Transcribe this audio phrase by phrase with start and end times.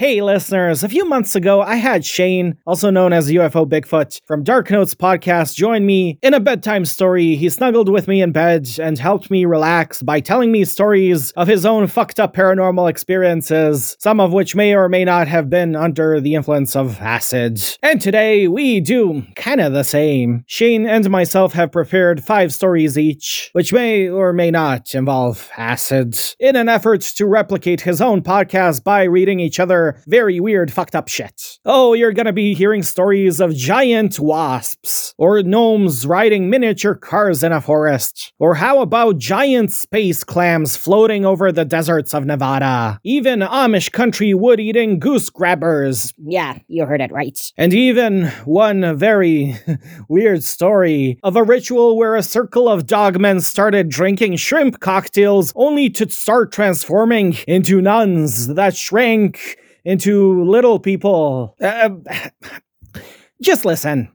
[0.00, 4.44] Hey, listeners, a few months ago, I had Shane, also known as UFO Bigfoot, from
[4.44, 7.34] Dark Notes podcast, join me in a bedtime story.
[7.34, 11.48] He snuggled with me in bed and helped me relax by telling me stories of
[11.48, 15.74] his own fucked up paranormal experiences, some of which may or may not have been
[15.74, 17.60] under the influence of acid.
[17.82, 20.44] And today, we do kind of the same.
[20.46, 26.16] Shane and myself have prepared five stories each, which may or may not involve acid,
[26.38, 30.94] in an effort to replicate his own podcast by reading each other very weird, fucked
[30.94, 31.58] up shit.
[31.64, 37.52] Oh, you're gonna be hearing stories of giant wasps, or gnomes riding miniature cars in
[37.52, 43.40] a forest, or how about giant space clams floating over the deserts of Nevada, even
[43.40, 47.38] Amish country wood eating goose grabbers, Yeah, you heard it right.
[47.56, 49.56] and even one very
[50.08, 55.90] weird story of a ritual where a circle of dogmen started drinking shrimp cocktails only
[55.90, 59.56] to start transforming into nuns that shrank
[59.88, 61.56] into little people.
[61.60, 61.88] Uh,
[63.42, 64.10] just listen.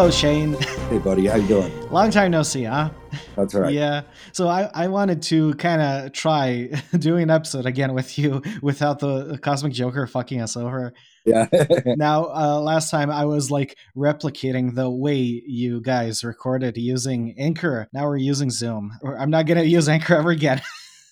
[0.00, 0.56] Hello, Shane.
[0.88, 1.90] Hey, buddy, how you doing?
[1.90, 2.90] Long time no see, huh?
[3.36, 3.72] That's right.
[3.72, 4.02] Yeah.
[4.32, 8.98] So I, I wanted to kind of try doing an episode again with you without
[8.98, 10.94] the Cosmic Joker fucking us over.
[11.26, 11.48] Yeah.
[11.84, 17.86] Now, uh, last time I was like replicating the way you guys recorded using Anchor.
[17.92, 18.90] Now we're using Zoom.
[19.04, 20.62] I'm not going to use Anchor ever again.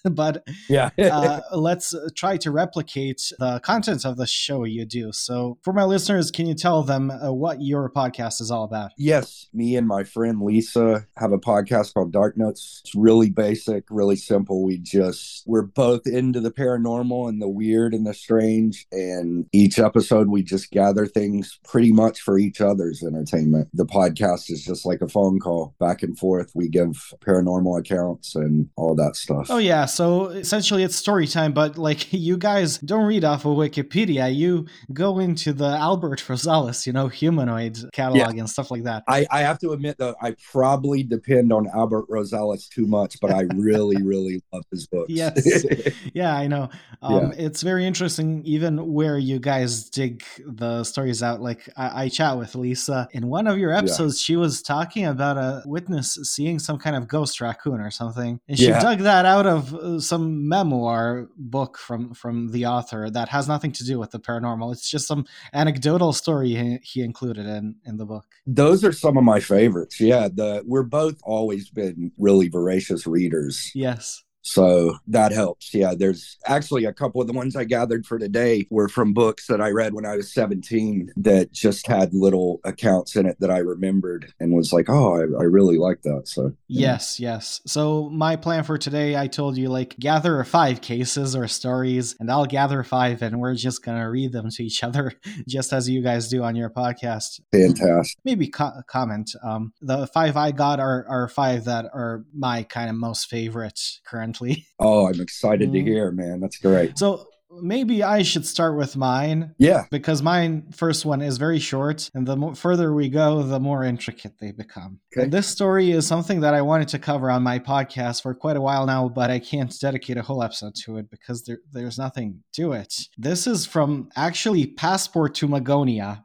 [0.14, 0.90] but yeah.
[0.98, 5.12] uh, let's try to replicate the content of the show you do.
[5.12, 8.92] So, for my listeners, can you tell them uh, what your podcast is all about?
[8.98, 12.82] yes, me and my friend Lisa have a podcast called Dark Notes.
[12.84, 14.62] It's really basic, really simple.
[14.62, 18.86] We just we're both into the paranormal and the weird and the strange.
[18.92, 23.68] And each episode we just gather things pretty much for each other's entertainment.
[23.72, 26.52] The podcast is just like a phone call back and forth.
[26.54, 29.46] We give paranormal accounts and all that stuff.
[29.50, 33.56] Oh yeah, so essentially it's story time, but like you guys don't read off of
[33.56, 34.32] Wikipedia.
[34.32, 39.02] You go into the Albert Rosales, you know, humanoid catalog and stuff like that.
[39.08, 43.32] I, I have to admit though, I probably depend on Albert Rosales too much, but
[43.32, 45.10] I really, really love his books.
[45.10, 45.64] Yes.
[46.14, 46.68] Yeah, I know.
[47.02, 51.40] Um, It's very interesting, even where you guys dig the stories out.
[51.40, 54.20] Like I, I chat with Lisa in one of your episodes.
[54.20, 58.56] She was talking about a witness seeing some kind of ghost raccoon or something, and
[58.58, 58.80] she Yeah.
[58.80, 63.84] dug that out of some memoir book from from the author that has nothing to
[63.84, 64.72] do with the paranormal.
[64.72, 68.26] It's just some anecdotal story he, he included in in the book.
[68.46, 70.00] Those are some of my favorites.
[70.00, 73.70] Yeah, the we're both always been really voracious readers.
[73.74, 74.22] Yes.
[74.52, 75.74] So that helps.
[75.74, 79.46] Yeah, there's actually a couple of the ones I gathered for today were from books
[79.46, 83.50] that I read when I was 17 that just had little accounts in it that
[83.50, 86.22] I remembered and was like, oh, I, I really like that.
[86.28, 86.52] So.
[86.66, 87.60] Yes, yes.
[87.66, 92.30] So my plan for today, I told you like gather five cases or stories, and
[92.30, 95.12] I'll gather five, and we're just gonna read them to each other,
[95.48, 97.40] just as you guys do on your podcast.
[97.52, 98.18] fantastic.
[98.24, 99.30] Maybe co- comment.
[99.42, 103.80] Um, the five I got are are five that are my kind of most favorite
[104.06, 104.37] currently.
[104.80, 105.84] Oh, I'm excited to Mm.
[105.86, 106.40] hear, man.
[106.40, 106.96] That's great.
[106.98, 107.26] So
[107.62, 109.54] maybe I should start with mine.
[109.58, 109.84] Yeah.
[109.90, 113.84] Because mine first one is very short, and the mo- further we go, the more
[113.84, 115.00] intricate they become.
[115.12, 115.24] Okay.
[115.24, 118.56] And this story is something that I wanted to cover on my podcast for quite
[118.56, 121.98] a while now, but I can't dedicate a whole episode to it because there, there's
[121.98, 122.94] nothing to it.
[123.16, 126.22] This is from actually Passport to Magonia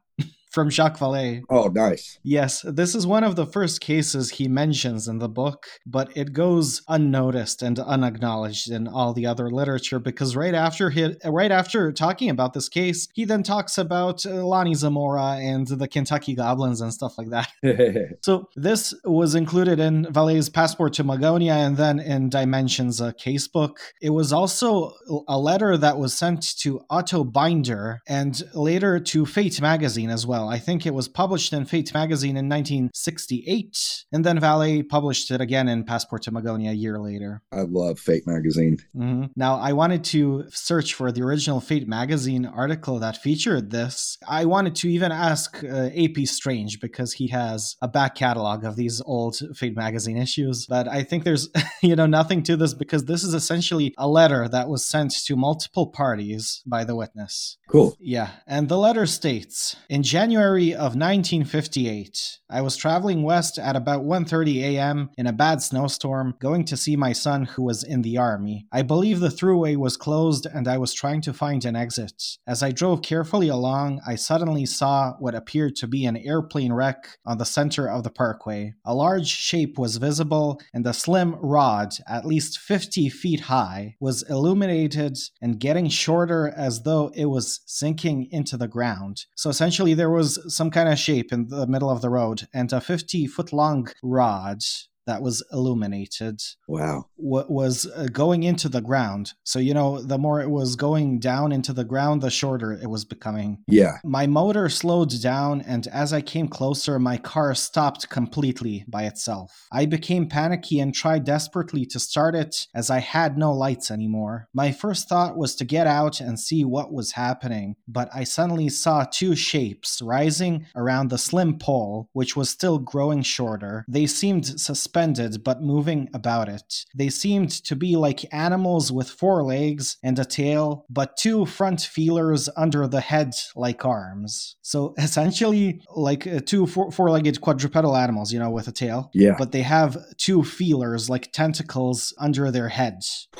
[0.53, 1.41] from Jacques Vallée.
[1.49, 2.19] Oh, nice.
[2.21, 6.31] Yes, this is one of the first cases he mentions in the book, but it
[6.31, 11.91] goes unnoticed and unacknowledged in all the other literature because right after he, right after
[11.91, 16.93] talking about this case, he then talks about Lonnie Zamora and the Kentucky Goblins and
[16.93, 17.49] stuff like that.
[18.21, 23.77] So this was included in Vallée's Passport to Magonia and then in Dimensions a casebook.
[24.01, 24.93] It was also
[25.27, 30.42] a letter that was sent to Otto Binder and later to Fate magazine as well.
[30.47, 35.41] I think it was published in Fate magazine in 1968, and then Vallée published it
[35.41, 37.41] again in Passport to Magonia a year later.
[37.51, 38.77] I love Fate magazine.
[38.95, 39.25] Mm-hmm.
[39.35, 44.17] Now, I wanted to search for the original Fate magazine article that featured this.
[44.27, 48.75] I wanted to even ask uh, AP Strange because he has a back catalog of
[48.75, 51.49] these old Fate magazine issues, but I think there's,
[51.81, 55.35] you know, nothing to this because this is essentially a letter that was sent to
[55.35, 57.57] multiple parties by the witness.
[57.69, 57.95] Cool.
[57.99, 64.03] Yeah, and the letter states, in January of 1958, I was traveling west at about
[64.03, 65.09] 1:30 a.m.
[65.17, 68.67] in a bad snowstorm, going to see my son who was in the army.
[68.71, 72.37] I believe the throughway was closed and I was trying to find an exit.
[72.47, 77.17] As I drove carefully along, I suddenly saw what appeared to be an airplane wreck
[77.25, 78.73] on the center of the parkway.
[78.85, 84.23] A large shape was visible, and a slim rod, at least 50 feet high, was
[84.29, 89.25] illuminated and getting shorter as though it was sinking into the ground.
[89.35, 92.71] So essentially, there was some kind of shape in the middle of the road and
[92.73, 94.59] a 50 foot long rod
[95.05, 97.05] that was illuminated Wow.
[97.17, 99.33] wa- was uh, going into the ground.
[99.43, 102.89] So, you know, the more it was going down into the ground, the shorter it
[102.89, 103.63] was becoming.
[103.67, 103.97] Yeah.
[104.03, 109.67] My motor slowed down, and as I came closer, my car stopped completely by itself.
[109.71, 114.47] I became panicky and tried desperately to start it as I had no lights anymore.
[114.53, 118.69] My first thought was to get out and see what was happening, but I suddenly
[118.69, 123.85] saw two shapes rising around the slim pole, which was still growing shorter.
[123.87, 124.59] They seemed
[124.93, 126.85] suspended but moving about it.
[126.95, 131.81] They seemed to be like animals with four legs and a tail, but two front
[131.81, 134.55] feelers under the head like arms.
[134.61, 139.09] So essentially, like two four legged quadrupedal animals, you know, with a tail.
[139.13, 139.35] Yeah.
[139.37, 143.27] But they have two feelers like tentacles under their heads.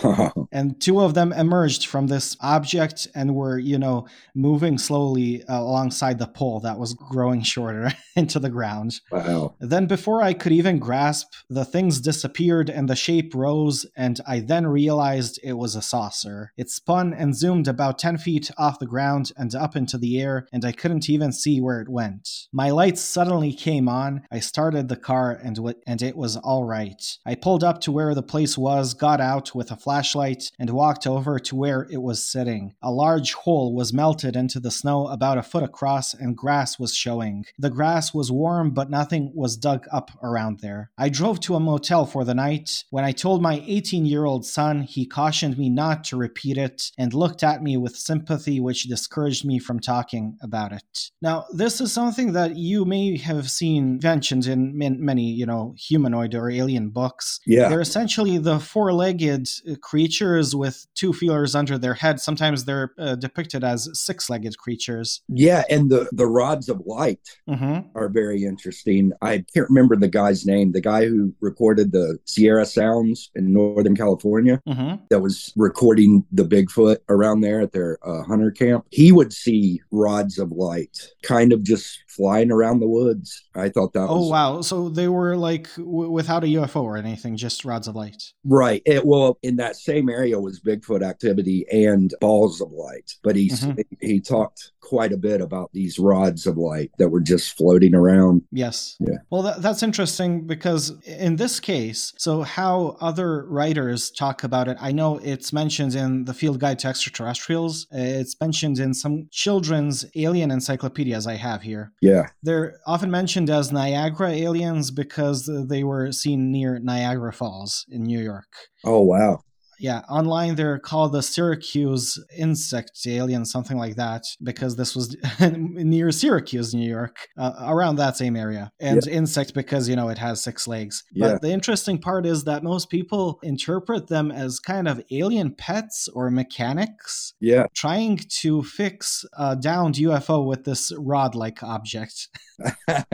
[0.54, 5.60] And two of them emerged from this object and were, you know, moving slowly uh,
[5.60, 9.00] alongside the pole that was growing shorter into the ground.
[9.12, 9.56] wow.
[9.60, 14.40] Then, before I could even grasp, the things disappeared and the shape rose, and I
[14.40, 16.52] then realized it was a saucer.
[16.58, 20.48] It spun and zoomed about 10 feet off the ground and up into the air,
[20.52, 22.48] and I couldn't even see where it went.
[22.52, 24.24] My lights suddenly came on.
[24.32, 27.18] I started the car, and, w- and it was all right.
[27.26, 31.06] I pulled up to where the place was, got out with a flashlight, and walked
[31.06, 32.76] over to where it was sitting.
[32.82, 36.96] A large hole was melted into the snow about a foot across, and grass was
[36.96, 37.46] showing.
[37.58, 40.92] The grass was warm, but nothing was dug up around there.
[40.98, 42.84] I drove to a motel for the night.
[42.90, 46.92] When I told my 18 year old son, he cautioned me not to repeat it
[46.98, 51.12] and looked at me with sympathy, which discouraged me from talking about it.
[51.22, 56.36] Now, this is something that you may have seen mentioned in many, you know, humanoid
[56.36, 57.40] or alien books.
[57.46, 57.70] Yeah.
[57.70, 59.48] They're essentially the four legged
[59.82, 62.20] creatures with two feelers under their head.
[62.20, 65.22] Sometimes they're uh, depicted as six legged creatures.
[65.28, 65.64] Yeah.
[65.70, 69.12] And the, the rods of light hmm are very interesting.
[69.22, 73.96] I can't remember the guy's name, the guy who recorded the Sierra Sounds in Northern
[73.96, 78.86] California hmm that was recording the Bigfoot around there at their uh, hunter camp.
[78.92, 83.44] He would see rods of light kind of just flying around the woods.
[83.56, 84.62] I thought that Oh was wow!
[84.62, 88.22] So they were like w- without a UFO or anything, just rods of light.
[88.44, 88.82] right.
[88.86, 93.50] It, well, in that same area was Bigfoot activity and balls of light, but he
[93.50, 93.84] Mhm.
[94.02, 98.42] he talked quite a bit about these rods of light that were just floating around.
[98.52, 98.96] Yes.
[99.00, 99.18] Yeah.
[99.30, 104.78] Well, that, that's interesting because in this case, so how other writers talk about it,
[104.80, 107.88] I know it's mentioned in the Field Guide to Extraterrestrials.
[107.92, 111.92] It's mentioned in some children's alien encyclopedias I have here.
[112.02, 112.28] Yeah.
[112.42, 118.22] They're often mentioned as Niagara aliens because they were seen near Niagara Falls in New
[118.22, 118.48] York.
[118.84, 119.40] Oh wow.
[119.80, 125.16] Yeah, online they're called the Syracuse insect alien, something like that, because this was
[125.52, 128.72] near Syracuse, New York, uh, around that same area.
[128.80, 131.04] And insect because, you know, it has six legs.
[131.14, 131.34] Yeah.
[131.34, 136.08] But the interesting part is that most people interpret them as kind of alien pets
[136.14, 137.66] or mechanics Yeah.
[137.76, 142.30] trying to fix a downed UFO with this rod like object.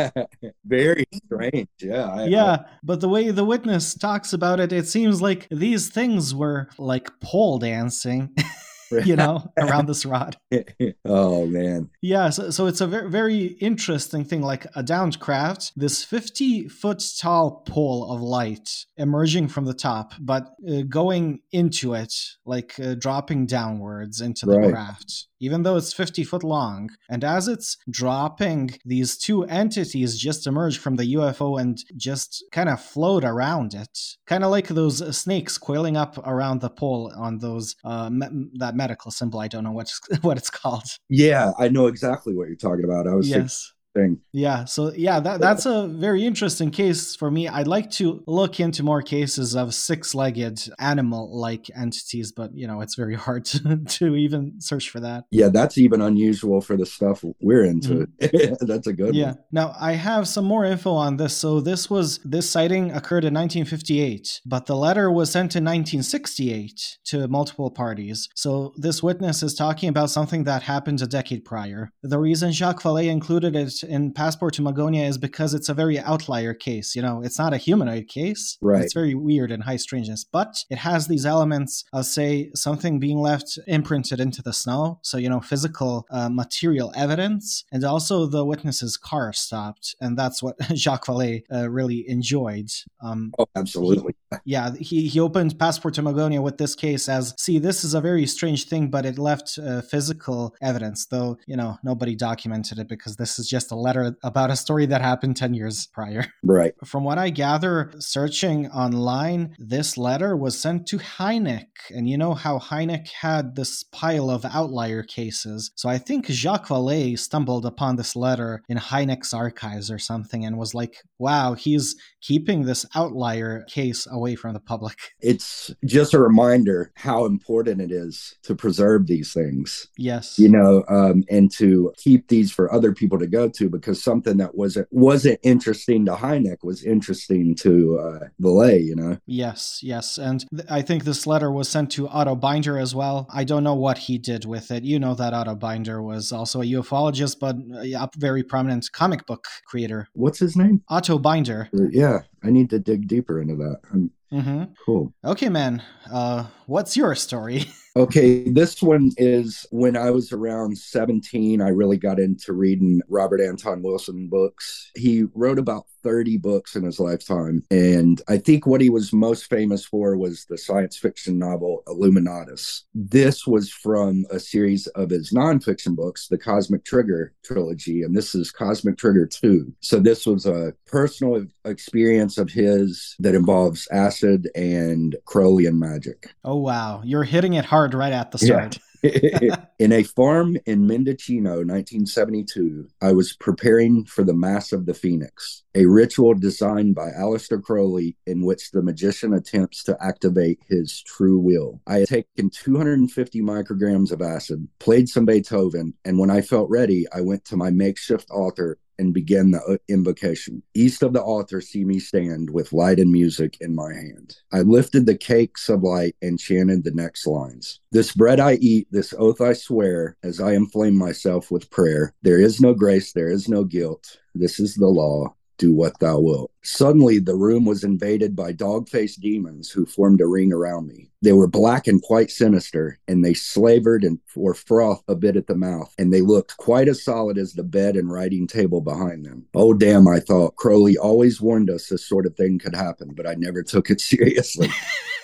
[0.65, 1.67] Very strange.
[1.81, 2.05] Yeah.
[2.09, 6.33] I, yeah, but the way the witness talks about it, it seems like these things
[6.35, 8.35] were like pole dancing,
[9.05, 10.35] you know, around this rod.
[11.05, 11.89] oh man.
[12.01, 16.67] Yeah, so, so it's a very, very interesting thing, like a downed craft, this 50
[16.69, 22.13] foot tall pole of light emerging from the top, but uh, going into it,
[22.45, 24.71] like uh, dropping downwards into the Right.
[24.73, 26.89] craft, even though it's 50 foot long.
[27.09, 32.69] And as it's dropping, these two entities just emerge from the UFO and just kind
[32.69, 37.39] of float around it, kind of like those snakes coiling up around the pole on
[37.39, 39.39] those uh, me- that medical symbol.
[39.39, 39.91] I don't know what
[40.21, 40.83] what it's called.
[41.09, 43.07] Yeah, I know exactly what you're talking about.
[43.07, 43.73] I was Yes.
[43.93, 44.19] Thing.
[44.31, 47.47] Yeah, so yeah, that that's a very interesting case for me.
[47.47, 52.95] I'd like to look into more cases of six-legged animal-like entities, but you know, it's
[52.95, 55.25] very hard to, to even search for that.
[55.31, 58.07] Yeah, that's even unusual for the stuff we're into.
[58.21, 58.57] Mm.
[58.67, 59.31] that's a good yeah.
[59.31, 59.37] one.
[59.51, 61.35] Now, I have some more info on this.
[61.35, 66.97] So this was this sighting occurred in 1958, but the letter was sent in 1968
[67.05, 68.29] to multiple parties.
[68.35, 71.91] So this witness is talking about something that happened a decade prior.
[72.03, 75.99] The reason Jacques Vallée included it in Passport to Magonia is because it's a very
[75.99, 76.95] outlier case.
[76.95, 78.57] You know, it's not a humanoid case.
[78.61, 78.83] Right.
[78.83, 83.19] It's very weird and high strangeness, but it has these elements of, say, something being
[83.19, 84.99] left imprinted into the snow.
[85.03, 87.63] So, you know, physical uh, material evidence.
[87.71, 89.95] And also the witness's car stopped.
[90.01, 92.69] And that's what Jacques Vallée uh, really enjoyed.
[93.01, 94.15] Um, oh, absolutely.
[94.31, 94.73] He, yeah.
[94.79, 98.25] He, he opened Passport to Magonia with this case as see, this is a very
[98.25, 103.15] strange thing, but it left uh, physical evidence, though, you know, nobody documented it because
[103.15, 106.25] this is just a letter about a story that happened 10 years prior.
[106.41, 106.73] Right.
[106.83, 111.67] From what I gather, searching online, this letter was sent to Hynek.
[111.91, 115.71] And you know how Hynek had this pile of outlier cases.
[115.75, 120.57] So I think Jacques Vallée stumbled upon this letter in Hynek's archives or something and
[120.57, 124.97] was like, wow, he's keeping this outlier case away from the public.
[125.21, 129.87] It's just a reminder how important it is to preserve these things.
[129.97, 130.39] Yes.
[130.39, 134.37] You know, um, and to keep these for other people to go to because something
[134.37, 139.17] that wasn't wasn't interesting to Hynek was interesting to uh, Vallée, you know.
[139.25, 143.27] Yes, yes, and th- I think this letter was sent to Otto Binder as well.
[143.31, 144.83] I don't know what he did with it.
[144.83, 149.45] You know that Otto Binder was also a ufologist, but a very prominent comic book
[149.65, 150.07] creator.
[150.13, 150.81] What's his name?
[150.89, 151.69] Otto Binder.
[151.73, 153.79] Yeah, I need to dig deeper into that.
[153.91, 154.73] I'm, Mm-hmm.
[154.85, 155.13] Cool.
[155.25, 155.81] Okay, man.
[156.11, 157.65] Uh, what's your story?
[157.95, 163.41] okay, this one is when I was around 17, I really got into reading Robert
[163.41, 164.91] Anton Wilson books.
[164.95, 167.63] He wrote about 30 books in his lifetime.
[167.71, 172.83] And I think what he was most famous for was the science fiction novel Illuminatus.
[172.93, 178.35] This was from a series of his nonfiction books, the Cosmic Trigger trilogy, and this
[178.35, 179.73] is Cosmic Trigger 2.
[179.79, 186.33] So this was a personal experience of his that involves acid and Crowleyan magic.
[186.43, 187.01] Oh, wow.
[187.03, 188.79] You're hitting it hard right at the start.
[189.79, 195.63] In a farm in Mendocino, 1972, I was preparing for the Mass of the Phoenix,
[195.73, 201.39] a ritual designed by Aleister Crowley in which the magician attempts to activate his true
[201.39, 201.79] will.
[201.87, 207.05] I had taken 250 micrograms of acid, played some Beethoven, and when I felt ready,
[207.13, 210.61] I went to my makeshift altar and begin the uh, invocation.
[210.75, 214.37] East of the altar, see me stand with light and music in my hand.
[214.51, 217.79] I lifted the cakes of light and chanted the next lines.
[217.91, 222.13] This bread I eat, this oath I swear, as I inflame myself with prayer.
[222.21, 224.17] There is no grace, there is no guilt.
[224.35, 226.51] This is the law do what thou wilt.
[226.63, 231.11] Suddenly, the room was invaded by dog faced demons who formed a ring around me.
[231.21, 235.47] They were black and quite sinister, and they slavered and were froth a bit at
[235.47, 239.25] the mouth, and they looked quite as solid as the bed and writing table behind
[239.25, 239.45] them.
[239.53, 240.55] Oh, damn, I thought.
[240.55, 244.01] Crowley always warned us this sort of thing could happen, but I never took it
[244.01, 244.69] seriously.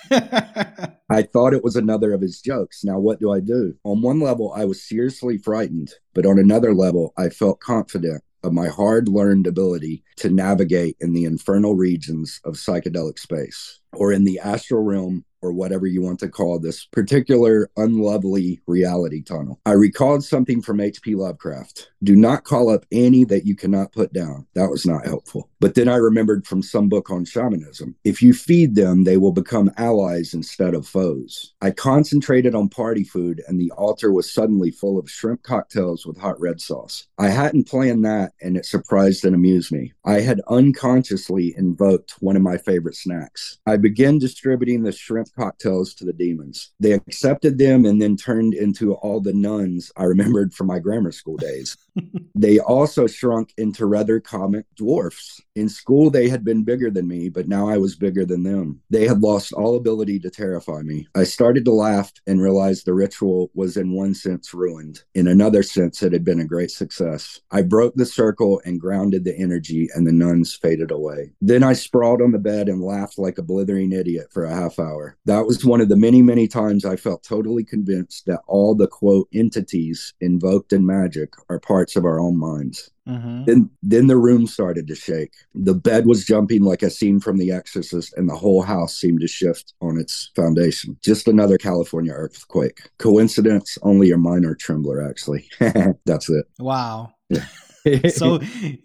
[0.12, 2.84] I thought it was another of his jokes.
[2.84, 3.76] Now, what do I do?
[3.84, 8.54] On one level, I was seriously frightened, but on another level, I felt confident of
[8.54, 14.24] my hard learned ability to navigate in the infernal regions of psychedelic space or in
[14.24, 19.60] the astral realm or whatever you want to call this particular unlovely reality tunnel.
[19.66, 21.16] I recalled something from H.P.
[21.16, 24.46] Lovecraft do not call up any that you cannot put down.
[24.54, 25.50] That was not helpful.
[25.60, 29.32] But then I remembered from some book on shamanism if you feed them, they will
[29.32, 31.54] become allies instead of foes.
[31.62, 36.20] I concentrated on party food, and the altar was suddenly full of shrimp cocktails with
[36.20, 37.08] hot red sauce.
[37.18, 39.94] I hadn't planned that, and it surprised and amused me.
[40.06, 43.58] I had unconsciously invoked one of my favorite snacks.
[43.66, 46.72] I began distributing the shrimp cocktails to the demons.
[46.80, 51.12] They accepted them and then turned into all the nuns I remembered from my grammar
[51.12, 51.78] school days.
[52.36, 55.42] they also shrunk into rather comic dwarfs.
[55.56, 58.82] In school, they had been bigger than me, but now I was bigger than them.
[58.90, 61.08] They had lost all ability to terrify me.
[61.16, 65.04] I started to laugh and realized the ritual was, in one sense, ruined.
[65.14, 67.42] In another sense, it had been a great success.
[67.52, 71.32] I broke the circle and grounded the energy, and the nuns faded away.
[71.42, 74.80] Then I sprawled on the bed and laughed like a blithering idiot for a half
[74.80, 75.18] hour.
[75.26, 78.88] That was one of the many, many times I felt totally convinced that all the
[78.88, 82.92] quote entities invoked in magic are parts of our own minds.
[83.08, 83.46] Mm-hmm.
[83.46, 85.34] Then, then the room started to shake.
[85.54, 89.22] The bed was jumping like a scene from The Exorcist, and the whole house seemed
[89.22, 90.98] to shift on its foundation.
[91.04, 92.82] Just another California earthquake.
[92.98, 93.78] Coincidence?
[93.82, 95.50] Only a minor trembler, actually.
[96.06, 96.46] That's it.
[96.60, 97.14] Wow.
[97.30, 97.46] Yeah.
[98.10, 98.38] so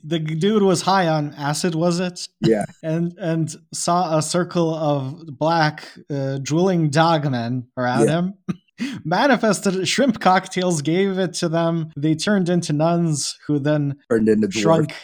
[0.04, 2.28] the dude was high on acid, was it?
[2.40, 8.18] yeah, And and saw a circle of black uh, drooling dogmen around Yeah.
[8.18, 8.34] him.
[9.04, 11.90] Manifested shrimp cocktails, gave it to them.
[11.96, 14.60] They turned into nuns, who then turned into dwarf.
[14.62, 14.94] shrunk.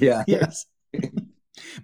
[0.00, 0.64] Yeah, yes.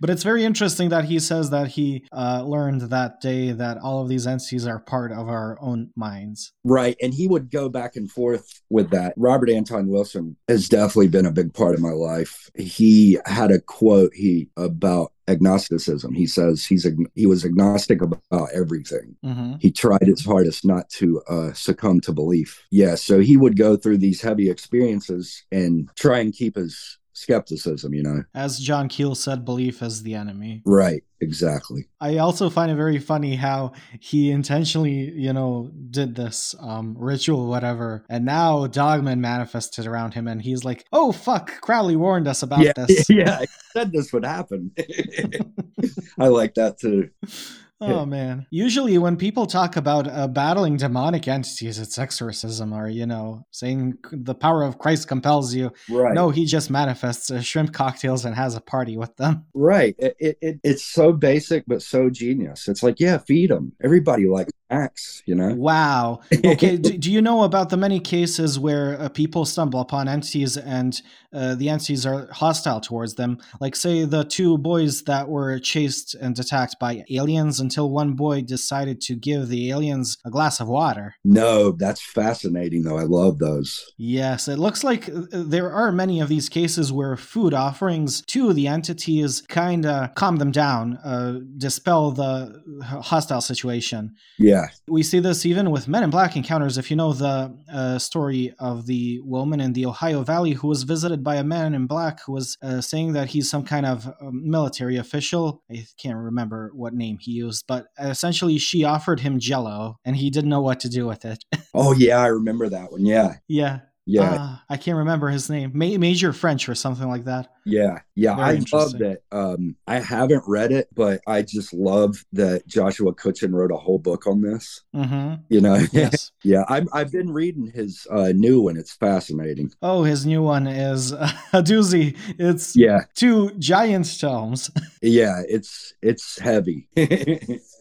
[0.00, 4.02] But it's very interesting that he says that he uh, learned that day that all
[4.02, 6.52] of these entities are part of our own minds.
[6.64, 6.96] right.
[7.02, 9.14] And he would go back and forth with that.
[9.16, 12.50] Robert Anton Wilson has definitely been a big part of my life.
[12.56, 16.14] He had a quote he about agnosticism.
[16.14, 19.16] He says he's he was agnostic about everything.
[19.22, 22.62] hmm he tried his hardest not to uh, succumb to belief.
[22.70, 27.94] Yeah, so he would go through these heavy experiences and try and keep his skepticism,
[27.94, 28.24] you know?
[28.34, 30.62] As John Keel said, belief is the enemy.
[30.66, 31.86] Right, exactly.
[32.00, 37.46] I also find it very funny how he intentionally, you know, did this um, ritual,
[37.46, 42.42] whatever, and now Dogman manifested around him, and he's like, "Oh fuck, Crowley warned us
[42.42, 44.72] about yeah, this." yeah, I said this would happen.
[46.18, 47.10] I like that too.
[47.86, 48.46] Oh man.
[48.50, 53.98] Usually when people talk about uh, battling demonic entities, it's exorcism or, you know, saying
[54.12, 55.72] the power of Christ compels you.
[55.88, 56.14] Right.
[56.14, 59.44] No, he just manifests uh, shrimp cocktails and has a party with them.
[59.54, 59.94] Right.
[59.98, 62.68] It, it, it it's so basic but so genius.
[62.68, 63.72] It's like, yeah, feed them.
[63.82, 65.54] Everybody likes snacks, you know?
[65.54, 66.20] Wow.
[66.44, 70.56] Okay, do, do you know about the many cases where uh, people stumble upon entities
[70.56, 71.00] and
[71.32, 73.38] uh, the entities are hostile towards them?
[73.60, 78.42] Like, say, the two boys that were chased and attacked by aliens until one boy
[78.42, 81.14] decided to give the aliens a glass of water.
[81.24, 82.98] No, that's fascinating though.
[82.98, 83.92] I love those.
[83.96, 88.52] Yes, it looks like uh, there are many of these cases where food offerings to
[88.52, 92.62] the entities kind of calm them down, uh, dispel the
[93.02, 94.14] hostile situation.
[94.38, 94.63] Yeah.
[94.88, 96.78] We see this even with Men in Black encounters.
[96.78, 100.82] If you know the uh, story of the woman in the Ohio Valley who was
[100.82, 104.06] visited by a man in black who was uh, saying that he's some kind of
[104.20, 105.62] um, military official.
[105.70, 110.30] I can't remember what name he used, but essentially she offered him jello and he
[110.30, 111.44] didn't know what to do with it.
[111.76, 113.04] Oh yeah, I remember that one.
[113.04, 113.38] Yeah.
[113.48, 113.80] yeah.
[114.06, 114.34] Yeah.
[114.34, 115.70] Uh, I can't remember his name.
[115.74, 117.50] Ma- Major French or something like that.
[117.64, 119.20] Yeah, yeah, Very I love that.
[119.32, 123.98] Um, I haven't read it, but I just love that Joshua Cutchin wrote a whole
[123.98, 124.82] book on this.
[124.94, 125.36] Mm-hmm.
[125.48, 126.32] You know, Yes.
[126.42, 128.76] yeah, I'm, I've been reading his uh, new one.
[128.76, 129.72] It's fascinating.
[129.80, 131.26] oh, his new one is a
[131.62, 132.18] doozy.
[132.38, 134.70] It's Yeah, two giant tomes.
[135.02, 136.88] yeah, it's it's heavy.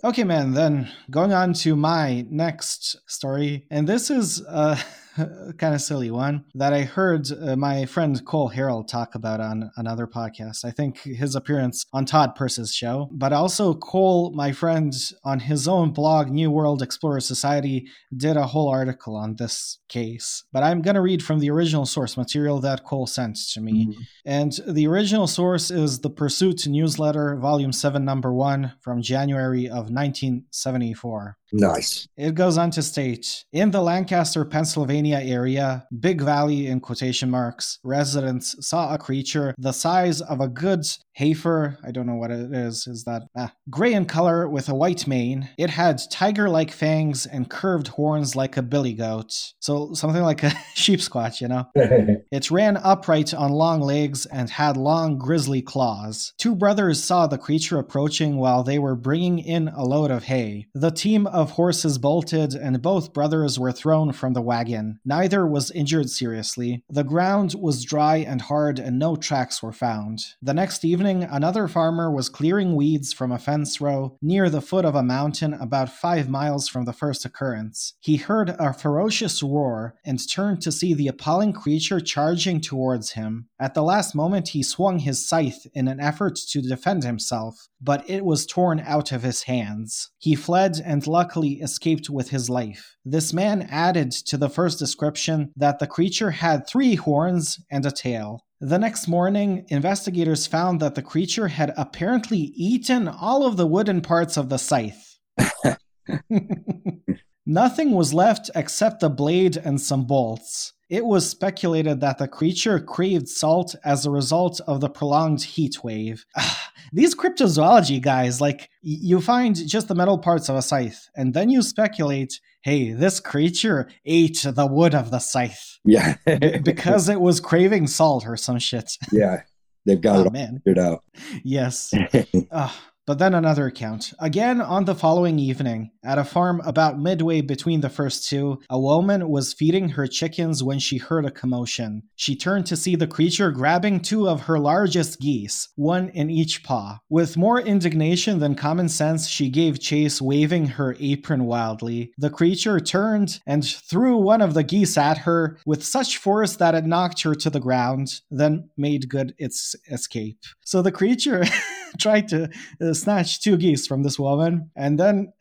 [0.06, 3.66] Okay, man, then going on to my next story.
[3.72, 4.78] And this is a
[5.58, 9.72] kind of silly one that I heard uh, my friend Cole Harold talk about on
[9.78, 10.66] another podcast.
[10.66, 15.68] I think his appearance on Todd Purse's show, but also Cole, my friend, on his
[15.68, 20.44] own blog, New World Explorer Society, did a whole article on this case.
[20.52, 23.96] But I'm going to read from the original source material that Cole sent to me.
[24.26, 29.92] And the original source is the Pursuit newsletter, volume 7, number 1, from January of
[29.94, 31.38] 1974.
[31.54, 32.08] Nice.
[32.18, 37.80] It goes on to state In the Lancaster, Pennsylvania area, Big Valley in quotation marks,
[37.84, 41.78] residents saw a creature the size of a good heifer.
[41.86, 42.88] I don't know what it is.
[42.88, 45.50] Is that ah, gray in color with a white mane?
[45.58, 49.32] It had tiger like fangs and curved horns like a billy goat.
[49.60, 51.66] So something like a sheep squatch, you know?
[52.32, 56.34] It ran upright on long legs and had long, grizzly claws.
[56.38, 60.68] Two brothers saw the creature approaching while they were bringing in a load of hay.
[60.74, 65.00] The team of horses bolted, and both brothers were thrown from the wagon.
[65.06, 66.84] Neither was injured seriously.
[66.90, 70.20] The ground was dry and hard, and no tracks were found.
[70.42, 74.86] The next evening, another farmer was clearing weeds from a fence row near the foot
[74.86, 77.94] of a mountain about five miles from the first occurrence.
[78.00, 83.48] He heard a ferocious roar and turned to see the appalling creature charging towards him.
[83.60, 88.10] At the last moment, he swung his scythe in an effort to defend himself, but
[88.10, 90.12] it was torn out of his hands.
[90.18, 92.96] He fled and luckily escaped with his life.
[93.04, 97.92] This man added to the first description that the creature had three horns and a
[97.92, 98.42] tail.
[98.62, 104.02] The next morning, investigators found that the creature had apparently eaten all of the wooden
[104.02, 105.20] parts of the scythe.
[107.46, 110.74] Nothing was left except the blade and some bolts.
[110.94, 115.84] It was speculated that the creature craved salt as a result of the prolonged heat
[115.84, 116.24] wave.
[116.38, 121.34] Ah, these cryptozoology guys, like, you find just the metal parts of a scythe, and
[121.34, 126.16] then you speculate hey, this creature ate the wood of the scythe Yeah,
[126.64, 128.92] because it was craving salt or some shit.
[129.12, 129.42] yeah,
[129.88, 130.62] they've got Oh, it all man.
[130.64, 131.04] figured out.
[131.44, 131.92] Yes.
[132.14, 132.26] Ugh.
[132.52, 132.80] Ah.
[133.06, 134.14] But then another account.
[134.20, 138.80] Again, on the following evening, at a farm about midway between the first two, a
[138.80, 142.04] woman was feeding her chickens when she heard a commotion.
[142.16, 146.64] She turned to see the creature grabbing two of her largest geese, one in each
[146.64, 147.00] paw.
[147.10, 152.14] With more indignation than common sense, she gave chase, waving her apron wildly.
[152.18, 156.76] The creature turned and threw one of the geese at her with such force that
[156.76, 160.40] it knocked her to the ground, then made good its escape.
[160.64, 161.44] So the creature
[162.00, 162.50] tried to
[162.82, 165.32] uh, snatch two geese from this woman and then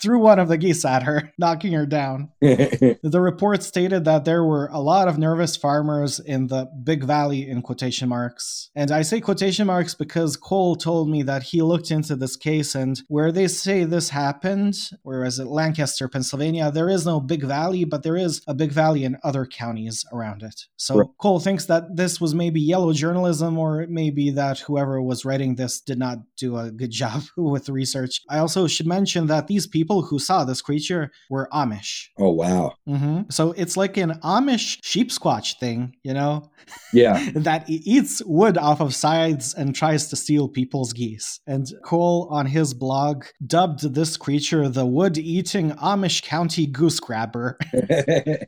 [0.00, 2.30] threw one of the geese at her, knocking her down.
[2.40, 7.48] the report stated that there were a lot of nervous farmers in the Big Valley
[7.48, 8.70] in quotation marks.
[8.74, 12.74] And I say quotation marks because Cole told me that he looked into this case
[12.74, 17.84] and where they say this happened, whereas at Lancaster, Pennsylvania, there is no Big Valley,
[17.84, 20.66] but there is a Big Valley in other counties around it.
[20.76, 21.06] So right.
[21.18, 25.80] Cole thinks that this was maybe yellow journalism or maybe that whoever was writing this
[25.80, 28.20] did not do a good job with research.
[28.28, 32.06] I also should mention that these people people who saw this creature were Amish.
[32.18, 32.74] Oh wow!
[32.88, 33.22] Mm-hmm.
[33.30, 36.50] So it's like an Amish sheep squatch thing, you know?
[36.92, 37.30] Yeah.
[37.34, 41.40] that eats wood off of sides and tries to steal people's geese.
[41.46, 47.58] And Cole on his blog dubbed this creature the wood-eating Amish County goose grabber.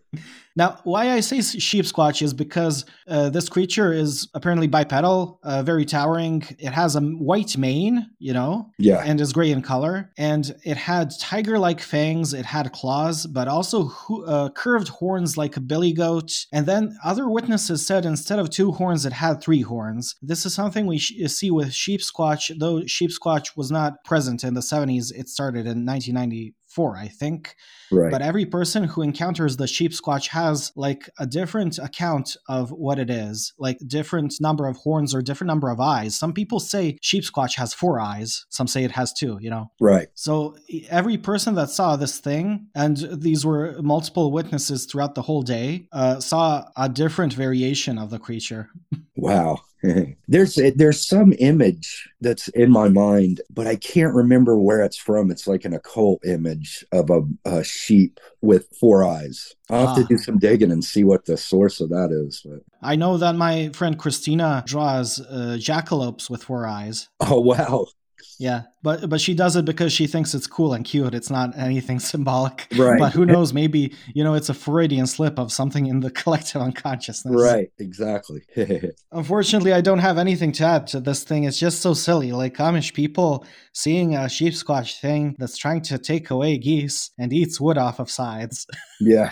[0.56, 5.64] Now, why I say sheep squatch is because uh, this creature is apparently bipedal, uh,
[5.64, 6.44] very towering.
[6.60, 10.12] It has a white mane, you know, yeah, and is gray in color.
[10.18, 12.34] And it had tiger-like fangs.
[12.34, 13.92] It had claws, but also
[14.26, 16.32] uh, curved horns like a billy goat.
[16.54, 20.16] And then other witnesses said instead of two horns, it had three horns.
[20.22, 24.44] This is something we sh- see with sheep squatch, though sheep squatch was not present
[24.44, 25.12] in the 70s.
[25.14, 27.56] It started in 1990 four, I think.
[27.92, 28.12] Right.
[28.12, 33.00] But every person who encounters the sheep squatch has like a different account of what
[33.00, 36.18] it is, like different number of horns or different number of eyes.
[36.18, 38.46] Some people say sheep squatch has four eyes.
[38.50, 39.72] Some say it has two, you know?
[39.80, 40.10] Right.
[40.16, 40.58] So
[40.90, 45.88] every person that saw this thing, and these were multiple witnesses throughout the whole day,
[45.94, 48.70] uh, saw a different variation of the creature.
[49.18, 49.62] Wow.
[50.28, 55.32] there's there's some image that's in my mind, but I can't remember where it's from.
[55.32, 59.54] It's like an occult image of a, a sheep with four eyes.
[59.70, 60.02] I'll have ah.
[60.02, 62.42] to do some digging and see what the source of that is.
[62.46, 62.62] But.
[62.82, 67.10] I know that my friend Christina draws uh, jackalopes with four eyes.
[67.20, 67.88] Oh wow!
[68.40, 71.16] Yeah, but but she does it because she thinks it's cool and cute.
[71.16, 72.68] It's not anything symbolic.
[72.78, 73.00] Right.
[73.00, 73.52] But who knows?
[73.52, 77.36] Maybe you know it's a Freudian slip of something in the collective unconsciousness.
[77.36, 77.72] Right.
[77.80, 78.44] Exactly.
[79.12, 81.46] Unfortunately, I don't have anything to add to this thing.
[81.46, 82.32] It's just so silly.
[82.32, 83.44] Like Amish people
[83.74, 88.00] seeing a sheep squatch thing that's trying to take away geese and eats wood off
[88.00, 88.68] of sides.
[89.02, 89.32] yeah.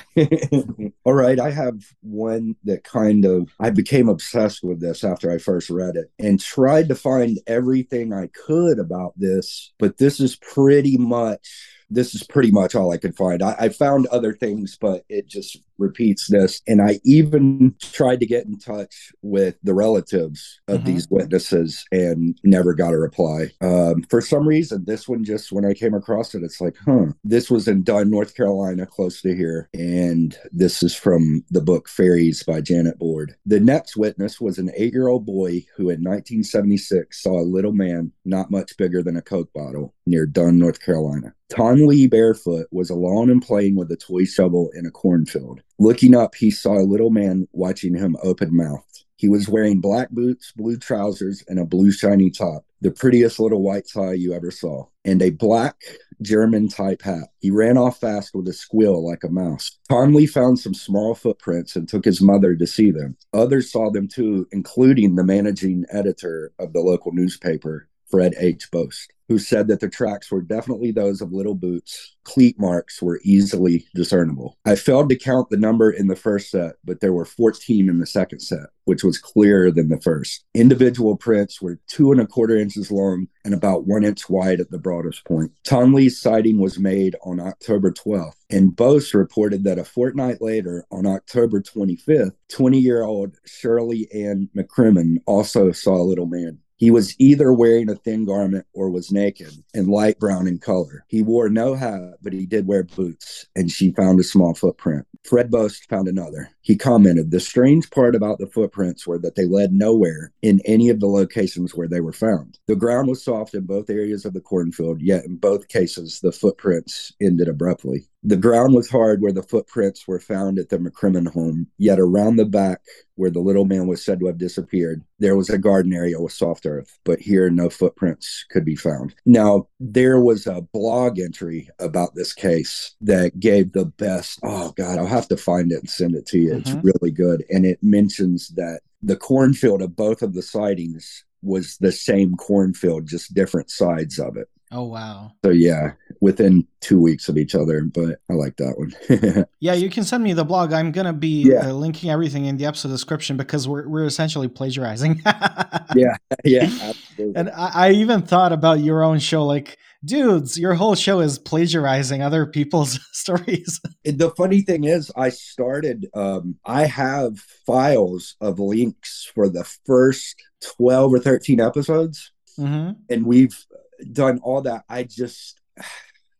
[1.06, 1.39] All right.
[1.39, 5.96] I have one that kind of I became obsessed with this after I first read
[5.96, 9.42] it and tried to find everything I could about this,
[9.79, 13.43] but this is pretty much this is pretty much all I could find.
[13.43, 16.62] I, I, found other things, but it just repeats this.
[16.67, 20.88] And I even tried to get in touch with the relatives of mm-hmm.
[20.88, 23.51] these witnesses and never got a reply.
[23.62, 27.07] Um, for some reason, this one just when I came across it, it's like, huh,
[27.23, 29.69] this was in Dunn, North Carolina, close to here.
[29.73, 33.36] And this is from the book Fairies by Janet Bord.
[33.45, 37.73] The next witness was an eight year old boy who in 1976 saw a little
[37.73, 41.33] man not much bigger than a Coke bottle near Dunn, North Carolina.
[41.49, 45.62] Tom Lee Barefoot was alone and playing with a toy shovel in a cornfield.
[45.84, 49.04] Looking up, he saw a little man watching him open mouthed.
[49.17, 53.62] He was wearing black boots, blue trousers, and a blue shiny top, the prettiest little
[53.62, 55.76] white tie you ever saw, and a black
[56.22, 57.32] German type hat.
[57.41, 59.78] He ran off fast with a squeal like a mouse.
[59.89, 63.17] Tom Lee found some small footprints and took his mother to see them.
[63.34, 68.69] Others saw them too, including the managing editor of the local newspaper, Fred H.
[68.69, 72.15] Bost who said that the tracks were definitely those of little boots.
[72.23, 74.58] Cleat marks were easily discernible.
[74.65, 77.99] I failed to count the number in the first set, but there were 14 in
[77.99, 80.45] the second set, which was clearer than the first.
[80.54, 84.71] Individual prints were two and a quarter inches long and about one inch wide at
[84.71, 85.52] the broadest point.
[85.63, 90.86] Tom Lee's sighting was made on October 12th, and Bost reported that a fortnight later,
[90.91, 96.60] on October 25th, 20 year old Shirley Ann McCrimmon also saw a little man.
[96.84, 101.06] He was either wearing a thin garment or was naked and light brown in color.
[101.08, 105.08] He wore no hat, but he did wear boots, and she found a small footprint.
[105.24, 106.50] Fred Bost found another.
[106.63, 110.89] He commented, The strange part about the footprints were that they led nowhere in any
[110.89, 112.58] of the locations where they were found.
[112.67, 116.32] The ground was soft in both areas of the cornfield, yet in both cases, the
[116.32, 118.08] footprints ended abruptly.
[118.26, 122.38] The ground was hard where the footprints were found at the McCrimmon home, yet around
[122.38, 122.82] the back
[123.15, 126.32] where the little man was said to have disappeared, there was a garden area with
[126.32, 129.13] soft earth, but here no footprints could be found.
[129.26, 134.39] Now, there was a blog entry about this case that gave the best.
[134.41, 136.53] Oh, God, I'll have to find it and send it to you.
[136.54, 136.78] Mm-hmm.
[136.78, 137.44] It's really good.
[137.50, 143.08] And it mentions that the cornfield of both of the sightings was the same cornfield,
[143.08, 144.48] just different sides of it.
[144.74, 145.32] Oh wow.
[145.46, 149.46] So yeah, within two weeks of each other, but I like that one.
[149.60, 150.74] yeah, you can send me the blog.
[150.74, 151.70] I'm gonna be yeah.
[151.70, 155.22] uh, linking everything in the episode description because we're we're essentially plagiarizing.
[155.96, 157.36] yeah, yeah, absolutely.
[157.36, 161.39] And I, I even thought about your own show, like dudes, your whole show is
[161.39, 163.80] plagiarizing other people's stories.
[164.04, 170.36] The funny thing is, I started, um, I have files of links for the first
[170.78, 172.32] 12 or 13 episodes.
[172.60, 172.92] Mm-hmm.
[173.10, 173.66] And we've
[174.12, 174.84] done all that.
[174.89, 175.60] I just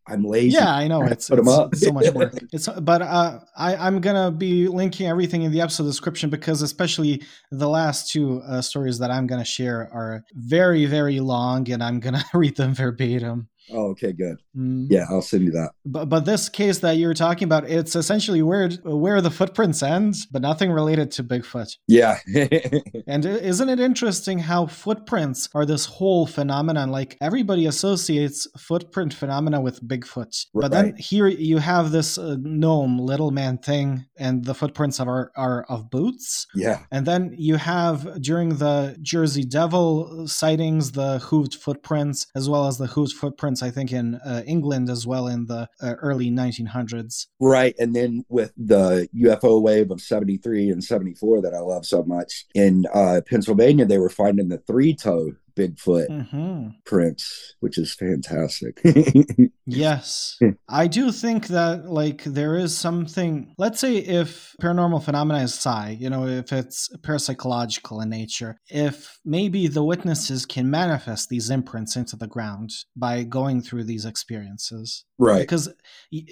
[0.06, 0.56] I'm lazy.
[0.56, 2.34] Yeah, I know it's, it's, it's so much work.
[2.52, 7.22] It's but uh, I I'm gonna be linking everything in the episode description because especially
[7.50, 12.00] the last two uh, stories that I'm gonna share are very very long and I'm
[12.00, 13.48] gonna read them verbatim.
[13.70, 14.36] Oh, okay, good.
[14.56, 14.86] Mm.
[14.90, 15.70] Yeah, I'll send you that.
[15.86, 20.16] But but this case that you're talking about, it's essentially where where the footprints end,
[20.30, 21.76] but nothing related to Bigfoot.
[21.88, 22.18] Yeah.
[23.06, 26.90] and isn't it interesting how footprints are this whole phenomenon?
[26.90, 30.62] Like everybody associates footprint phenomena with Bigfoot, right.
[30.62, 35.32] but then here you have this uh, gnome little man thing, and the footprints are
[35.36, 36.46] are of boots.
[36.54, 36.80] Yeah.
[36.90, 42.78] And then you have during the Jersey Devil sightings the hooved footprints as well as
[42.78, 47.26] the hooved footprints I think, in uh, England as well in the uh, early 1900s.
[47.40, 47.74] Right.
[47.78, 52.46] And then with the UFO wave of 73 and 74 that I love so much,
[52.54, 56.68] in uh, Pennsylvania, they were finding the three toe Bigfoot mm-hmm.
[56.84, 58.80] prints, which is fantastic.
[59.66, 60.38] yes.
[60.68, 65.96] I do think that like there is something let's say if paranormal phenomena is psi,
[66.00, 71.96] you know, if it's parapsychological in nature, if maybe the witnesses can manifest these imprints
[71.96, 75.04] into the ground by going through these experiences.
[75.18, 75.40] Right.
[75.40, 75.72] Because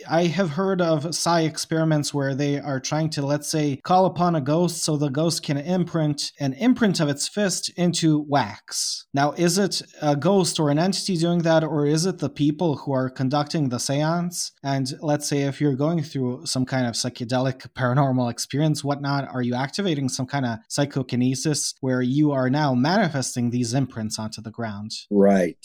[0.09, 4.35] I have heard of psi experiments where they are trying to, let's say, call upon
[4.35, 9.07] a ghost so the ghost can imprint an imprint of its fist into wax.
[9.15, 12.77] Now, is it a ghost or an entity doing that, or is it the people
[12.77, 14.53] who are conducting the seance?
[14.63, 19.43] And let's say if you're going through some kind of psychedelic paranormal experience, whatnot, are
[19.43, 24.51] you activating some kind of psychokinesis where you are now manifesting these imprints onto the
[24.51, 24.93] ground?
[25.11, 25.57] Right.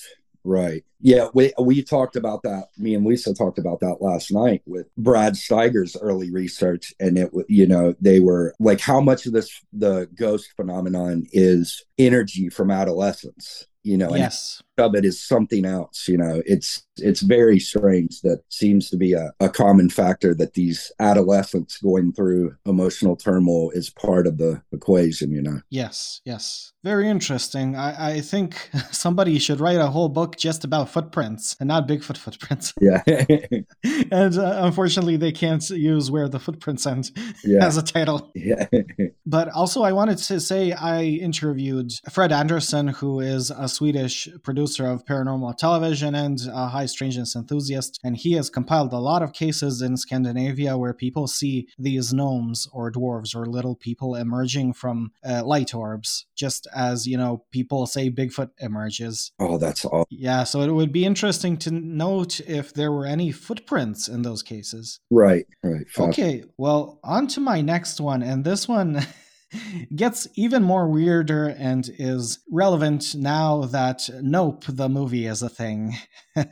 [0.48, 0.86] Right.
[1.02, 2.68] Yeah, we we talked about that.
[2.78, 7.34] Me and Lisa talked about that last night with Brad Steiger's early research, and it
[7.34, 12.48] was, you know they were like how much of this the ghost phenomenon is energy
[12.48, 14.62] from adolescence you know yes.
[14.78, 16.42] of it is something else you know.
[16.46, 21.78] It's it's very strange that seems to be a, a common factor that these adolescents
[21.78, 25.62] going through emotional turmoil is part of the equation you know.
[25.70, 26.74] Yes yes.
[26.84, 27.76] Very interesting.
[27.76, 32.18] I i think somebody should write a whole book just about footprints and not bigfoot
[32.18, 32.74] footprints.
[32.82, 33.04] Yeah.
[34.12, 37.12] And uh, unfortunately they can't use where the footprints end
[37.44, 37.66] yeah.
[37.66, 38.32] as a title.
[38.36, 38.68] Yeah.
[39.26, 44.88] But also i wanted to say i interviewed fred anderson who is a swedish producer
[44.88, 49.34] of paranormal television and a high strangeness enthusiast, and he has compiled a lot of
[49.34, 55.12] cases in Scandinavia where people see these gnomes or dwarves or little people emerging from
[55.24, 59.32] uh, light orbs, just as you know people say Bigfoot emerges.
[59.40, 60.08] Oh, that's all.
[60.10, 64.42] Yeah, so it would be interesting to note if there were any footprints in those
[64.42, 65.00] cases.
[65.12, 65.86] Right, right.
[66.00, 69.06] Okay, well, on to my next one, and this one.
[69.96, 75.96] gets even more weirder and is relevant now that Nope, the movie, is a thing.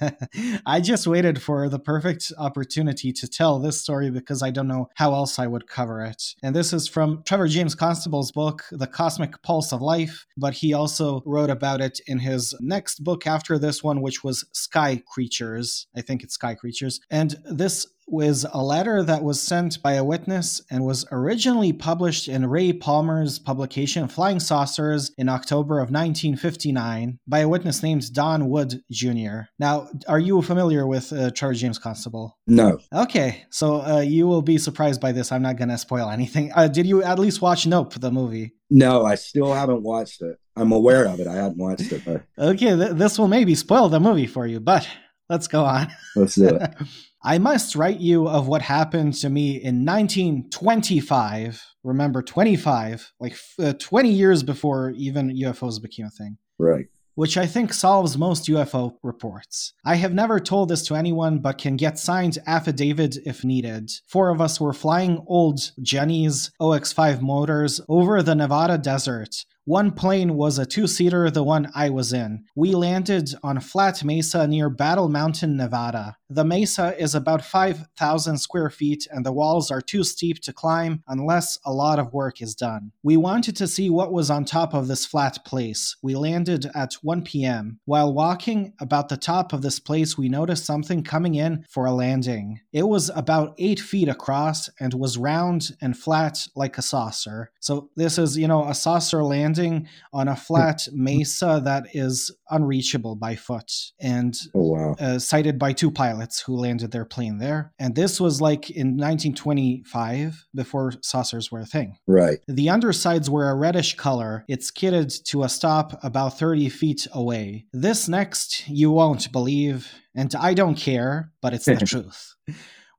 [0.65, 4.89] I just waited for the perfect opportunity to tell this story because I don't know
[4.95, 6.21] how else I would cover it.
[6.43, 10.73] And this is from Trevor James Constable's book, The Cosmic Pulse of Life, but he
[10.73, 15.87] also wrote about it in his next book after this one, which was Sky Creatures.
[15.95, 16.99] I think it's Sky Creatures.
[17.09, 22.27] And this was a letter that was sent by a witness and was originally published
[22.27, 28.49] in Ray Palmer's publication Flying Saucers in October of 1959 by a witness named Don
[28.49, 29.41] Wood Jr.
[29.59, 32.37] Now, are you familiar with uh, Charles James Constable?
[32.47, 32.79] No.
[32.93, 35.31] Okay, so uh, you will be surprised by this.
[35.31, 36.51] I'm not going to spoil anything.
[36.53, 38.53] Uh, did you at least watch Nope, the movie?
[38.69, 40.37] No, I still haven't watched it.
[40.55, 41.27] I'm aware of it.
[41.27, 42.03] I hadn't watched it.
[42.39, 44.87] okay, th- this will maybe spoil the movie for you, but
[45.29, 45.91] let's go on.
[46.15, 46.75] Let's do it.
[47.25, 51.65] I must write you of what happened to me in 1925.
[51.83, 56.37] Remember, 25, like uh, 20 years before even UFOs became a thing.
[56.59, 56.85] Right
[57.15, 59.73] which I think solves most UFO reports.
[59.85, 63.89] I have never told this to anyone, but can get signed affidavit if needed.
[64.05, 70.35] Four of us were flying old Jenny's OX5 motors over the Nevada desert one plane
[70.35, 72.45] was a two seater, the one I was in.
[72.55, 76.17] We landed on flat mesa near Battle Mountain, Nevada.
[76.29, 81.03] The mesa is about 5,000 square feet, and the walls are too steep to climb
[81.07, 82.91] unless a lot of work is done.
[83.01, 85.95] We wanted to see what was on top of this flat place.
[86.03, 87.79] We landed at 1 p.m.
[87.85, 91.93] While walking about the top of this place, we noticed something coming in for a
[91.93, 92.59] landing.
[92.71, 97.51] It was about 8 feet across and was round and flat like a saucer.
[97.59, 102.31] So, this is, you know, a saucer landing landing on a flat mesa that is
[102.49, 104.95] unreachable by foot and oh, wow.
[104.99, 107.73] uh, sighted by two pilots who landed their plane there.
[107.79, 111.97] And this was like in 1925 before saucers were a thing.
[112.07, 112.39] Right.
[112.47, 114.45] The undersides were a reddish color.
[114.47, 117.65] It's skidded to a stop about 30 feet away.
[117.73, 122.35] This next you won't believe, and I don't care, but it's the truth.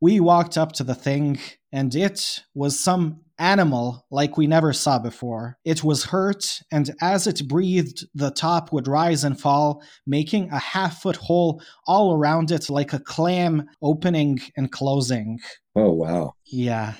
[0.01, 1.39] We walked up to the thing,
[1.73, 5.59] and it was some animal like we never saw before.
[5.65, 10.59] It was hurt, and as it breathed, the top would rise and fall, making a
[10.59, 15.39] half foot hole all around it like a clam opening and closing.
[15.75, 16.35] Oh, wow.
[16.47, 16.95] Yeah.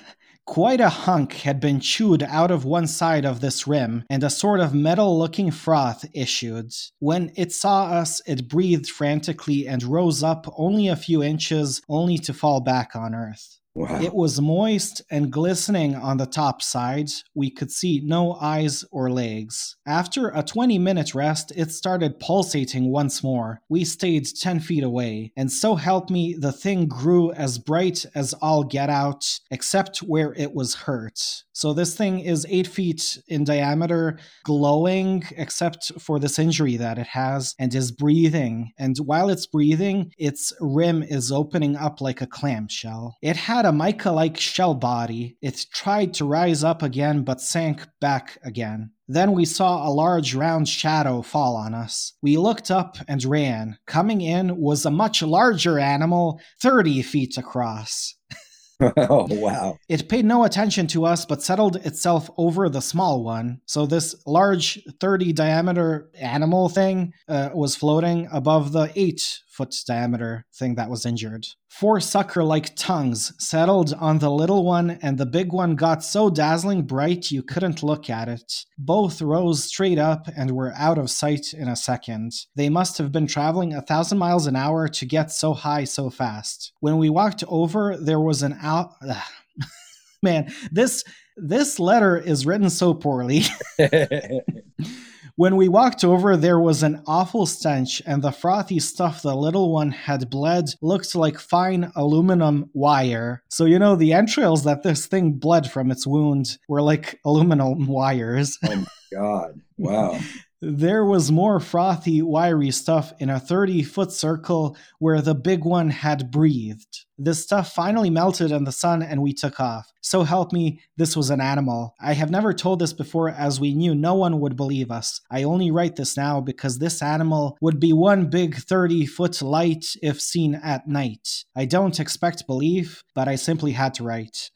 [0.45, 4.29] Quite a hunk had been chewed out of one side of this rim, and a
[4.29, 6.71] sort of metal looking froth issued.
[6.99, 12.17] When it saw us, it breathed frantically and rose up only a few inches, only
[12.19, 13.59] to fall back on Earth.
[13.77, 14.01] Wow.
[14.01, 17.11] It was moist and glistening on the top side.
[17.35, 19.75] We could see no eyes or legs.
[19.85, 23.61] After a 20 minute rest, it started pulsating once more.
[23.69, 28.33] We stayed 10 feet away, and so help me, the thing grew as bright as
[28.33, 31.43] all get out, except where it was hurt.
[31.57, 37.07] So this thing is eight feet in diameter, glowing, except for this injury that it
[37.07, 38.73] has, and is breathing.
[38.77, 43.17] And while it's breathing, its rim is opening up like a clamshell.
[43.23, 45.35] It had a mica like shell body.
[45.41, 48.91] It tried to rise up again, but sank back again.
[49.07, 52.13] Then we saw a large round shadow fall on us.
[52.21, 53.79] We looked up and ran.
[53.87, 58.13] Coming in was a much larger animal, 30 feet across.
[58.97, 59.79] oh, wow.
[59.89, 63.61] It paid no attention to us, but settled itself over the small one.
[63.65, 70.45] So, this large 30 diameter animal thing uh, was floating above the 8 foot diameter
[70.53, 71.47] thing that was injured.
[71.67, 76.29] Four sucker like tongues settled on the little one, and the big one got so
[76.29, 78.65] dazzling bright you couldn't look at it.
[78.77, 82.33] Both rose straight up and were out of sight in a second.
[82.55, 86.11] They must have been traveling a thousand miles an hour to get so high so
[86.11, 86.71] fast.
[86.79, 88.91] When we walked over, there was an out.
[90.23, 91.03] Man, this
[91.35, 93.43] this letter is written so poorly.
[95.37, 99.71] When we walked over, there was an awful stench, and the frothy stuff the little
[99.71, 103.43] one had bled looked like fine aluminum wire.
[103.47, 107.85] So, you know, the entrails that this thing bled from its wound were like aluminum
[107.87, 108.57] wires.
[108.65, 109.61] Oh my God.
[109.77, 110.19] Wow.
[110.59, 115.91] There was more frothy, wiry stuff in a 30 foot circle where the big one
[115.91, 117.05] had breathed.
[117.19, 119.91] The stuff finally melted in the sun and we took off.
[120.01, 121.93] So help me, this was an animal.
[121.99, 125.21] I have never told this before as we knew no one would believe us.
[125.29, 129.85] I only write this now because this animal would be one big 30 foot light
[130.01, 131.45] if seen at night.
[131.55, 134.49] I don't expect belief, but I simply had to write.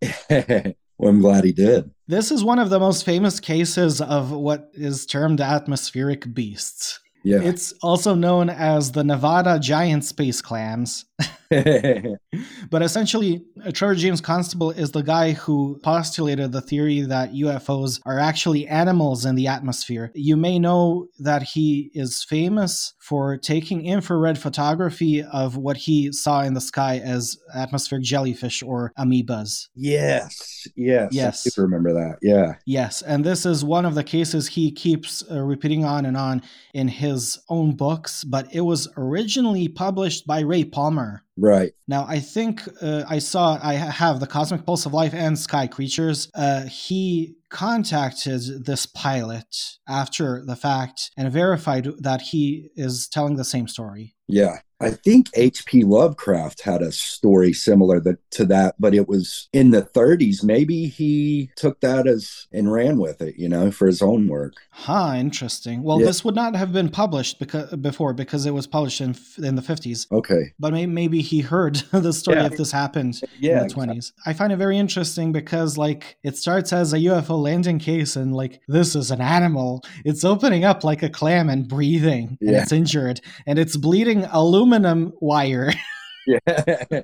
[0.98, 1.90] Well, I'm glad he did.
[2.08, 7.00] This is one of the most famous cases of what is termed atmospheric beasts.
[7.26, 7.40] Yeah.
[7.42, 11.06] It's also known as the Nevada giant space clams.
[12.70, 18.18] but essentially, Charles James Constable is the guy who postulated the theory that UFOs are
[18.18, 20.12] actually animals in the atmosphere.
[20.14, 26.42] You may know that he is famous for taking infrared photography of what he saw
[26.42, 29.68] in the sky as atmospheric jellyfish or amoebas.
[29.74, 31.58] Yes, yes, yes.
[31.58, 32.18] I remember that.
[32.22, 36.16] Yeah, yes, and this is one of the cases he keeps uh, repeating on and
[36.16, 36.42] on
[36.74, 37.15] in his
[37.48, 38.24] own books.
[38.24, 41.25] But it was originally published by Ray Palmer.
[41.36, 41.72] Right.
[41.86, 45.66] Now, I think uh, I saw, I have the Cosmic Pulse of Life and Sky
[45.66, 46.30] Creatures.
[46.34, 53.44] Uh, he contacted this pilot after the fact and verified that he is telling the
[53.44, 54.14] same story.
[54.28, 54.58] Yeah.
[54.78, 55.84] I think H.P.
[55.84, 60.44] Lovecraft had a story similar that, to that, but it was in the 30s.
[60.44, 64.52] Maybe he took that as and ran with it, you know, for his own work.
[64.70, 65.82] Huh, interesting.
[65.82, 66.06] Well, yeah.
[66.06, 69.62] this would not have been published because before because it was published in in the
[69.62, 70.12] 50s.
[70.12, 70.52] Okay.
[70.58, 72.46] But may, maybe he heard the story Yeah.
[72.46, 74.12] if this happened Yeah, in the 20s.
[74.24, 78.34] I find it very interesting because like it starts as a UFO landing case and
[78.34, 79.82] like this is an animal.
[80.04, 85.12] It's opening up like a clam and breathing and it's injured and it's bleeding aluminum
[85.20, 85.72] wire.
[86.26, 86.38] Yeah.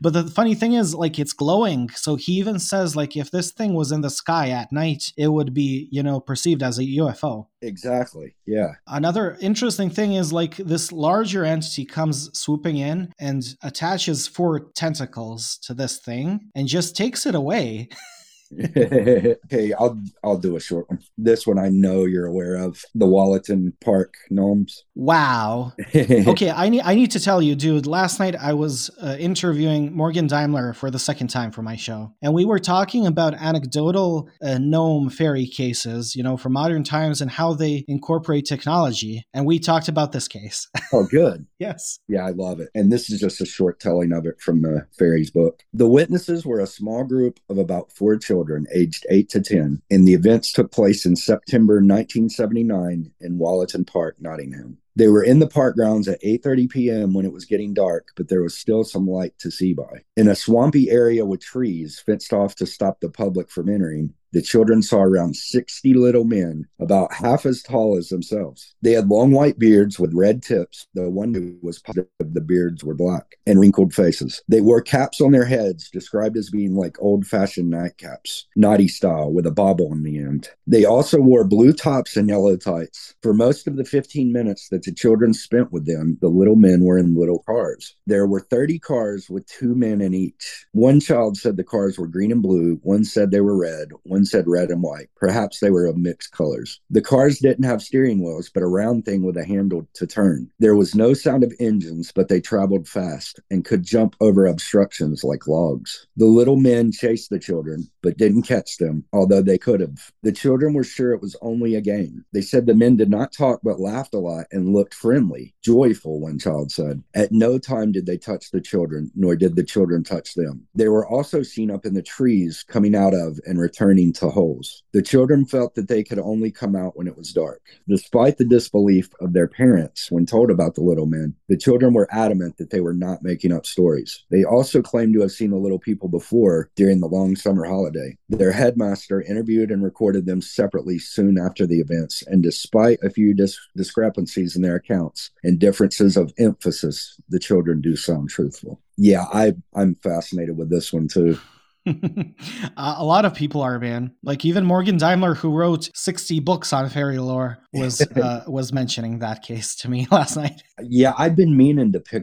[0.00, 1.90] but the funny thing is like it's glowing.
[1.90, 5.28] So he even says like if this thing was in the sky at night, it
[5.28, 7.46] would be, you know, perceived as a UFO.
[7.62, 8.34] exactly.
[8.46, 8.74] Yeah.
[8.86, 15.58] Another interesting thing is like this larger entity comes swooping in and attaches four tentacles
[15.62, 17.88] to this thing and just takes it away.
[18.74, 21.00] okay, I'll I'll do a short one.
[21.16, 22.84] This one I know you're aware of.
[22.94, 24.84] The Wollaton Park gnomes.
[24.94, 25.72] Wow.
[26.30, 27.86] Okay, I need I need to tell you, dude.
[27.86, 32.14] Last night I was uh, interviewing Morgan Daimler for the second time for my show,
[32.22, 37.20] and we were talking about anecdotal uh, gnome fairy cases, you know, from modern times
[37.20, 39.26] and how they incorporate technology.
[39.34, 40.68] And we talked about this case.
[40.92, 41.46] oh, good.
[41.58, 41.98] yes.
[42.08, 42.68] Yeah, I love it.
[42.74, 45.62] And this is just a short telling of it from the fairies book.
[45.72, 48.39] The witnesses were a small group of about four children
[48.74, 54.16] aged 8 to 10, and the events took place in September 1979 in Wollaton Park,
[54.20, 54.78] Nottingham.
[54.96, 57.14] They were in the park grounds at 8:30 p.m.
[57.14, 60.02] when it was getting dark, but there was still some light to see by.
[60.16, 64.42] In a swampy area with trees fenced off to stop the public from entering, the
[64.42, 68.74] children saw around 60 little men, about half as tall as themselves.
[68.82, 72.84] They had long white beards with red tips, though one who was positive the beards
[72.84, 74.42] were black, and wrinkled faces.
[74.48, 79.32] They wore caps on their heads, described as being like old fashioned nightcaps, naughty style,
[79.32, 80.48] with a bobble on the end.
[80.66, 83.14] They also wore blue tops and yellow tights.
[83.22, 86.84] For most of the 15 minutes that the children spent with them, the little men
[86.84, 87.96] were in little cars.
[88.06, 90.66] There were 30 cars with two men in each.
[90.72, 94.19] One child said the cars were green and blue, one said they were red, one
[94.24, 95.08] said red and white.
[95.16, 96.80] Perhaps they were of mixed colors.
[96.90, 100.50] The cars didn't have steering wheels, but a round thing with a handle to turn.
[100.58, 105.24] There was no sound of engines, but they traveled fast and could jump over obstructions
[105.24, 106.06] like logs.
[106.16, 110.12] The little men chased the children, but didn't catch them, although they could have.
[110.22, 112.24] The children were sure it was only a game.
[112.32, 116.20] They said the men did not talk but laughed a lot and looked friendly, joyful,
[116.20, 117.02] one child said.
[117.14, 120.66] At no time did they touch the children, nor did the children touch them.
[120.74, 124.82] They were also seen up in the trees, coming out of and returning to holes.
[124.92, 127.62] The children felt that they could only come out when it was dark.
[127.88, 132.08] Despite the disbelief of their parents when told about the little men, the children were
[132.10, 134.24] adamant that they were not making up stories.
[134.30, 138.16] They also claimed to have seen the little people before during the long summer holiday.
[138.28, 143.34] Their headmaster interviewed and recorded them separately soon after the events, and despite a few
[143.34, 148.80] dis- discrepancies in their accounts and differences of emphasis, the children do sound truthful.
[148.96, 151.38] Yeah, I I'm fascinated with this one too.
[152.76, 154.12] A lot of people are, man.
[154.22, 159.20] Like even Morgan Daimler, who wrote sixty books on fairy lore, was uh, was mentioning
[159.20, 160.62] that case to me last night.
[160.82, 162.22] Yeah, I've been meaning to pick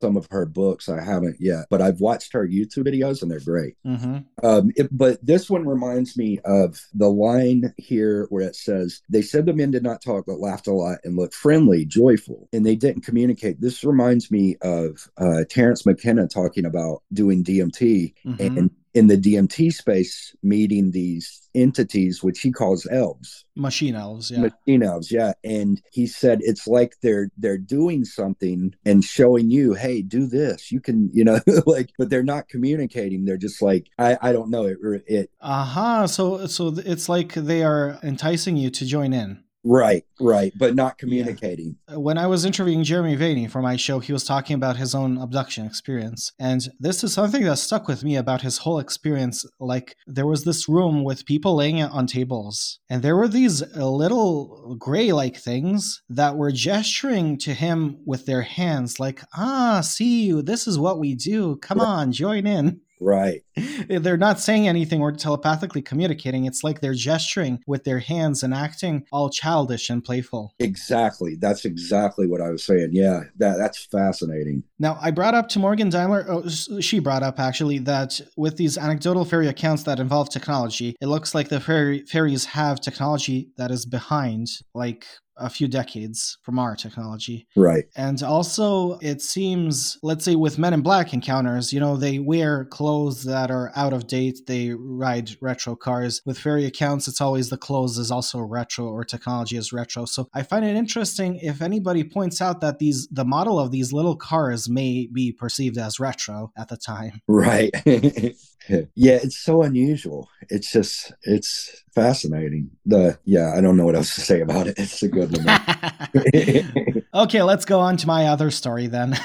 [0.00, 0.88] some of her books.
[0.88, 3.76] I haven't yet, but I've watched her YouTube videos and they're great.
[3.84, 9.00] hmm Um, it, but this one reminds me of the line here where it says,
[9.08, 12.48] They said the men did not talk, but laughed a lot and looked friendly, joyful,
[12.52, 13.60] and they didn't communicate.
[13.60, 18.56] This reminds me of uh, Terence McKenna talking about doing DMT Mhm.
[18.56, 23.44] and in the DMT space, meeting these entities, which he calls elves.
[23.56, 24.40] Machine elves, yeah.
[24.40, 29.74] machine elves yeah and he said it's like they're they're doing something and showing you
[29.74, 33.88] hey do this you can you know like but they're not communicating they're just like
[33.98, 38.70] i i don't know it it Aha, so so it's like they are enticing you
[38.70, 39.42] to join in.
[39.64, 44.12] Right right but not communicating When I was interviewing Jeremy Vaeni for my show, he
[44.12, 46.32] was talking about his own abduction experience.
[46.38, 49.44] And this is something that stuck with me about his whole experience.
[49.58, 54.76] Like, there was this room with people laying on tables, and there were these little
[54.78, 60.42] gray like things that were gesturing to him with their hands, like, ah, see you,
[60.42, 61.56] this is what we do.
[61.56, 62.80] Come on, join in.
[63.00, 63.42] Right
[63.88, 66.44] they're not saying anything or telepathically communicating.
[66.44, 70.54] It's like they're gesturing with their hands and acting all childish and playful.
[70.58, 75.48] exactly that's exactly what i was saying yeah that that's fascinating Now, I brought up
[75.50, 80.00] to Morgan Daimler, oh, she brought up actually, that with these anecdotal fairy accounts that
[80.00, 85.06] involve technology, it looks like the fairy, fairies have technology that is behind, like
[85.40, 87.46] a few decades from our technology.
[87.56, 92.18] right And also, it seems, let's say with Men in Black encounters, you know, they
[92.18, 94.40] wear clothes that are out of date.
[94.46, 96.22] They ride retro cars.
[96.24, 100.04] With fairy accounts, it's always the clothes is also retro or technology is retro.
[100.04, 103.92] So I find it interesting if anybody points out that these the model of these
[103.92, 107.20] little cars may be perceived as retro at the time.
[107.26, 107.70] right
[108.94, 110.28] yeah, it's so unusual.
[110.48, 112.70] It's just it's fascinating.
[112.86, 114.78] The yeah, I don't know what else to say about it.
[114.80, 117.02] It's a good one.
[117.24, 119.18] okay, let's go on to my other story then.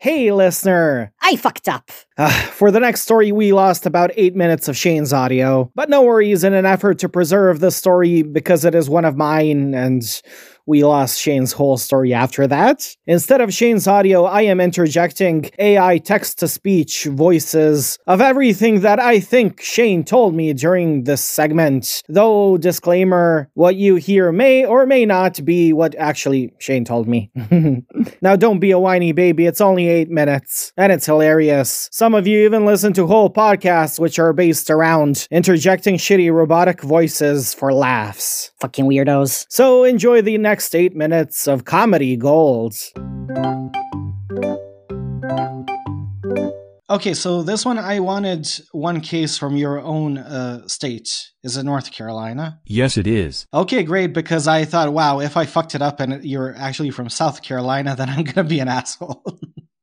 [0.00, 1.12] Hey, listener!
[1.22, 1.90] I fucked up!
[2.18, 6.02] Uh, for the next story, we lost about eight minutes of Shane's audio, but no
[6.02, 10.02] worries, in an effort to preserve the story because it is one of mine and
[10.66, 12.96] we lost Shane's whole story after that.
[13.06, 18.98] Instead of Shane's audio, I am interjecting AI text to speech voices of everything that
[18.98, 22.02] I think Shane told me during this segment.
[22.08, 27.30] Though, disclaimer, what you hear may or may not be what actually Shane told me.
[28.22, 31.88] now, don't be a whiny baby, it's only eight minutes, and it's hilarious.
[31.92, 36.80] Some of you even listen to whole podcasts which are based around interjecting shitty robotic
[36.82, 38.52] voices for laughs.
[38.60, 39.46] Fucking weirdos.
[39.48, 42.76] So enjoy the next next eight minutes of comedy gold.
[46.88, 51.32] Okay, so this one I wanted one case from your own uh, state.
[51.42, 52.60] Is it North Carolina?
[52.66, 53.46] Yes, it is.
[53.52, 57.08] Okay, great, because I thought, wow, if I fucked it up and you're actually from
[57.08, 59.24] South Carolina, then I'm gonna be an asshole.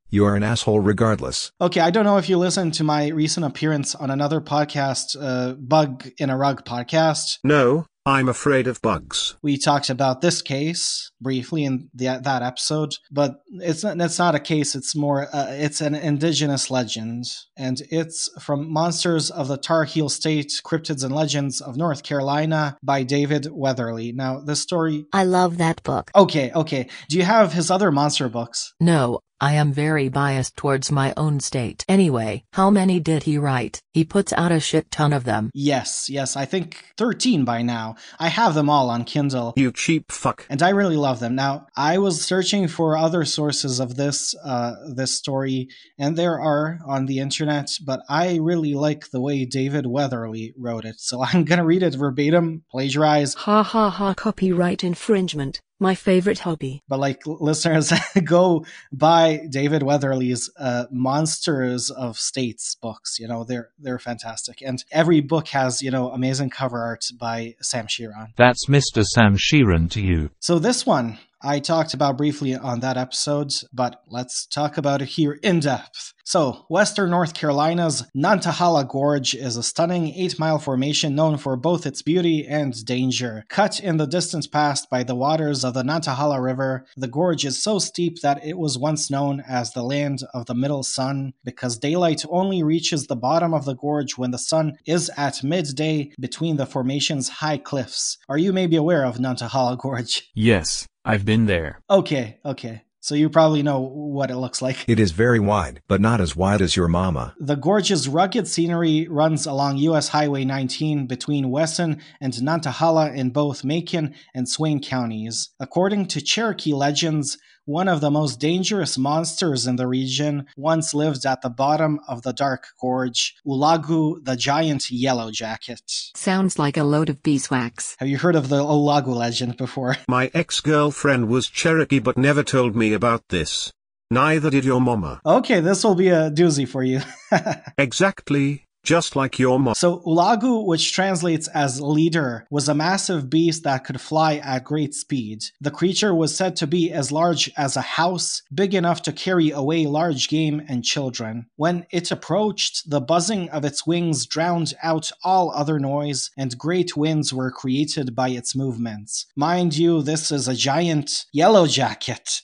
[0.08, 1.52] You are an asshole regardless.
[1.60, 5.52] Okay, I don't know if you listened to my recent appearance on another podcast, uh,
[5.54, 7.38] Bug in a Rug podcast.
[7.44, 9.36] No, I'm afraid of bugs.
[9.42, 14.34] We talked about this case briefly in the, that episode, but it's not, it's not
[14.34, 14.74] a case.
[14.74, 17.26] It's more uh, it's an indigenous legend,
[17.56, 22.76] and it's from Monsters of the Tar Heel State: Cryptids and Legends of North Carolina
[22.82, 24.10] by David Weatherly.
[24.12, 25.06] Now, this story.
[25.12, 26.10] I love that book.
[26.16, 26.88] Okay, okay.
[27.08, 28.74] Do you have his other monster books?
[28.80, 31.84] No, I am very biased towards my own state.
[31.88, 33.82] Anyway, how many did he write?
[33.90, 35.50] He puts out a shit ton of them.
[35.52, 37.96] Yes, yes, I think 13 by now.
[38.20, 39.52] I have them all on Kindle.
[39.56, 40.46] You cheap fuck.
[40.48, 41.34] And I really love them.
[41.34, 45.68] Now, I was searching for other sources of this uh this story
[45.98, 50.84] and there are on the internet, but I really like the way David Weatherly wrote
[50.84, 51.00] it.
[51.00, 53.34] So I'm going to read it verbatim, plagiarize.
[53.34, 56.82] Ha ha ha copyright infringement my favorite hobby.
[56.88, 57.92] But like listeners,
[58.24, 63.18] go buy David Weatherly's uh, Monsters of States books.
[63.18, 67.56] You know they're they're fantastic, and every book has you know amazing cover art by
[67.60, 68.28] Sam Shearon.
[68.36, 69.04] That's Mr.
[69.04, 70.30] Sam Shearon to you.
[70.40, 75.08] So this one I talked about briefly on that episode, but let's talk about it
[75.08, 76.14] here in depth.
[76.24, 81.84] So, western North Carolina's Nantahala Gorge is a stunning 8 mile formation known for both
[81.84, 83.44] its beauty and danger.
[83.48, 87.60] Cut in the distant past by the waters of the Nantahala River, the gorge is
[87.60, 91.76] so steep that it was once known as the land of the middle sun because
[91.76, 96.56] daylight only reaches the bottom of the gorge when the sun is at midday between
[96.56, 98.16] the formation's high cliffs.
[98.28, 100.30] Are you maybe aware of Nantahala Gorge?
[100.34, 101.80] Yes, I've been there.
[101.90, 102.82] Okay, okay.
[103.00, 104.84] So you probably know what it looks like.
[104.86, 107.34] It is very wide, but not as wide as your mama.
[107.40, 113.64] The gorgeous rugged scenery runs along US Highway 19 between Wesser and Nantahala in both
[113.64, 115.48] Macon and Swain counties.
[115.58, 121.24] According to Cherokee legends, one of the most dangerous monsters in the region once lived
[121.24, 125.82] at the bottom of the dark gorge, Ulagu the giant yellow jacket.
[126.16, 127.96] Sounds like a load of beeswax.
[127.98, 129.96] Have you heard of the Ulagu legend before?
[130.08, 133.72] My ex-girlfriend was Cherokee but never told me about this.
[134.10, 135.20] Neither did your mama.
[135.24, 137.00] Okay, this will be a doozy for you.
[137.78, 138.66] exactly.
[138.84, 139.74] Just like your mom.
[139.74, 144.92] So Ulagu, which translates as leader, was a massive beast that could fly at great
[144.92, 145.44] speed.
[145.60, 149.50] The creature was said to be as large as a house, big enough to carry
[149.50, 151.46] away large game and children.
[151.56, 156.96] When it approached, the buzzing of its wings drowned out all other noise, and great
[156.96, 159.26] winds were created by its movements.
[159.36, 162.40] Mind you, this is a giant yellow jacket.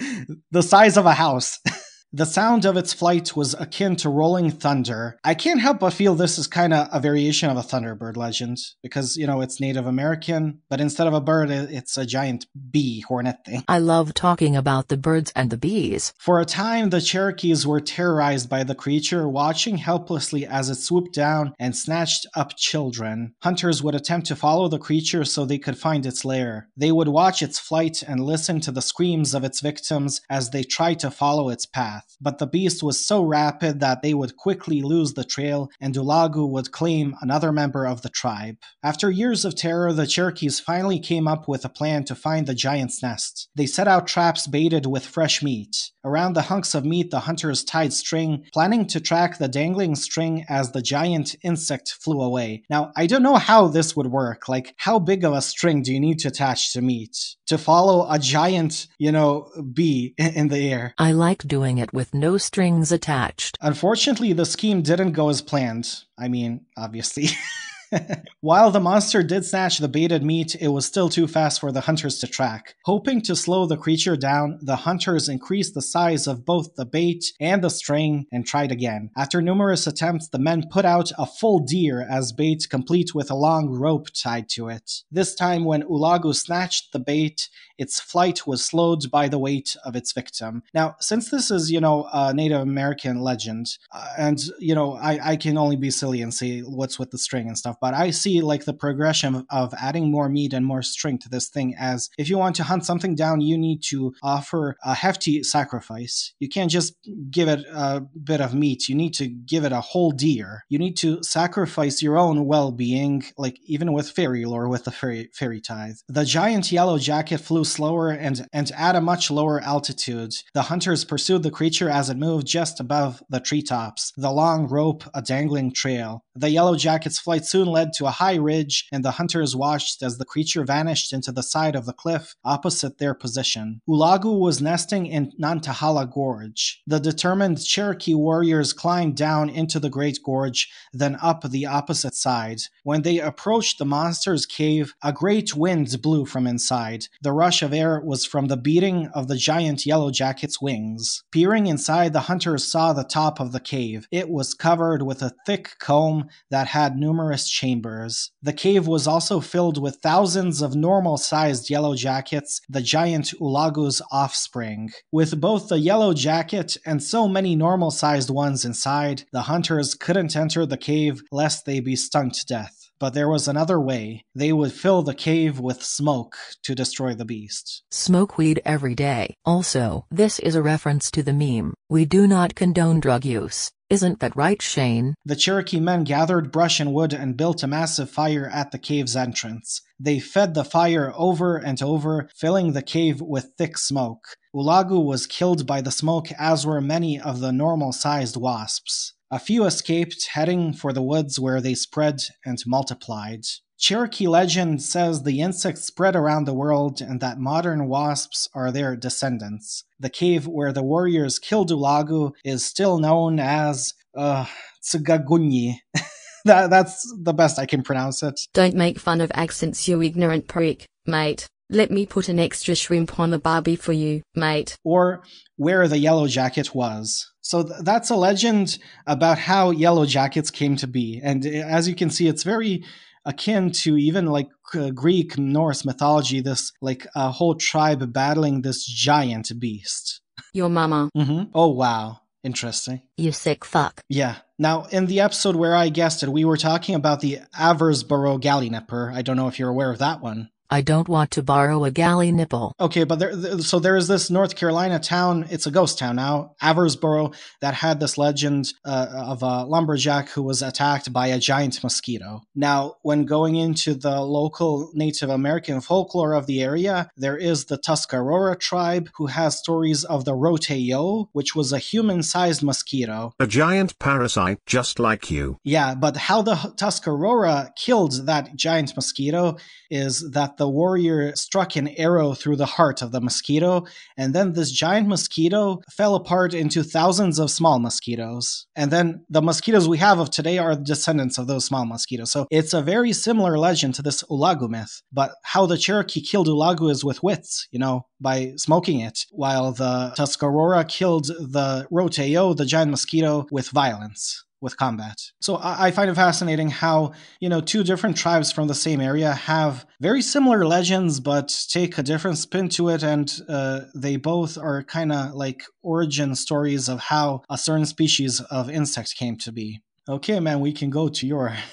[0.50, 1.58] the size of a house.
[2.12, 5.16] The sound of its flight was akin to rolling thunder.
[5.22, 8.58] I can't help but feel this is kind of a variation of a Thunderbird legend
[8.82, 13.02] because, you know, it's Native American, but instead of a bird, it's a giant bee
[13.02, 13.62] hornet thing.
[13.68, 16.12] I love talking about the birds and the bees.
[16.18, 21.14] For a time, the Cherokees were terrorized by the creature, watching helplessly as it swooped
[21.14, 23.34] down and snatched up children.
[23.44, 26.70] Hunters would attempt to follow the creature so they could find its lair.
[26.76, 30.64] They would watch its flight and listen to the screams of its victims as they
[30.64, 34.36] tried to follow its path path, but the beast was so rapid that they would
[34.36, 38.56] quickly lose the trail and Ulagu would claim another member of the tribe.
[38.82, 42.54] After years of terror, the Cherokees finally came up with a plan to find the
[42.54, 43.48] giant's nest.
[43.54, 45.90] They set out traps baited with fresh meat.
[46.04, 50.46] Around the hunks of meat, the hunters tied string, planning to track the dangling string
[50.48, 52.62] as the giant insect flew away.
[52.70, 54.48] Now, I don't know how this would work.
[54.48, 58.10] Like, how big of a string do you need to attach to meat to follow
[58.10, 60.94] a giant, you know, bee in the air?
[60.96, 63.58] I like doing it with no strings attached.
[63.60, 66.04] Unfortunately, the scheme didn't go as planned.
[66.18, 67.28] I mean, obviously.
[68.40, 71.80] While the monster did snatch the baited meat, it was still too fast for the
[71.80, 72.76] hunters to track.
[72.84, 77.24] Hoping to slow the creature down, the hunters increased the size of both the bait
[77.40, 79.10] and the string and tried again.
[79.16, 83.36] After numerous attempts, the men put out a full deer as bait, complete with a
[83.36, 85.02] long rope tied to it.
[85.10, 87.48] This time, when Ulagu snatched the bait,
[87.80, 90.62] its flight was slowed by the weight of its victim.
[90.74, 95.32] Now, since this is, you know, a Native American legend, uh, and, you know, I,
[95.32, 98.10] I can only be silly and say what's with the string and stuff, but I
[98.10, 102.10] see like the progression of, adding more meat and more string to this thing as
[102.18, 106.34] if you want to hunt something down, you need to offer a hefty sacrifice.
[106.38, 106.94] You can't just
[107.30, 110.64] give it a bit of meat, you need to give it a whole deer.
[110.68, 114.90] You need to sacrifice your own well being, like even with fairy lore, with the
[114.90, 115.96] fairy, fairy tithe.
[116.08, 120.34] The giant yellow jacket flew slower and, and at a much lower altitude.
[120.54, 125.04] The hunters pursued the creature as it moved just above the treetops, the long rope
[125.14, 126.24] a dangling trail.
[126.34, 130.18] The yellow jacket's flight soon led to a high ridge, and the hunters watched as
[130.18, 133.80] the creature vanished into the side of the cliff opposite their position.
[133.88, 136.82] Ulagu was nesting in Nantahala Gorge.
[136.86, 142.60] The determined Cherokee warriors climbed down into the Great Gorge, then up the opposite side.
[142.84, 147.06] When they approached the monster's cave, a great wind blew from inside.
[147.22, 151.22] The rush of air was from the beating of the giant yellow jacket's wings.
[151.30, 154.06] Peering inside, the hunters saw the top of the cave.
[154.10, 158.30] It was covered with a thick comb that had numerous chambers.
[158.42, 164.00] The cave was also filled with thousands of normal sized yellow jackets, the giant Ulagu's
[164.10, 164.90] offspring.
[165.12, 170.34] With both the yellow jacket and so many normal sized ones inside, the hunters couldn't
[170.34, 172.79] enter the cave lest they be stung to death.
[173.00, 174.24] But there was another way.
[174.34, 177.82] They would fill the cave with smoke to destroy the beast.
[177.90, 179.34] Smoke weed every day.
[179.44, 181.72] Also, this is a reference to the meme.
[181.88, 183.70] We do not condone drug use.
[183.88, 185.14] Isn't that right, Shane?
[185.24, 189.16] The Cherokee men gathered brush and wood and built a massive fire at the cave's
[189.16, 189.80] entrance.
[189.98, 194.36] They fed the fire over and over, filling the cave with thick smoke.
[194.54, 199.14] Ulagu was killed by the smoke, as were many of the normal sized wasps.
[199.32, 203.44] A few escaped, heading for the woods where they spread and multiplied.
[203.78, 208.96] Cherokee legend says the insects spread around the world and that modern wasps are their
[208.96, 209.84] descendants.
[210.00, 214.46] The cave where the warriors killed Ulagu is still known as uh,
[214.82, 215.76] Tsugagunyi.
[216.44, 218.38] that, that's the best I can pronounce it.
[218.52, 221.46] Don't make fun of accents, you ignorant prick, mate.
[221.70, 224.76] Let me put an extra shrimp on the barbie for you, mate.
[224.82, 225.22] Or
[225.56, 227.30] where the yellow jacket was.
[227.50, 228.78] So th- that's a legend
[229.08, 231.20] about how yellow jackets came to be.
[231.20, 232.84] And uh, as you can see, it's very
[233.24, 238.86] akin to even like uh, Greek Norse mythology, this like a whole tribe battling this
[238.86, 240.20] giant beast.
[240.54, 241.10] Your mama.
[241.16, 241.50] Mm-hmm.
[241.52, 242.20] Oh, wow.
[242.44, 243.02] Interesting.
[243.16, 244.00] You sick fuck.
[244.08, 244.36] Yeah.
[244.56, 249.12] Now, in the episode where I guessed it, we were talking about the Averasboro Gallinipper.
[249.12, 250.50] I don't know if you're aware of that one.
[250.70, 252.74] I don't want to borrow a galley nipple.
[252.78, 255.46] Okay, but there, th- so there is this North Carolina town.
[255.50, 260.42] It's a ghost town now, Averasboro, that had this legend uh, of a lumberjack who
[260.42, 262.42] was attacked by a giant mosquito.
[262.54, 267.78] Now, when going into the local Native American folklore of the area, there is the
[267.78, 273.32] Tuscarora tribe who has stories of the Roteo, which was a human-sized mosquito.
[273.40, 275.58] A giant parasite just like you.
[275.64, 279.56] Yeah, but how the Tuscarora killed that giant mosquito
[279.90, 283.86] is that the warrior struck an arrow through the heart of the mosquito,
[284.18, 288.66] and then this giant mosquito fell apart into thousands of small mosquitoes.
[288.76, 292.30] And then the mosquitoes we have of today are descendants of those small mosquitoes.
[292.30, 295.00] So it's a very similar legend to this Ulagu myth.
[295.10, 299.72] But how the Cherokee killed Ulagu is with wits, you know, by smoking it, while
[299.72, 305.16] the Tuscarora killed the Roteo, the giant mosquito, with violence with combat.
[305.40, 309.00] So I, I find it fascinating how, you know, two different tribes from the same
[309.00, 313.02] area have very similar legends, but take a different spin to it.
[313.02, 318.40] And uh, they both are kind of like origin stories of how a certain species
[318.40, 319.80] of insect came to be.
[320.08, 321.54] Okay, man, we can go to your.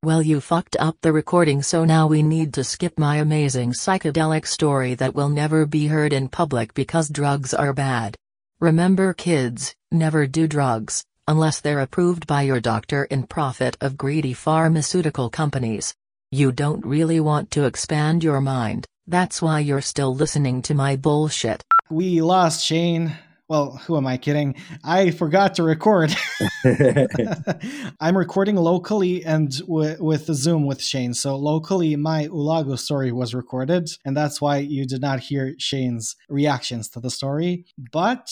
[0.00, 4.46] Well, you fucked up the recording, so now we need to skip my amazing psychedelic
[4.46, 8.14] story that will never be heard in public because drugs are bad.
[8.60, 14.32] Remember, kids, never do drugs unless they're approved by your doctor in profit of greedy
[14.32, 15.94] pharmaceutical companies.
[16.32, 20.96] You don't really want to expand your mind, that's why you're still listening to my
[20.96, 21.62] bullshit.
[21.90, 23.16] We lost Shane.
[23.48, 24.56] Well, who am I kidding?
[24.84, 26.14] I forgot to record.
[27.98, 31.14] I'm recording locally and w- with Zoom with Shane.
[31.14, 36.14] So locally, my Ulagu story was recorded, and that's why you did not hear Shane's
[36.28, 37.64] reactions to the story.
[37.90, 38.30] But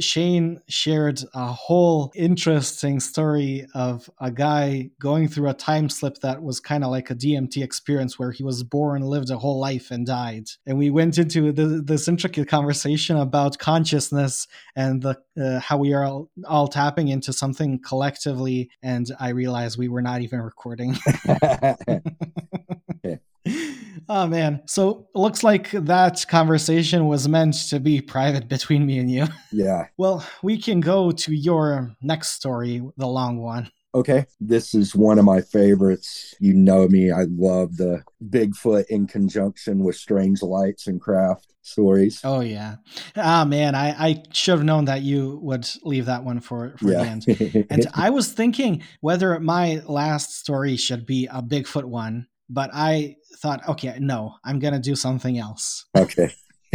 [0.00, 6.42] Shane shared a whole interesting story of a guy going through a time slip that
[6.42, 9.90] was kind of like a DMT experience where he was born, lived a whole life,
[9.90, 10.48] and died.
[10.66, 14.46] And we went into the, this intricate conversation about consciousness
[14.76, 18.70] and the uh, how we are all, all tapping into something collectively.
[18.82, 20.96] And I realized we were not even recording.
[24.08, 24.62] oh man!
[24.66, 29.26] So looks like that conversation was meant to be private between me and you.
[29.52, 29.86] yeah.
[29.96, 33.70] Well, we can go to your next story, the long one.
[33.94, 34.26] Okay.
[34.38, 36.34] This is one of my favorites.
[36.40, 37.10] You know me.
[37.10, 42.20] I love the Bigfoot in conjunction with strange lights and craft stories.
[42.24, 42.76] Oh yeah.
[43.16, 46.86] Ah man, I, I should have known that you would leave that one for, for
[46.86, 47.26] the end.
[47.70, 53.16] And I was thinking whether my last story should be a Bigfoot one, but I
[53.36, 55.86] thought, okay, no, I'm gonna do something else.
[55.96, 56.30] okay.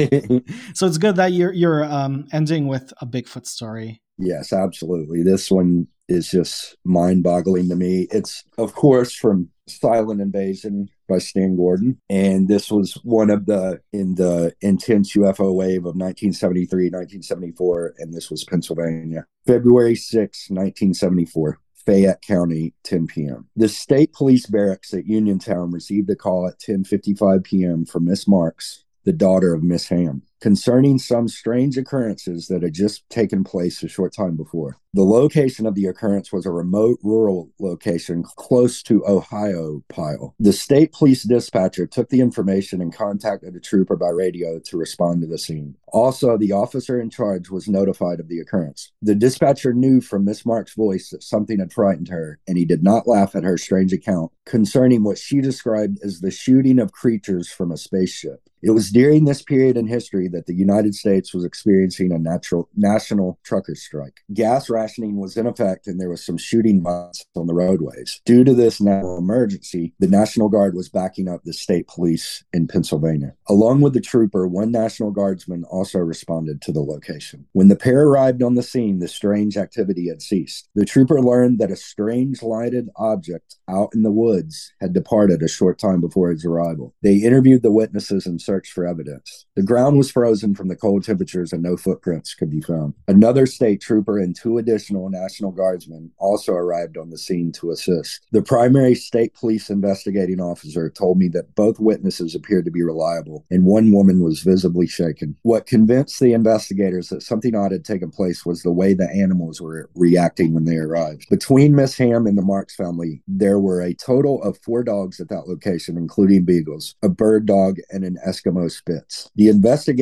[0.74, 4.01] so it's good that you're you're um, ending with a Bigfoot story.
[4.18, 5.24] Yes, absolutely.
[5.24, 8.07] This one is just mind boggling to me.
[8.11, 11.99] It's, of course, from Silent Invasion by Stan Gordon.
[12.09, 17.95] And this was one of the, in the intense UFO wave of 1973, 1974.
[17.99, 19.25] And this was Pennsylvania.
[19.45, 21.59] February 6, 1974.
[21.85, 23.49] Fayette County, 10 p.m.
[23.55, 27.85] The state police barracks at Uniontown received a call at 10:55 p.m.
[27.85, 33.09] from Miss Marks, the daughter of Miss Ham, concerning some strange occurrences that had just
[33.09, 34.77] taken place a short time before.
[34.93, 40.33] The location of the occurrence was a remote rural location close to Ohiopyle.
[40.39, 45.21] The state police dispatcher took the information and contacted a trooper by radio to respond
[45.21, 45.77] to the scene.
[45.87, 48.91] Also, the officer in charge was notified of the occurrence.
[49.01, 52.83] The dispatcher knew from Miss Mark's voice that something had frightened her, and he did
[52.83, 57.49] not laugh at her strange account concerning what she described as the shooting of creatures
[57.49, 58.41] from a spaceship.
[58.61, 62.69] It was during this period in history that the United States was experiencing a natural
[62.75, 64.21] national trucker strike.
[64.34, 68.21] Gas rationing was in effect and there was some shooting violence on the roadways.
[68.25, 72.67] Due to this national emergency, the National Guard was backing up the state police in
[72.67, 73.34] Pennsylvania.
[73.47, 77.45] Along with the trooper, one National Guardsman also responded to the location.
[77.53, 80.69] When the pair arrived on the scene, the strange activity had ceased.
[80.75, 85.47] The trooper learned that a strange lighted object out in the woods had departed a
[85.47, 86.93] short time before his arrival.
[87.01, 89.45] They interviewed the witnesses and searched for evidence.
[89.55, 92.93] The ground was frozen from the cold temperatures and no footprints could be found.
[93.07, 98.28] Another state trooper and two additional National Guardsmen also arrived on the scene to assist.
[98.32, 103.45] The primary state police investigating officer told me that both witnesses appeared to be reliable
[103.49, 105.36] and one woman was visibly shaken.
[105.41, 109.61] What convinced the investigators that something odd had taken place was the way the animals
[109.61, 111.28] were reacting when they arrived.
[111.30, 115.30] Between Miss Ham and the Marks family, there were a total of four dogs at
[115.30, 119.30] that location, including beagles, a bird dog, and an Eskimo Spitz.
[119.36, 119.47] The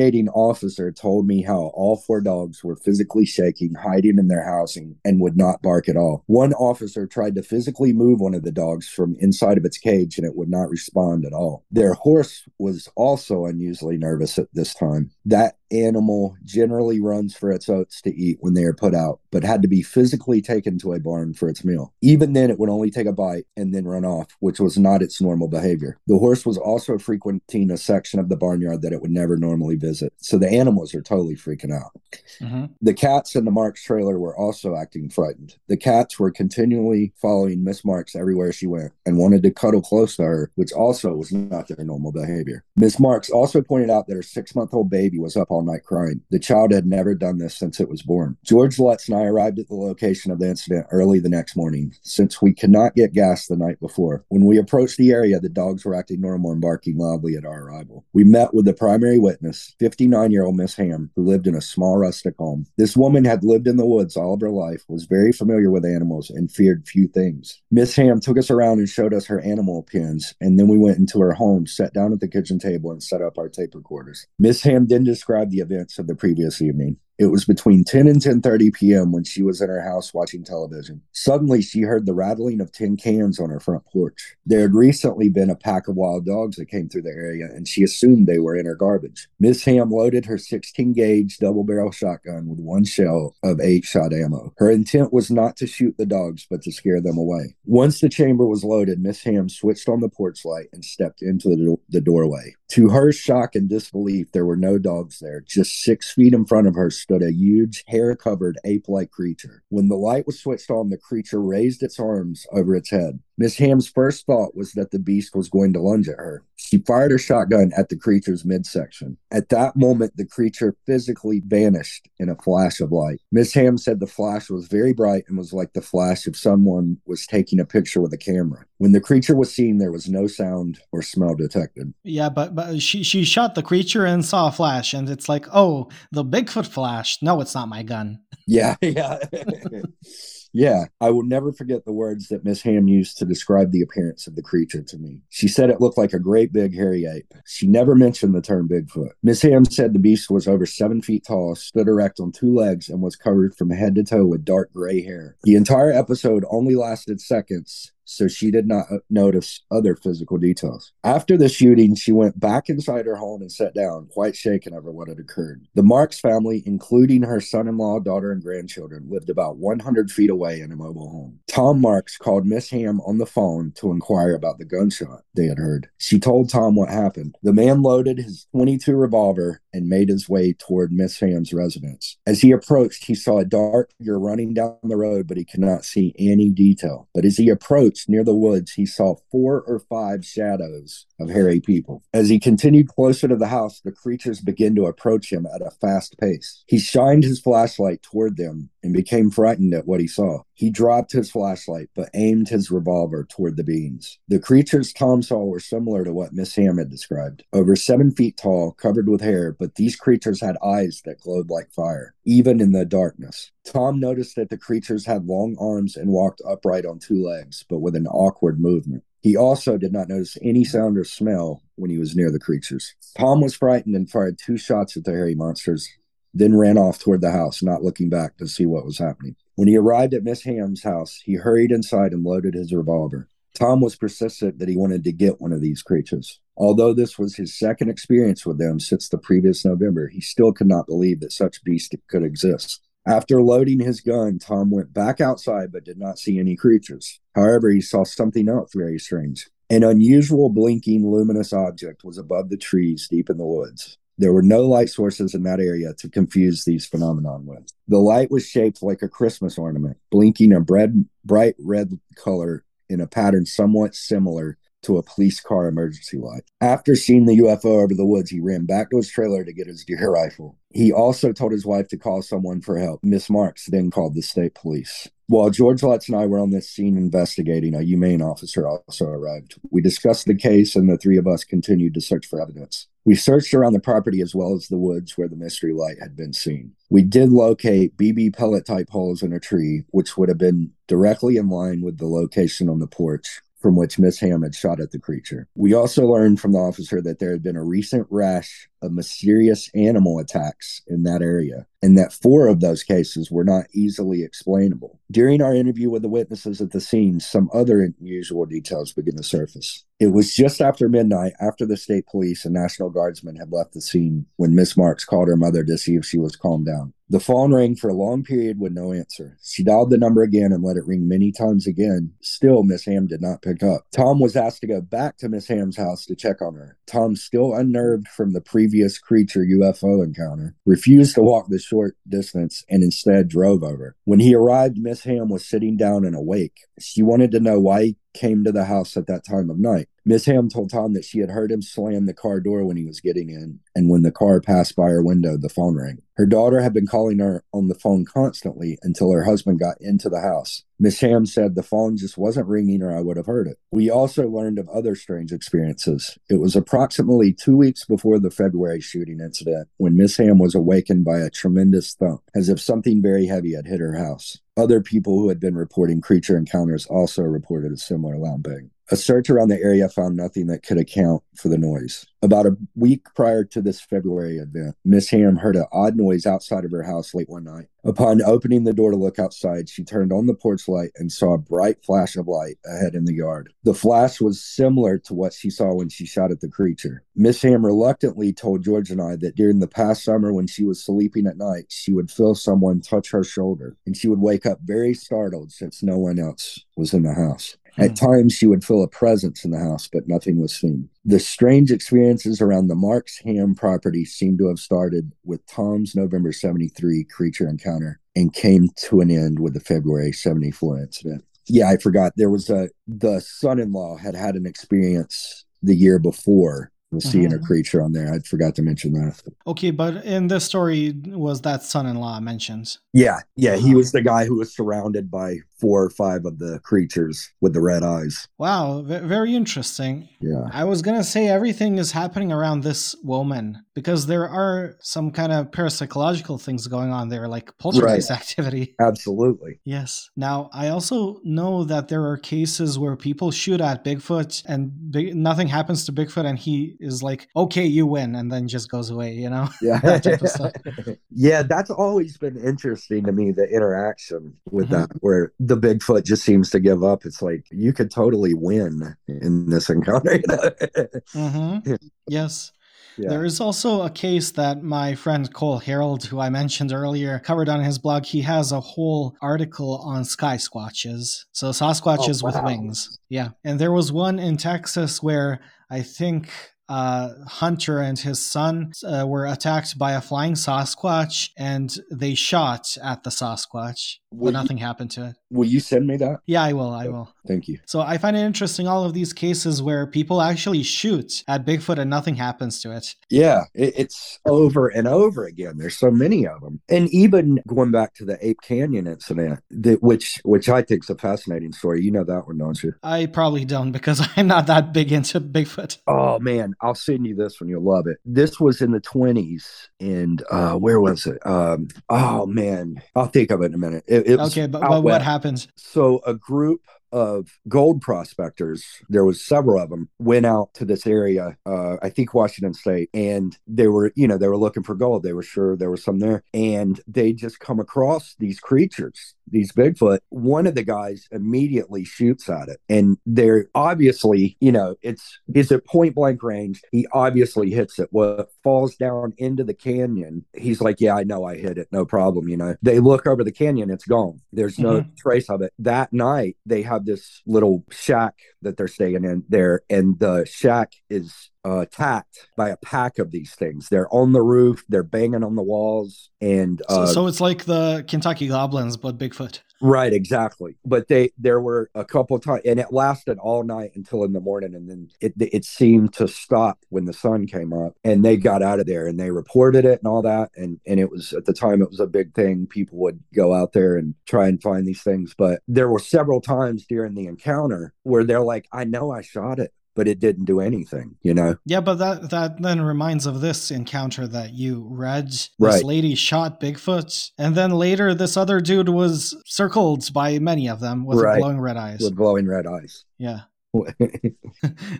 [0.02, 4.96] investigating officer told me how all four dogs were physically shaking, hiding in their housing,
[5.04, 6.24] and would not bark at all.
[6.26, 10.18] One officer tried to physically move one of the dogs from inside of its cage
[10.18, 11.64] and it would not respond at all.
[11.70, 15.10] Their horse was also unusually nervous at this time.
[15.24, 19.44] That animal generally runs for its oats to eat when they are put out, but
[19.44, 21.92] had to be physically taken to a barn for its meal.
[22.02, 25.02] Even then, it would only take a bite and then run off, which was not
[25.02, 25.98] its normal behavior.
[26.06, 29.76] The horse was also frequenting a section of the barnyard that it would never normally
[29.76, 30.12] visit.
[30.18, 31.92] So the animals are totally freaking out.
[32.40, 32.66] Mm-hmm.
[32.80, 35.56] The cats in the Marks trailer were also acting frightened.
[35.68, 40.16] The cats were continually following Miss Marks everywhere she went and wanted to cuddle close
[40.16, 42.64] to her, which also was not their normal behavior.
[42.76, 45.84] Miss Marks also pointed out that her six month old baby was up all night
[45.84, 46.20] crying.
[46.30, 48.36] The child had never done this since it was born.
[48.44, 51.94] George Lutz and I arrived at the location of the incident early the next morning,
[52.02, 54.24] since we could not get gas the night before.
[54.28, 57.62] When we approached the area, the dogs were acting normal and barking loudly at our
[57.62, 58.04] arrival.
[58.12, 61.60] We met with the primary witness, 59 year old Miss Ham, who lived in a
[61.60, 62.66] small rustic home.
[62.76, 65.84] This woman had lived in the woods all of her life, was very familiar with
[65.84, 67.60] animals, and feared few things.
[67.70, 70.98] Miss Ham took us around and showed us her animal pens, and then we went
[70.98, 74.26] into her home, sat down at the kitchen table, and set up our tape recorders.
[74.38, 76.96] Miss Ham then described the events of the previous evening.
[77.18, 79.12] It was between 10 and 10:30 p.m.
[79.12, 81.02] when she was in her house watching television.
[81.12, 84.34] Suddenly, she heard the rattling of tin cans on her front porch.
[84.46, 87.68] There had recently been a pack of wild dogs that came through the area, and
[87.68, 89.28] she assumed they were in her garbage.
[89.38, 94.12] Miss Ham loaded her 16 gauge double barrel shotgun with one shell of eight shot
[94.12, 94.52] ammo.
[94.56, 97.54] Her intent was not to shoot the dogs, but to scare them away.
[97.64, 101.50] Once the chamber was loaded, Miss Ham switched on the porch light and stepped into
[101.50, 102.54] the, do- the doorway.
[102.70, 105.42] To her shock and disbelief, there were no dogs there.
[105.42, 109.62] Just six feet in front of her stood a huge, hair covered, ape like creature.
[109.68, 113.20] When the light was switched on, the creature raised its arms over its head.
[113.36, 116.44] Miss Ham's first thought was that the beast was going to lunge at her.
[116.72, 119.18] She fired her shotgun at the creature's midsection.
[119.30, 123.20] At that moment, the creature physically vanished in a flash of light.
[123.30, 126.96] Miss Ham said the flash was very bright and was like the flash if someone
[127.04, 128.64] was taking a picture with a camera.
[128.78, 131.92] When the creature was seen, there was no sound or smell detected.
[132.04, 135.44] Yeah, but but she she shot the creature and saw a flash, and it's like,
[135.52, 137.18] oh, the Bigfoot flash.
[137.20, 138.18] No, it's not my gun.
[138.46, 139.18] Yeah, yeah.
[140.52, 144.26] Yeah, I will never forget the words that Miss Ham used to describe the appearance
[144.26, 145.20] of the creature to me.
[145.30, 147.32] She said it looked like a great big hairy ape.
[147.46, 149.12] She never mentioned the term Bigfoot.
[149.22, 152.88] Miss Ham said the beast was over seven feet tall, stood erect on two legs,
[152.88, 155.36] and was covered from head to toe with dark gray hair.
[155.44, 160.92] The entire episode only lasted seconds, so she did not uh, notice other physical details.
[161.04, 164.90] After the shooting, she went back inside her home and sat down, quite shaken over
[164.90, 165.66] what had occurred.
[165.74, 170.30] The Marks family, including her son in law, daughter, and grandchildren, lived about 100 feet
[170.30, 171.40] away in a mobile home.
[171.48, 175.58] Tom Marks called Miss Ham on the phone to inquire about the gunshot they had
[175.58, 175.88] heard.
[175.98, 177.36] She told Tom what happened.
[177.42, 182.16] The man loaded his 22 revolver and made his way toward Miss Ham's residence.
[182.26, 185.60] As he approached, he saw a dark figure running down the road, but he could
[185.60, 187.08] not see any detail.
[187.14, 191.60] But as he approached near the woods, he saw four or five shadows of hairy
[191.60, 192.02] people.
[192.12, 195.70] As he continued closer to the house, the creatures began to approach him at a
[195.70, 196.64] fast pace.
[196.66, 200.42] He shined his flashlight toward them and became frightened at what he saw.
[200.54, 204.18] He dropped his flashlight but aimed his revolver toward the beings.
[204.28, 208.36] The creatures Tom saw were similar to what Miss Ham had described over seven feet
[208.36, 212.72] tall, covered with hair, but these creatures had eyes that glowed like fire, even in
[212.72, 213.50] the darkness.
[213.64, 217.78] Tom noticed that the creatures had long arms and walked upright on two legs, but
[217.78, 219.04] with an awkward movement.
[219.20, 222.94] He also did not notice any sound or smell when he was near the creatures.
[223.16, 225.88] Tom was frightened and fired two shots at the hairy monsters,
[226.34, 229.36] then ran off toward the house, not looking back to see what was happening.
[229.54, 233.28] When he arrived at Miss Ham's house, he hurried inside and loaded his revolver.
[233.54, 236.40] Tom was persistent that he wanted to get one of these creatures.
[236.56, 240.66] Although this was his second experience with them since the previous November, he still could
[240.66, 242.80] not believe that such beast could exist.
[243.06, 247.20] After loading his gun, Tom went back outside but did not see any creatures.
[247.34, 249.50] However, he saw something else very strange.
[249.68, 253.98] An unusual blinking luminous object was above the trees deep in the woods.
[254.18, 257.72] There were no light sources in that area to confuse these phenomenon with.
[257.88, 263.06] The light was shaped like a Christmas ornament, blinking a bright red color in a
[263.06, 266.42] pattern somewhat similar to a police car emergency light.
[266.60, 269.66] After seeing the UFO over the woods, he ran back to his trailer to get
[269.66, 270.56] his deer rifle.
[270.70, 273.00] He also told his wife to call someone for help.
[273.02, 275.08] Miss Marks then called the state police.
[275.28, 279.54] While George Lutz and I were on this scene investigating, a humane officer also arrived.
[279.70, 282.88] We discussed the case, and the three of us continued to search for evidence.
[283.04, 286.16] We searched around the property as well as the woods where the mystery light had
[286.16, 286.74] been seen.
[286.90, 291.36] We did locate BB pellet type holes in a tree, which would have been directly
[291.36, 294.90] in line with the location on the porch from which Miss Ham had shot at
[294.90, 295.48] the creature.
[295.54, 299.70] We also learned from the officer that there had been a recent rash of mysterious
[299.74, 305.00] animal attacks in that area, and that four of those cases were not easily explainable.
[305.10, 309.22] During our interview with the witnesses at the scene, some other unusual details began to
[309.22, 309.84] surface.
[310.00, 313.80] It was just after midnight, after the state police and National Guardsmen had left the
[313.80, 316.92] scene, when Miss Marks called her mother to see if she was calmed down.
[317.08, 319.36] The phone rang for a long period with no answer.
[319.44, 322.14] She dialed the number again and let it ring many times again.
[322.22, 323.82] Still, Miss Ham did not pick up.
[323.94, 326.78] Tom was asked to go back to Miss Ham's house to check on her.
[326.86, 332.64] Tom, still unnerved from the previous creature UFO encounter, refused to walk the short distance
[332.68, 333.96] and instead drove over.
[334.04, 336.60] When he arrived, Miss Ham was sitting down and awake.
[336.78, 339.88] She wanted to know why came to the house at that time of night.
[340.04, 342.84] Miss Ham told Tom that she had heard him slam the car door when he
[342.84, 346.02] was getting in, and when the car passed by her window, the phone rang.
[346.16, 350.08] Her daughter had been calling her on the phone constantly until her husband got into
[350.08, 350.64] the house.
[350.78, 353.58] Miss Ham said the phone just wasn't ringing or I would have heard it.
[353.70, 356.18] We also learned of other strange experiences.
[356.28, 361.04] It was approximately two weeks before the February shooting incident when Miss Ham was awakened
[361.04, 364.38] by a tremendous thump, as if something very heavy had hit her house.
[364.54, 368.70] Other people who had been reporting creature encounters also reported a similar loud bang.
[368.92, 372.04] A search around the area found nothing that could account for the noise.
[372.20, 376.66] About a week prior to this February event, Miss Ham heard an odd noise outside
[376.66, 377.68] of her house late one night.
[377.84, 381.32] Upon opening the door to look outside, she turned on the porch light and saw
[381.32, 383.54] a bright flash of light ahead in the yard.
[383.64, 387.02] The flash was similar to what she saw when she shot at the creature.
[387.16, 390.84] Miss Ham reluctantly told George and I that during the past summer when she was
[390.84, 394.58] sleeping at night, she would feel someone touch her shoulder and she would wake up
[394.62, 397.56] very startled since no one else was in the house.
[397.78, 400.88] At times, she would feel a presence in the house, but nothing was seen.
[401.04, 406.32] The strange experiences around the Marks Ham property seem to have started with Tom's November
[406.32, 411.24] 73 creature encounter and came to an end with the February 74 incident.
[411.48, 412.12] Yeah, I forgot.
[412.16, 417.04] There was a, the son in law had had an experience the year before was
[417.06, 417.44] seeing a Mhm.
[417.46, 418.12] creature on there.
[418.12, 419.22] I forgot to mention that.
[419.46, 422.76] Okay, but in this story, was that son-in-law mentioned?
[422.92, 423.78] Yeah, yeah, he Uh-huh.
[423.78, 427.60] was the guy who was surrounded by four or five of the creatures with the
[427.60, 428.28] red eyes.
[428.38, 430.08] Wow, ve- very interesting.
[430.20, 430.44] Yeah.
[430.52, 435.32] I was gonna say everything is happening around this woman because there are some kind
[435.32, 438.74] of parapsychological things going on there, like poltergeist activity.
[438.80, 439.60] Absolutely.
[439.64, 440.10] Yes.
[440.16, 445.14] Now, I also know that there are cases where people shoot at Bigfoot and big,
[445.14, 448.90] nothing happens to Bigfoot, and he is like, "Okay, you win," and then just goes
[448.90, 449.12] away.
[449.14, 449.48] You know?
[449.62, 449.78] Yeah.
[449.80, 450.52] That type of stuff.
[451.10, 454.70] yeah, that's always been interesting to me, the interaction with Mhm.
[454.70, 457.04] that, where the Bigfoot just seems to give up.
[457.04, 460.16] It's like you could totally win in this encounter.
[460.16, 460.86] you know?
[461.12, 461.74] hmm
[462.08, 462.52] Yes.
[462.98, 463.08] Yeah.
[463.08, 467.48] There is also a case that my friend Cole Harold, who I mentioned earlier, covered
[467.48, 468.04] on his blog.
[468.04, 471.24] He has a whole article on sky squatches.
[471.32, 472.98] So Sasquatches Oh, with wings.
[473.08, 473.30] Yeah.
[473.44, 475.40] And there was one in Texas where
[475.70, 476.28] I think
[476.72, 477.08] uh,
[477.42, 483.02] Hunter and his son uh, were attacked by a flying Sasquatch and they shot at
[483.04, 485.16] the Sasquatch, Will but you- nothing happened to it.
[485.30, 486.20] Will you send me that?
[486.26, 486.72] Yeah, I will.
[486.84, 487.08] I will.
[487.26, 487.58] Thank you.
[487.66, 491.78] So I find it interesting all of these cases where people actually shoot at Bigfoot
[491.78, 492.94] and nothing happens to it.
[493.10, 495.58] Yeah, it, it's over and over again.
[495.58, 499.82] There's so many of them, and even going back to the Ape Canyon incident, that
[499.82, 501.82] which which I think is a fascinating story.
[501.82, 502.74] You know that one, don't you?
[502.82, 505.78] I probably don't because I'm not that big into Bigfoot.
[505.86, 507.48] Oh man, I'll send you this one.
[507.48, 507.98] You'll love it.
[508.04, 511.24] This was in the 20s, and uh, where was it?
[511.26, 513.84] Um, oh man, I'll think of it in a minute.
[513.86, 515.04] It, it Okay, but, but what west.
[515.04, 515.46] happened?
[515.56, 516.60] So a group
[516.92, 521.88] of gold prospectors, there was several of them, went out to this area, uh, I
[521.88, 525.02] think Washington State, and they were, you know, they were looking for gold.
[525.02, 529.52] They were sure there was some there, and they just come across these creatures, these
[529.52, 529.98] Bigfoot.
[530.10, 535.50] One of the guys immediately shoots at it, and they're obviously, you know, it's is
[535.50, 536.62] at point blank range.
[536.70, 537.88] He obviously hits it.
[537.90, 540.24] Well, falls down into the canyon.
[540.34, 543.24] He's like, "Yeah, I know, I hit it, no problem." You know, they look over
[543.24, 544.20] the canyon, it's gone.
[544.32, 544.94] There's no mm-hmm.
[544.96, 545.52] trace of it.
[545.58, 550.72] That night, they have this little shack that they're staying in there, and the shack
[550.90, 553.68] is uh, attacked by a pack of these things.
[553.68, 557.44] They're on the roof, they're banging on the walls, and So, uh, so it's like
[557.44, 559.40] the Kentucky Goblins, but Bigfoot.
[559.60, 560.56] Right, exactly.
[560.64, 564.12] But they there were a couple of times, and it lasted all night until in
[564.12, 568.04] the morning, and then it it seemed to stop when the sun came up, and
[568.04, 570.90] they got out of there and they reported it and all that, and and it
[570.90, 572.48] was at the time it was a big thing.
[572.48, 576.20] People would go out there and try and find these things, but there were several
[576.20, 580.26] times during the encounter where they're like, "I know I shot it." But it didn't
[580.26, 581.36] do anything, you know.
[581.46, 585.08] Yeah, but that that then reminds of this encounter that you read.
[585.08, 585.64] This Right.
[585.64, 590.84] lady shot Bigfoot, and then later this other dude was circled by many of them
[590.84, 591.18] with Right.
[591.18, 591.80] glowing red eyes.
[591.80, 592.84] With glowing red eyes.
[592.98, 593.20] Yeah.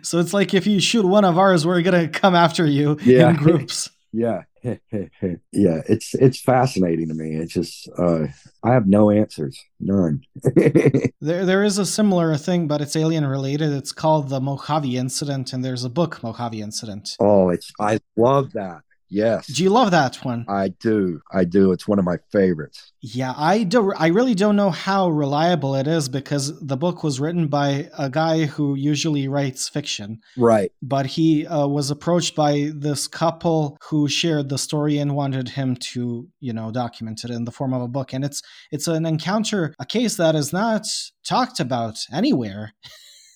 [0.01, 3.29] So it's like if you shoot one of ours, we're gonna come after you Yeah.
[3.29, 3.89] in groups.
[4.13, 4.43] Yeah.
[4.63, 7.35] yeah, it's it's fascinating to me.
[7.35, 8.27] It's just uh
[8.63, 9.59] I have no answers.
[9.79, 10.21] None.
[11.19, 13.71] There, there is a similar thing, but it's alien related.
[13.71, 17.15] It's called the Mojave Incident, and there's a book, Mojave Incident.
[17.19, 18.81] oh, it's I love that.
[19.13, 19.45] Yes.
[19.47, 20.43] Do you love that one?
[20.47, 21.21] I do.
[21.31, 21.71] I do.
[21.71, 22.91] It's one of my favorites.
[23.01, 23.93] Yeah, I do.
[23.93, 28.09] I really don't know how reliable it is because the book was written by a
[28.09, 30.71] guy who usually writes fiction, Right.
[30.81, 35.75] but he uh, was approached by this couple who shared the story and wanted him
[35.91, 38.13] to, you know, document it in the form of a book.
[38.13, 38.41] And it's
[38.71, 40.87] it's an encounter, a case that is not
[41.23, 42.73] talked about anywhere.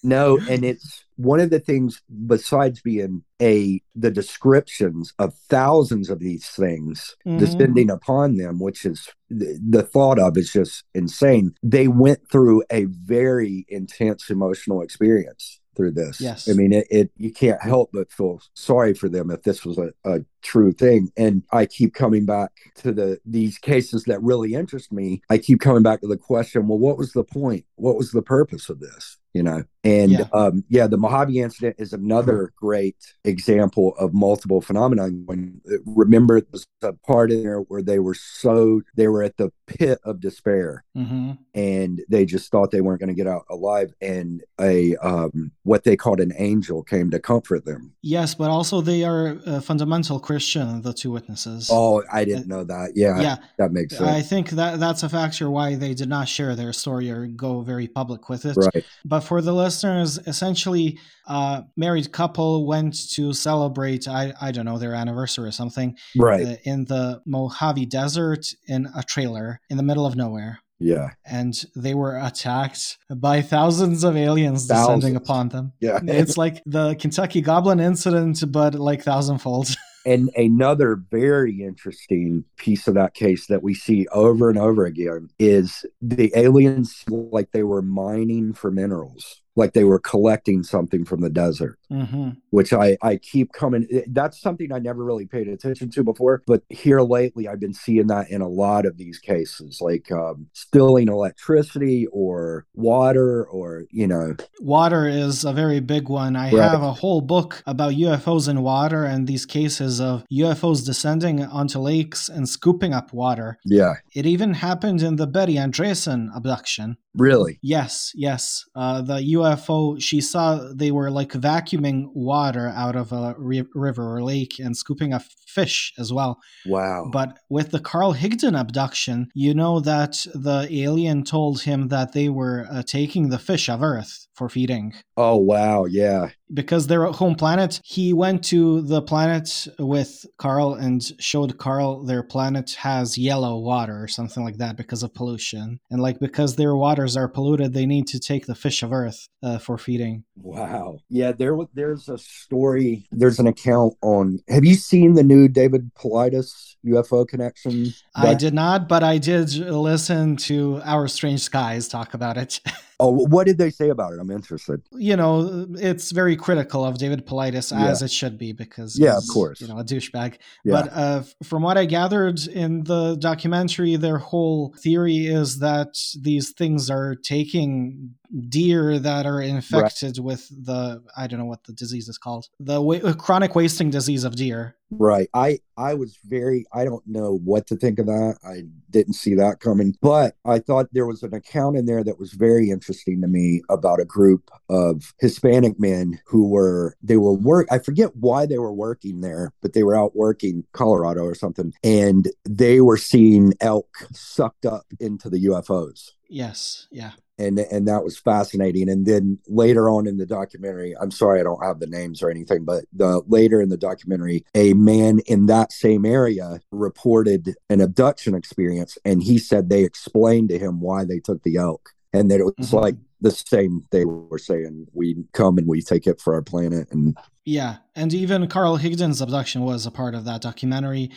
[0.04, 6.20] No, and it's one of the things besides being a the descriptions of thousands of
[6.20, 7.40] these things Mhm.
[7.40, 11.54] descending upon them, which is the, the thought of is just insane.
[11.64, 16.20] They went through a very intense emotional experience through this.
[16.22, 16.48] Yes.
[16.50, 19.78] I mean, it, it you can't help but feel sorry for them if this was
[19.78, 21.12] a, a true thing.
[21.18, 25.22] And I keep coming back to the these cases that really interest me.
[25.30, 27.66] I keep coming back to the question, well, what was the point?
[27.76, 29.18] What was the purpose of this?
[29.34, 30.26] You know, and Yeah.
[30.34, 35.24] um, yeah, the Mojave incident is another great example of multiple phenomenon.
[35.26, 39.38] When remember, it was a part in there where they were so they were at
[39.38, 43.44] the pit of despair, hmm and they just thought they weren't going to get out
[43.50, 47.94] alive, and a um, what they called an angel came to comfort them.
[48.02, 51.68] Yes, but also they are uh, fundamental Christian, the two witnesses.
[51.72, 52.92] Oh, I didn't know that.
[52.94, 53.38] Yeah, yeah.
[53.58, 54.08] that makes sense.
[54.08, 57.62] I think that that's a factor why they did not share their story or go
[57.62, 58.56] very public with it.
[58.56, 58.86] right.
[59.04, 64.78] But for the listeners, essentially, a married couple went to celebrate, I, I don't know,
[64.78, 66.46] their anniversary or something Right.
[66.46, 70.60] uh, in the Mojave Desert in a trailer in the middle of nowhere.
[70.80, 71.10] yeah.
[71.26, 75.74] And they were attacked by thousands of aliens descending upon them.
[75.80, 76.00] Yeah.
[76.04, 79.70] It's like the Kentucky Goblin incident, but like thousandfold.
[80.08, 85.30] And another very interesting piece of that case that we see over and over again
[85.38, 91.20] is the aliens like they were mining for minerals, like they were collecting something from
[91.22, 93.86] the desert, hmm which I, I keep coming.
[94.08, 96.42] That's something I never really paid attention to before.
[96.48, 100.48] But here lately, I've been seeing that in a lot of these cases, like um,
[100.54, 106.36] stealing electricity or water or, you know, Water is a very big one.
[106.36, 106.72] I Right.
[106.72, 111.80] have a whole book about UFOs in water and these cases of UFOs descending onto
[111.80, 113.58] lakes and scooping up water.
[113.66, 116.98] yeah, It even happened in the Betty Andreasson abduction.
[117.14, 117.60] really.
[117.62, 118.64] Yes, yes.
[118.76, 119.22] Uh, the
[119.56, 124.60] UFO, she saw they were like vacuuming water out of a ri- river or lake
[124.60, 126.40] and scooping up fish as well.
[126.66, 127.10] Wow.
[127.12, 132.30] But with the Carl Higdon abduction, you know that the alien told him that they
[132.30, 134.94] were uh, taking the fish of Earth for feeding.
[135.18, 135.86] oh, wow.
[135.86, 136.30] Yeah.
[136.54, 142.24] Because their home planet, he went to the planet with Carl and showed Carl their
[142.24, 145.80] planet has yellow water or something like that because of pollution.
[145.90, 149.28] And like because their waters are polluted, they need to take the fish of Earth
[149.44, 150.24] uh, for feeding.
[150.38, 151.00] Wow.
[151.10, 155.92] Yeah, there there's a story, there's an account on have you seen the new David
[155.96, 157.94] Paulides UFO connection?
[158.16, 162.62] I did not, but I did listen to Our Strange Skies talk about it.
[163.00, 164.20] Oh, what did they say about it?
[164.20, 164.82] I'm interested.
[164.94, 168.06] you know, it's very critical of David Paulides as Yeah.
[168.06, 169.62] it should be because Yeah, of course.
[169.62, 170.38] you know, a douchebag.
[170.66, 170.72] Yeah.
[170.82, 176.52] But uh, from what I gathered in the documentary, their whole theory is that these
[176.54, 178.16] things are taking
[178.50, 182.82] deer that are infected with the I don't know what the disease is called, the
[182.82, 184.76] wa- uh, chronic wasting disease of deer.
[184.90, 185.30] Right.
[185.34, 188.38] I I was very I don't know what to think of that.
[188.46, 189.96] I didn't see that coming.
[190.02, 193.62] But I thought there was an account in there that was very interesting to me
[193.70, 198.58] about a group of Hispanic men who were they were work I forget why they
[198.58, 203.54] were working there, but they were out working Colorado or something and they were seeing
[203.60, 206.12] elk sucked up into the UFOs.
[206.30, 207.12] Yes, yeah.
[207.40, 211.44] And and that was fascinating and then later on in the documentary i'm sorry i
[211.44, 215.46] don't have the names or anything but the later in the documentary a man in
[215.46, 221.06] that same area reported an abduction experience and he said they explained to him why
[221.06, 222.82] they took the elk and that it was Mhm.
[222.82, 226.88] like the same they were saying we come and we take it for our planet
[226.92, 231.10] and Yeah, and even Carl Higdon's abduction was a part of that documentary,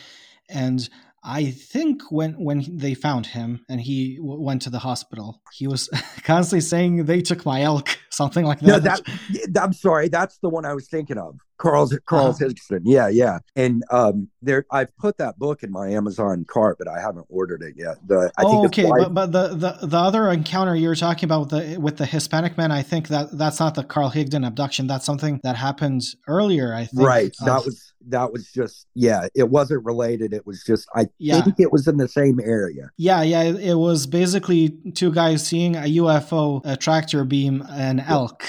[0.49, 0.87] and
[1.23, 5.67] I think when when they found him and he w- went to the hospital, he
[5.67, 5.87] was
[6.23, 8.67] constantly saying they took my elk, something like that.
[8.67, 9.01] no that
[9.63, 12.79] i'm sorry that's the one i was thinking of carl's carl's Uh-huh.
[12.83, 16.99] Yeah yeah and um there i've put that book in my amazon cart but i
[16.99, 20.75] haven't ordered it yet the i oh, okay, but but the, the the other encounter
[20.75, 23.83] you're talking about with the with the Hispanic man, I think that that's not the
[23.83, 24.87] Carl Higdon abduction.
[24.87, 26.73] That's something that happened earlier.
[26.73, 27.07] I think.
[27.07, 31.41] right that was that was just yeah it wasn't related it was just i Yeah.
[31.43, 33.43] think it was in the same area Yeah, yeah.
[33.43, 38.43] It, it was basically two guys seeing a UFO, a tractor beam, an elk.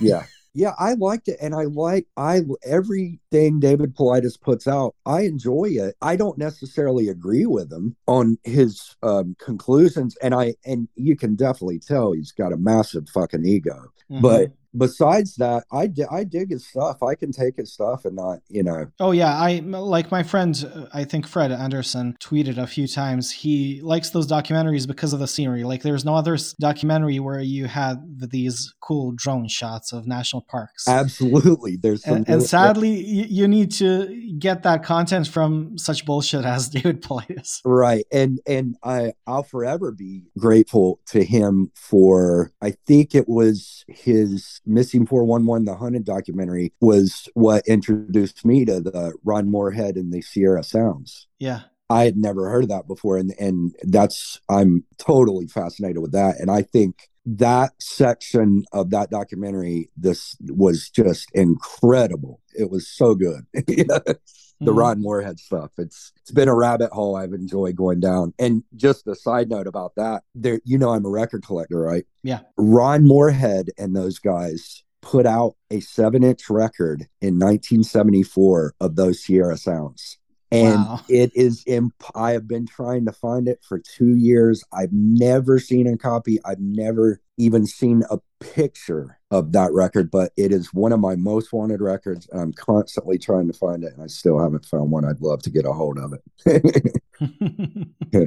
[0.00, 0.24] yeah
[0.54, 5.64] yeah i liked it and i like i everything david paulides puts out i enjoy
[5.68, 11.16] it i don't necessarily agree with him on his um conclusions and i and you
[11.16, 14.20] can definitely tell he's got a massive fucking ego Mhm.
[14.22, 18.16] but besides that i di- i dig his stuff i can take his stuff and
[18.16, 20.88] not you know Oh yeah, I like my friend.
[20.92, 23.30] I think Fred Anderson tweeted a few times.
[23.30, 25.64] He likes those documentaries because of the scenery.
[25.64, 27.96] Like, there's no other documentary where you had
[28.30, 30.86] these cool drone shots of national parks.
[30.88, 36.04] absolutely there's some and, and sadly, you, you need to get that content from such
[36.06, 37.60] bullshit as David Paulides.
[37.64, 43.84] right and and i i'll forever be grateful to him for i think it was
[43.88, 50.12] his missing 411 the hunted documentary was what introduced me to the ron morehead and
[50.12, 51.26] the sierra sounds.
[51.38, 51.62] Yeah.
[51.90, 56.40] i had never heard of that before and and that's i'm totally fascinated with that.
[56.40, 62.40] And i think that section of that documentary this was just incredible.
[62.54, 63.46] It was so good
[64.64, 64.78] the Mhm.
[64.78, 65.70] Ron Morehead stuff.
[65.78, 68.32] It's it's been a rabbit hole I've enjoyed going down.
[68.38, 72.06] And just a side note about that, there you know I'm a record collector, right?
[72.22, 72.40] Yeah.
[72.56, 79.22] Ron Morehead and those guys put out a seven inch record in 1974 of those
[79.22, 80.18] Sierra Sounds.
[80.50, 81.00] And Wow.
[81.08, 84.62] it is, imp- I have been trying to find it for two years.
[84.72, 86.38] I've never seen a copy.
[86.44, 91.16] I've never even seen a picture of that record, but it is one of my
[91.16, 92.28] most wanted records.
[92.30, 93.92] And I'm constantly trying to find it.
[93.92, 95.04] And I still haven't found one.
[95.04, 96.12] I'd love to get a hold of
[96.46, 96.92] it.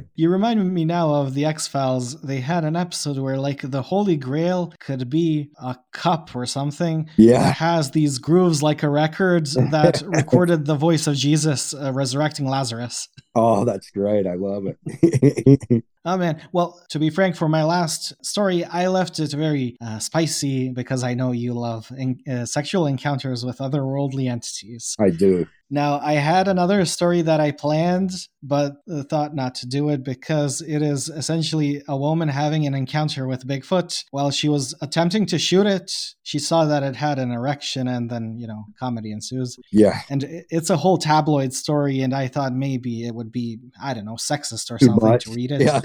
[0.14, 2.20] you remind me now of the X Files.
[2.20, 7.08] They had an episode where, like, the Holy Grail could be a cup or something.
[7.16, 7.52] yeah.
[7.52, 13.08] Has these grooves like a record that recorded the voice of Jesus uh, resurrecting Lazarus.
[13.38, 14.26] Oh, that's great.
[14.26, 15.84] I love it.
[16.04, 16.40] Oh man.
[16.52, 21.04] Well, to be frank, for my last story, I left it very uh, spicy because
[21.04, 24.96] I know you love in- uh, sexual encounters with otherworldly entities.
[24.98, 25.46] I do.
[25.70, 28.12] Now, I had another story that I planned,
[28.42, 28.76] but
[29.10, 33.46] thought not to do it because it is essentially a woman having an encounter with
[33.46, 34.04] Bigfoot.
[34.10, 35.92] While she was attempting to shoot it,
[36.22, 39.58] she saw that it had an erection, and then, you know, comedy ensues.
[39.70, 40.00] Yeah.
[40.08, 44.06] And it's a whole tabloid story, and I thought maybe it would be, I don't
[44.06, 45.24] know, sexist or Too something much.
[45.24, 45.60] to read it.
[45.60, 45.80] Yeah.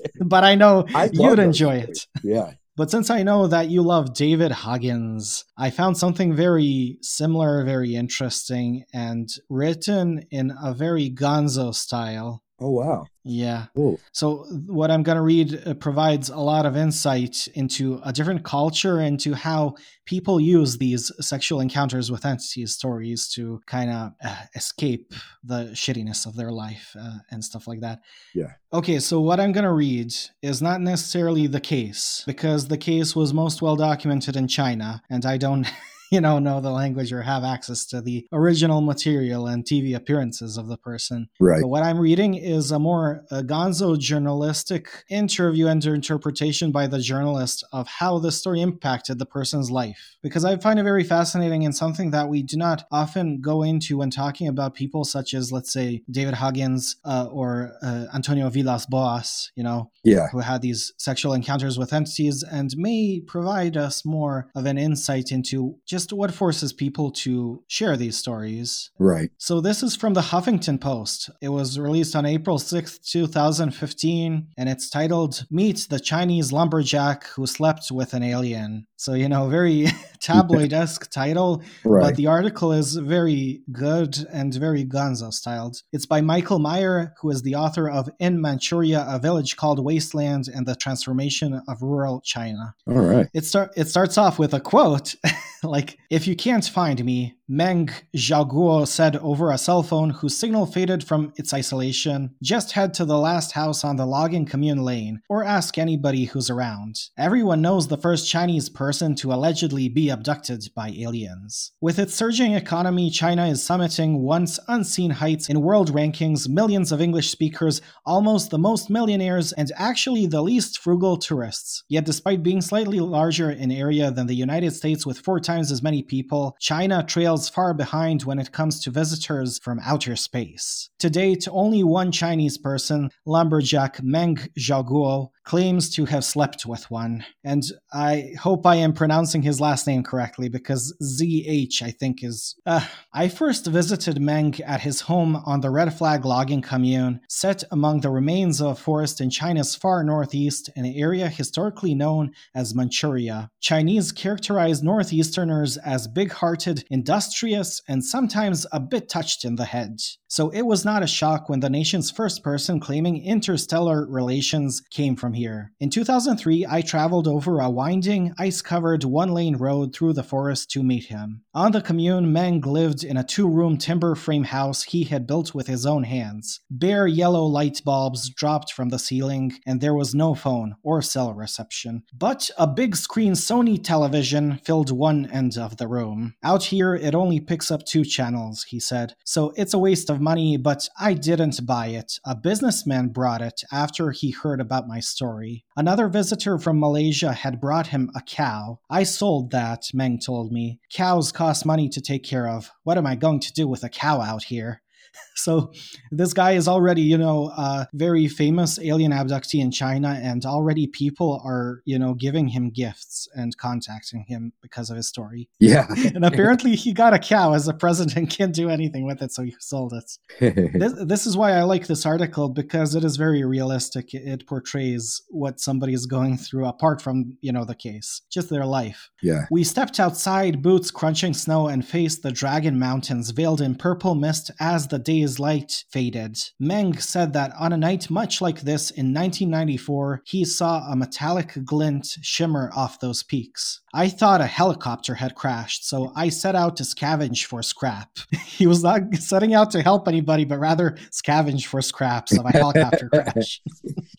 [0.24, 2.06] but I know I you'd enjoy stories.
[2.16, 2.20] it.
[2.24, 2.52] yeah.
[2.78, 7.96] But since I know that you love David Huggins, I found something very similar, very
[7.96, 12.44] interesting, and written in a very gonzo style.
[12.60, 13.06] Oh, wow.
[13.22, 13.66] Yeah.
[13.76, 14.00] Cool.
[14.12, 18.42] So, what I'm going to read uh, provides a lot of insight into a different
[18.42, 19.76] culture, into how
[20.06, 25.12] people use these sexual encounters with entities stories to kind of uh, escape
[25.44, 28.00] the shittiness of their life uh, and stuff like that.
[28.34, 28.52] Yeah.
[28.72, 30.12] Okay, so what I'm going to read
[30.42, 35.24] is not necessarily the case, because the case was most well documented in China, and
[35.24, 35.66] I don't.
[36.18, 40.56] You know, know the language or have access to the original material and TV appearances
[40.56, 41.28] of the person.
[41.38, 41.60] Right.
[41.60, 46.98] But what I'm reading is a more uh, gonzo journalistic interview and interpretation by the
[47.00, 50.16] journalist of how the story impacted the person's life.
[50.22, 53.98] Because I find it very fascinating and something that we do not often go into
[53.98, 58.86] when talking about people such as, let's say, David Huggins uh, or uh, Antonio Villas
[58.86, 60.28] Boas, you know, Yeah.
[60.32, 65.30] who had these sexual encounters with entities and may provide us more of an insight
[65.32, 68.90] into just what forces people to share these stories.
[68.98, 69.30] Right.
[69.38, 71.30] So this is from the Huffington Post.
[71.40, 77.46] It was released on April 6th, 2015, and it's titled Meet the Chinese Lumberjack Who
[77.46, 78.86] Slept with an Alien.
[78.96, 79.86] So, you know, very
[80.20, 82.02] tabloid-esque title, Right.
[82.02, 85.82] but the article is very good and very gonzo styled.
[85.92, 90.48] It's by Michael Meyer, who is the author of In Manchuria, A Village Called Wasteland
[90.52, 92.74] and the Transformation of Rural China.
[92.86, 93.28] All right.
[93.34, 95.14] It start it starts off with a quote
[95.62, 100.66] like if you can't find me Meng Xiaoguo said over a cell phone whose signal
[100.66, 105.22] faded from its isolation just head to the last house on the logging commune lane
[105.30, 110.68] or ask anybody who's around everyone knows the first Chinese person to allegedly be abducted
[110.74, 116.48] by aliens with its surging economy China is summiting once unseen heights in world rankings
[116.50, 121.84] millions of English speakers almost the most millionaires and actually the least frugal tourists.
[121.88, 125.82] Yet, despite being slightly larger in area than the United States with four times as
[125.82, 130.88] many people, China trails far behind when it comes to visitors from outer space.
[131.00, 137.24] To date, only one Chinese person, lumberjack Meng Xiaoguo, claims to have slept with one.
[137.42, 142.54] And I hope I am pronouncing his last name correctly because ZH, I think, is.
[142.66, 142.84] Uh,
[143.14, 148.02] I first visited Meng at his home on the Red Flag logging commune, set among
[148.02, 153.50] the remains of a forest in China's far northeast, an area historically known as Manchuria.
[153.60, 159.96] Chinese characterize Northeasterners as big hearted, industrious, and sometimes a bit touched in the head.
[160.30, 165.16] So it was not a shock when the nation's first person claiming interstellar relations came
[165.16, 165.72] from here.
[165.80, 170.70] In 2003, I traveled over a winding, ice covered one lane road through the forest
[170.72, 171.42] to meet him.
[171.54, 175.54] On the commune, Meng lived in a two room timber frame house he had built
[175.54, 176.60] with his own hands.
[176.70, 181.32] Bare yellow light bulbs dropped from the ceiling, and there was no phone or cell
[181.32, 182.02] reception.
[182.12, 186.34] But a big screen Sony television filled one end of the room.
[186.42, 190.20] Out here, it only picks up two channels, he said, so it's a waste of
[190.20, 192.18] money, but I didn't buy it.
[192.24, 195.27] A businessman brought it after he heard about my story.
[195.76, 198.80] Another visitor from Malaysia had brought him a cow.
[198.88, 200.80] I sold that, Meng told me.
[200.92, 202.70] Cows cost money to take care of.
[202.84, 204.82] What am I going to do with a cow out here?
[205.38, 205.72] So
[206.10, 210.88] this guy is already, you know, a very famous alien abductee in China, and already
[210.88, 215.48] people are, you know, giving him gifts and contacting him because of his story.
[215.60, 215.86] Yeah.
[216.14, 219.30] And apparently he got a cow as a present and can't do anything with it,
[219.32, 220.18] so he sold it.
[220.78, 224.12] This, this is why I like this article because it is very realistic.
[224.12, 228.66] It portrays what somebody is going through apart from, you know, the case, just their
[228.66, 229.08] life.
[229.22, 229.46] yeah.
[229.50, 234.50] We stepped outside, boots crunching snow, and faced the Dragon Mountains veiled in purple mist
[234.58, 236.38] as the day's light faded.
[236.58, 241.64] Meng said that on a night much like this in 1994, he saw a metallic
[241.64, 243.80] glint shimmer off those peaks.
[243.98, 248.08] I thought a helicopter had crashed, so I set out to scavenge for scrap.
[248.46, 252.52] he was not setting out to help anybody, but rather scavenge for scraps of a
[252.52, 253.60] helicopter crash.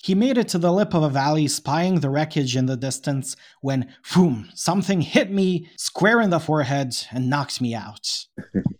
[0.01, 3.35] He made it to the lip of a valley, spying the wreckage in the distance,
[3.59, 8.07] when, boom, something hit me square in the forehead and knocked me out.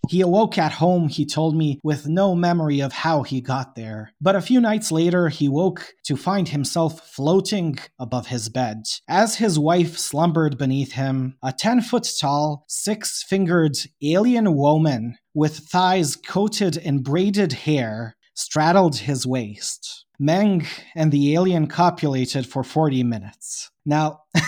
[0.10, 4.12] He awoke at home, he told me, with no memory of how he got there.
[4.20, 8.86] But a few nights later, he woke to find himself floating above his bed.
[9.08, 15.58] As his wife slumbered beneath him, a 10 foot tall, six fingered alien woman with
[15.58, 20.06] thighs coated in braided hair straddled his waist.
[20.20, 23.70] Meng and the alien copulated for 40 minutes.
[23.86, 24.22] Now,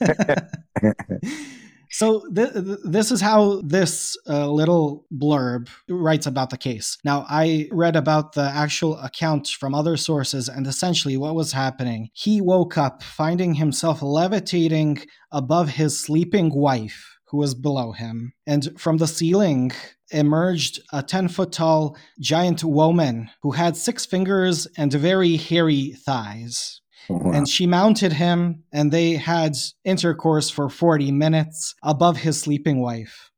[1.96, 6.98] so th- th- this is how this uh, little blurb writes about the case.
[7.04, 12.10] Now, I read about the actual account from other sources, and essentially what was happening.
[12.12, 18.78] He woke up finding himself levitating above his sleeping wife, who was below him, and
[18.78, 19.72] from the ceiling
[20.10, 26.82] emerged a 10 foot tall giant woman who had six fingers and very hairy thighs.
[27.08, 27.32] Wow.
[27.32, 33.30] And she mounted him, and they had intercourse for 40 minutes above his sleeping wife.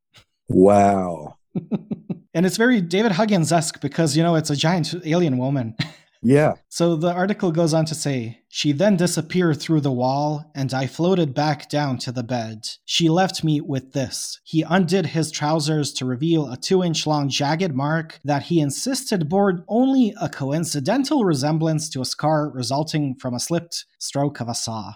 [0.48, 1.36] wow.
[2.34, 5.76] and it's very David Huggins esque because, you know, it's a giant alien woman.
[6.22, 6.54] Yeah.
[6.68, 10.86] So the article goes on to say She then disappeared through the wall, and I
[10.86, 12.68] floated back down to the bed.
[12.84, 14.40] She left me with this.
[14.44, 19.28] He undid his trousers to reveal a two inch long jagged mark that he insisted
[19.28, 24.54] bore only a coincidental resemblance to a scar resulting from a slipped stroke of a
[24.54, 24.94] saw.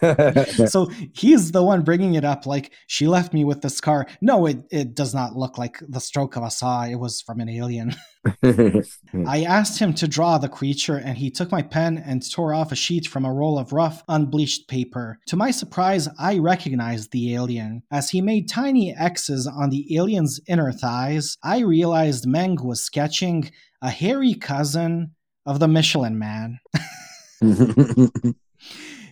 [0.68, 4.06] so he's the one bringing it up like she left me with the scar.
[4.20, 6.84] No, it, it does not look like the stroke of a saw.
[6.84, 7.94] It was from an alien.
[8.44, 12.70] I asked him to draw the creature, and he took my pen and tore off
[12.70, 15.18] a sheet from a roll of rough, unbleached paper.
[15.26, 17.82] To my surprise, I recognized the alien.
[17.90, 23.50] As he made tiny X's on the alien's inner thighs, I realized Meng was sketching
[23.80, 25.12] a hairy cousin
[25.44, 26.60] of the Michelin Man.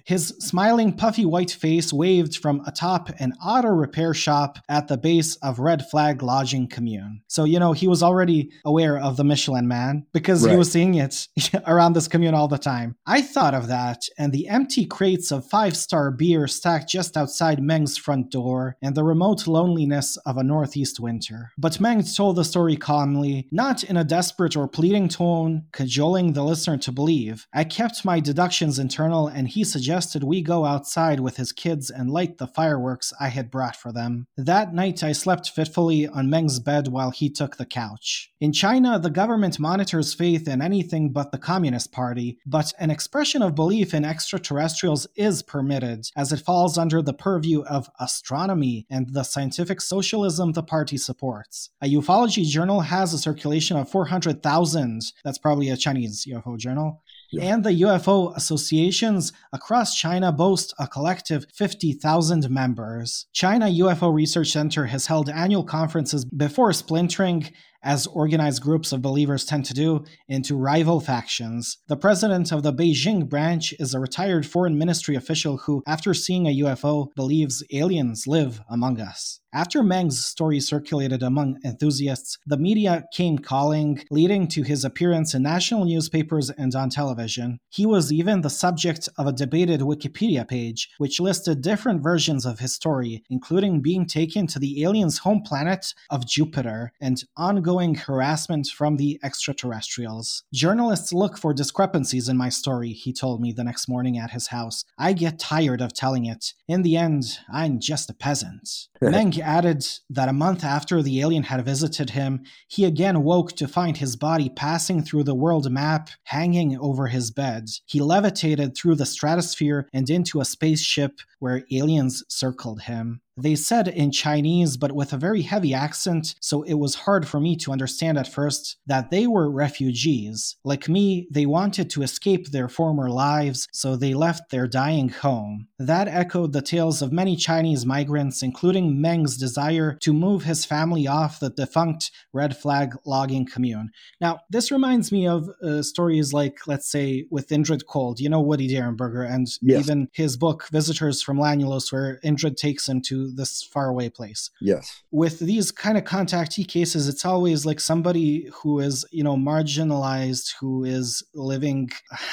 [0.05, 5.37] His smiling, puffy white face waved from atop an auto repair shop at the base
[5.37, 7.23] of Red Flag Logging Commune.
[7.29, 10.95] So, you know, he was already aware of the Michelin Man because he was seeing
[10.95, 11.29] it
[11.67, 12.97] around this commune all the time.
[13.07, 17.63] I thought of that and the empty crates of five star beer stacked just outside
[17.63, 21.53] Meng's front door and the remote loneliness of a Northeast winter.
[21.59, 26.45] But Meng told the story calmly, not in a desperate or pleading tone, cajoling the
[26.45, 27.47] listener to believe.
[27.53, 29.90] I kept my deductions internal and he suggested
[30.25, 34.27] we go outside with his kids and light the fireworks I had brought for them.
[34.37, 38.31] That night I slept fitfully on Meng's bed while he took the couch.
[38.41, 43.43] In China, the government monitors faith in anything but the Communist Party, but an expression
[43.43, 49.13] of belief in extraterrestrials is permitted, as it falls under the purview of astronomy and
[49.13, 51.71] the scientific socialism the party supports.
[51.83, 55.03] A ufology journal has a circulation of 400,000.
[55.25, 57.03] That's probably a Chinese UFO journal.
[57.33, 57.55] Yeah.
[57.55, 63.27] And the UFO associations across China boast a collective 50,000 members.
[63.33, 67.51] China UFO Research Center has held annual conferences before splintering
[67.83, 71.79] as organized groups of believers tend to do, into rival factions.
[71.89, 76.47] The president of the Beijing branch is a retired foreign ministry official who, after seeing
[76.47, 79.41] a UFO, believes aliens live among us.
[79.53, 85.43] After Meng's story circulated among enthusiasts, the media came calling, leading to his appearance in
[85.43, 87.59] national newspapers and on television.
[87.69, 92.61] He was even the subject of a debated Wikipedia page, which listed different versions of
[92.61, 98.67] his story, including being taken to the alien's home planet of Jupiter and ongoing harassment
[98.69, 100.45] from the extraterrestrials.
[100.53, 104.49] Journalists look for discrepancies in my story, he told me the next morning at his
[104.49, 104.85] house.
[104.99, 106.55] I get tired of telling it.
[106.69, 108.89] In the end, I'm just a peasant.
[109.01, 113.69] Meng added that a month after the alien had visited him, he again woke to
[113.69, 117.69] find his body passing through the world map hanging over his bed.
[117.87, 123.21] He levitated through the stratosphere and into a spaceship where aliens circled him.
[123.37, 127.41] They said in Chinese, but with a very heavy accent, so it was hard for
[127.41, 130.57] me to understand at first that they were refugees.
[130.65, 135.69] Like me, they wanted to escape their former lives, so they left their dying home.
[135.79, 141.07] That echoed the tales of many Chinese migrants, including Meng's desire to move his family
[141.07, 143.91] off the defunct Red Flag logging commune.
[144.21, 148.41] Now, this reminds me of uh, stories like, let's say, with Indrid Cold, you know,
[148.41, 149.81] Woody Derenberger, and Yes.
[149.81, 155.03] even his book, Visitors from Lanulos, where Indrid takes him to this faraway place Yes.
[155.11, 160.55] with these kind of contactee cases, it's always like somebody who is, you know, marginalized,
[160.61, 161.91] who is living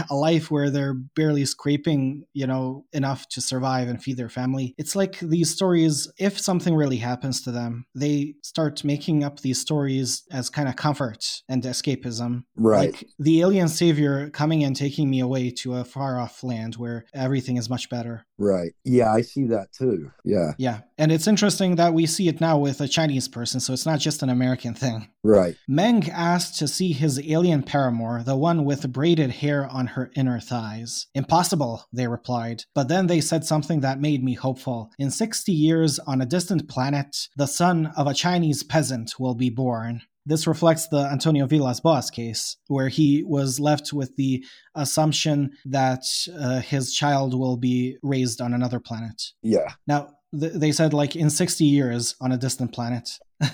[0.10, 4.74] a life where they're barely scraping, you know, enough to survive and feed their family.
[4.78, 9.60] It's like these stories, if something really happens to them, they start making up these
[9.60, 12.44] stories as kind of comfort and escapism.
[12.56, 12.92] Right.
[12.94, 17.06] Like the alien savior coming and taking me away to a far off land where
[17.14, 18.26] everything is much better.
[18.38, 18.74] Right.
[18.84, 20.12] Yeah, I see that too.
[20.24, 20.52] Yeah.
[20.58, 20.77] Yeah.
[20.98, 24.00] And it's interesting that we see it now with a Chinese person, so it's not
[24.00, 25.10] just an American thing.
[25.24, 25.56] Right.
[25.68, 30.40] Meng asked to see his alien paramour, the one with braided hair on her inner
[30.40, 31.08] thighs.
[31.14, 32.64] Impossible, they replied.
[32.74, 34.92] But then they said something that made me hopeful.
[34.98, 39.50] In 60 years, on a distant planet, the son of a Chinese peasant will be
[39.50, 40.02] born.
[40.28, 44.44] This reflects the Antonio Villas Boas case, where he was left with the
[44.76, 46.04] assumption that
[46.38, 49.22] uh, his child will be raised on another planet.
[49.42, 49.76] Yeah.
[49.88, 53.48] Now, they said like in 60 years on a distant planet, uh,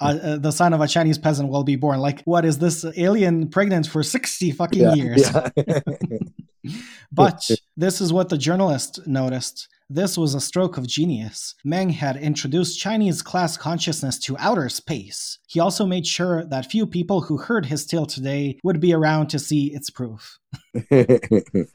[0.00, 2.00] uh, the son of a Chinese peasant will be born.
[2.00, 4.94] Like, what is this alien pregnant for 60 fucking Yeah.
[4.94, 5.30] years?
[5.56, 5.80] yeah.
[7.12, 9.68] But this is what the journalist noticed.
[9.90, 11.54] This was a stroke of genius.
[11.64, 15.38] Meng had introduced Chinese class consciousness to outer space.
[15.46, 19.28] He also made sure that few people who heard his tale today would be around
[19.28, 20.38] to see its proof.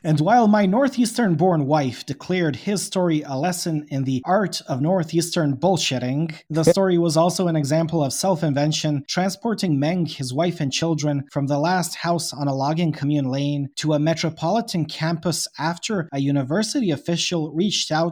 [0.04, 4.82] And while my Northeastern born wife declared his story a lesson in the art of
[4.82, 10.60] Northeastern bullshitting, the story was also an example of self invention, transporting Meng, his wife,
[10.60, 15.48] and children from the last house on a logging commune lane to a metropolitan campus
[15.58, 18.03] after a university official reached out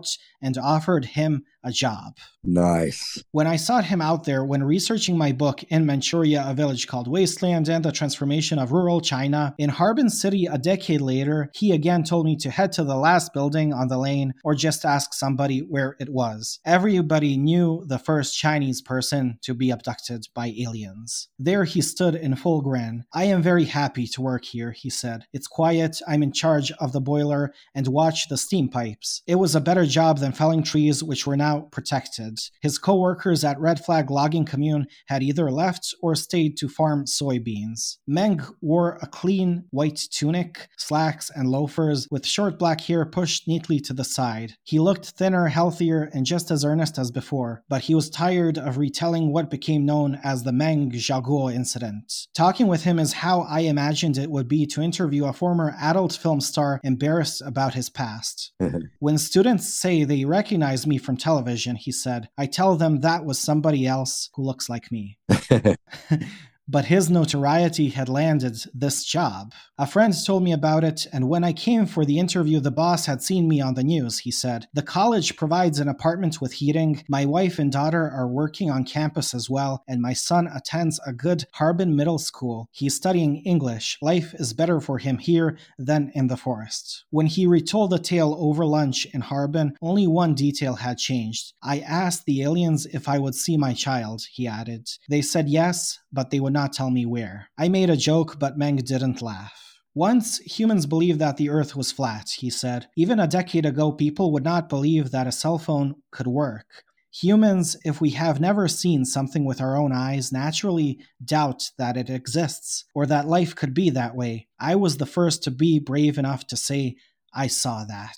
[0.42, 2.18] and offered him a job.
[2.44, 3.24] nice.
[3.32, 7.08] When I sought him out there when researching my book In Manchuria, a village called
[7.08, 12.04] Wasteland and the transformation of rural China, in Harbin City a decade later, he again
[12.04, 15.60] told me to head to the last building on the lane or just ask somebody
[15.60, 16.60] where it was.
[16.66, 21.30] Everybody knew the first Chinese person to be abducted by aliens.
[21.38, 23.04] There he stood in full grin.
[23.14, 25.26] I am very happy to work here, he said.
[25.34, 29.22] It's quiet, I'm in charge of the boiler and watch the steam pipes.
[29.28, 32.40] It was a better job than felling trees, which were now protected.
[32.62, 37.98] His co-workers at Red Flag Logging Commune had either left or stayed to farm soybeans.
[38.08, 43.80] Meng wore a clean white tunic, slacks, and loafers with short black hair pushed neatly
[43.82, 44.54] to the side.
[44.64, 48.78] He looked thinner, healthier, and just as earnest as before, but he was tired of
[48.78, 52.28] retelling what became known as the Meng Xiaoguo incident.
[52.34, 56.14] Talking with him is how I imagined it would be to interview a former adult
[56.14, 58.52] film star embarrassed about his past.
[59.00, 61.41] When students say they recognize me from television,
[61.76, 65.18] he said, I tell them that was somebody else who looks like me.
[66.72, 69.54] but his notoriety had landed this job.
[69.78, 73.08] A friend told me about it, and when I came for the interview, the boss
[73.08, 74.20] had seen me on the news.
[74.20, 77.04] He said, The college provides an apartment with heating.
[77.10, 81.12] My wife and daughter are working on campus as well, and my son attends a
[81.12, 82.70] good Harbin middle school.
[82.72, 83.98] He's studying English.
[84.02, 87.04] Life is better for him here than in the forest.
[87.10, 91.54] When he retold the tale over lunch in Harbin, only one detail had changed.
[91.62, 94.88] I asked the aliens if I would see my child, he added.
[95.10, 97.50] They said yes, but they would not tell me where.
[97.58, 99.80] I made a joke, but Meng didn't laugh.
[99.94, 102.88] Once, humans believed that the Earth was flat, he said.
[102.96, 106.84] Even a decade ago, people would not believe that a cell phone could work.
[107.14, 112.10] Humans, if we have never seen something with our own eyes, naturally doubt that it
[112.10, 114.48] exists, or that life could be that way.
[114.58, 116.96] I was the first to be brave enough to say,
[117.34, 118.18] I saw that.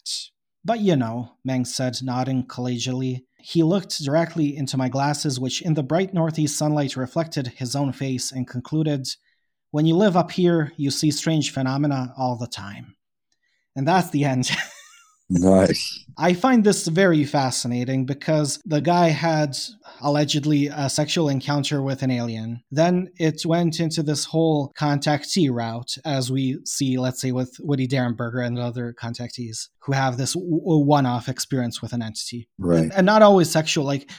[0.63, 3.23] But you know, Meng said, nodding collegially.
[3.45, 7.91] He looked directly into my glasses, which in the bright northeast sunlight reflected his own
[7.91, 9.05] face, and concluded,
[9.71, 12.95] When you live up here, you see strange phenomena all the time.
[13.75, 14.49] And that's the end.
[15.29, 16.05] Nice.
[16.17, 19.55] I find this very fascinating because the guy had
[20.01, 22.61] allegedly a sexual encounter with an alien.
[22.69, 27.87] Then it went into this whole contactee route, as we see, let's say, with Woody
[27.87, 32.47] Derenberger and other contactees who have this one off experience with an entity.
[32.57, 32.83] Right.
[32.83, 33.85] And, and not always sexual.
[33.85, 34.09] Like,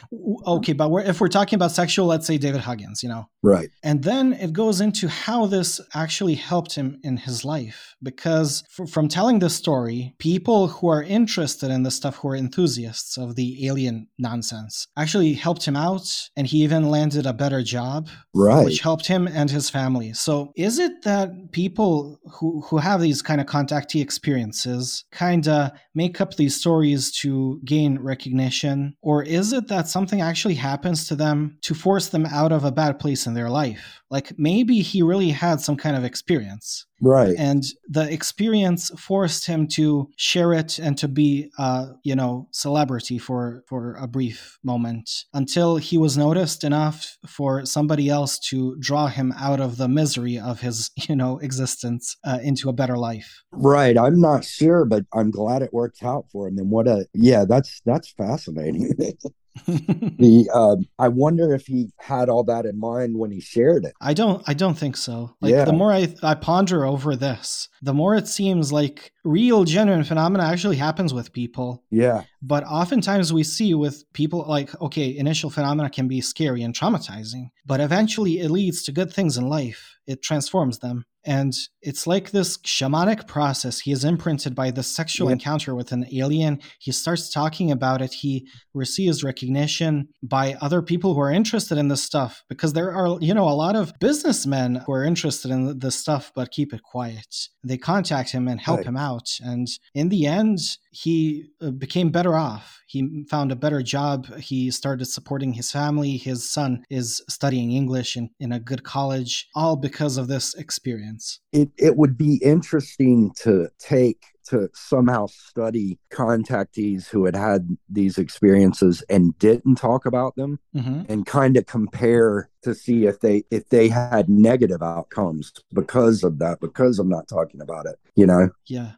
[0.47, 3.71] okay, but we're, if we're talking about sexual, let's say David Huggins, you know, Right.
[3.83, 7.95] and then it goes into how this actually helped him in his life.
[8.03, 12.37] Because f- from telling this story, people who are interested in this stuff, who are
[12.37, 17.63] enthusiasts of the alien nonsense, actually helped him out, and he even landed a better
[17.63, 18.65] job, Right.
[18.65, 20.13] which helped him and his family.
[20.13, 25.73] So, is it that people who who have these kind of contactee experiences kind of
[25.95, 31.17] make up these stories to gain recognition, or is it that something actually happens to
[31.17, 34.03] them to force them out of a bad place in their life?
[34.11, 37.35] Like maybe he really had some kind of experience right.
[37.39, 43.19] and the experience forced him to share it and to be uh you know celebrity
[43.19, 49.07] for for a brief moment until he was noticed enough for somebody else to draw
[49.07, 53.45] him out of the misery of his you know existence uh, into a better life
[53.57, 53.97] Right.
[53.97, 56.59] I'm not sure, but I'm glad it worked out for him.
[56.59, 58.93] And what a yeah, that's that's fascinating.
[59.67, 63.95] the um, I wonder if he had all that in mind when he shared it.
[64.01, 65.35] I don't I don't think so.
[65.41, 65.65] Like Yeah.
[65.65, 70.45] the more I I ponder over this, the more it seems like real genuine phenomena
[70.45, 71.83] actually happens with people.
[71.91, 72.23] Yeah.
[72.43, 77.51] But oftentimes we see with people like okay, initial phenomena can be scary and traumatizing,
[77.67, 79.97] but eventually it leads to good things in life.
[80.07, 81.05] It transforms them.
[81.27, 83.81] And it's like this shamanic process.
[83.81, 85.35] He is imprinted by this sexual Yeah.
[85.35, 86.61] encounter with an alien.
[86.79, 88.13] He starts talking about it.
[88.13, 93.19] He receives recognition by other people who are interested in this stuff because there are,
[93.21, 96.83] you know, a lot of businessmen who are interested in this stuff but keep it
[96.83, 97.27] quiet.
[97.63, 98.87] They contact him and help Right.
[98.87, 99.29] him out.
[99.43, 100.59] And in the end,
[100.95, 102.81] he uh, became better off.
[102.87, 104.33] He found a better job.
[104.37, 106.17] He started supporting his family.
[106.17, 111.41] His son is studying English in, in a good college, all because of this experience.
[111.53, 118.19] It it would be interesting to take to somehow study contactees who had had these
[118.19, 123.45] experiences and didn't talk about them hmm and kind of compare to see if they
[123.51, 128.27] if they had negative outcomes because of that because of not talking about it you
[128.27, 128.93] know Yeah.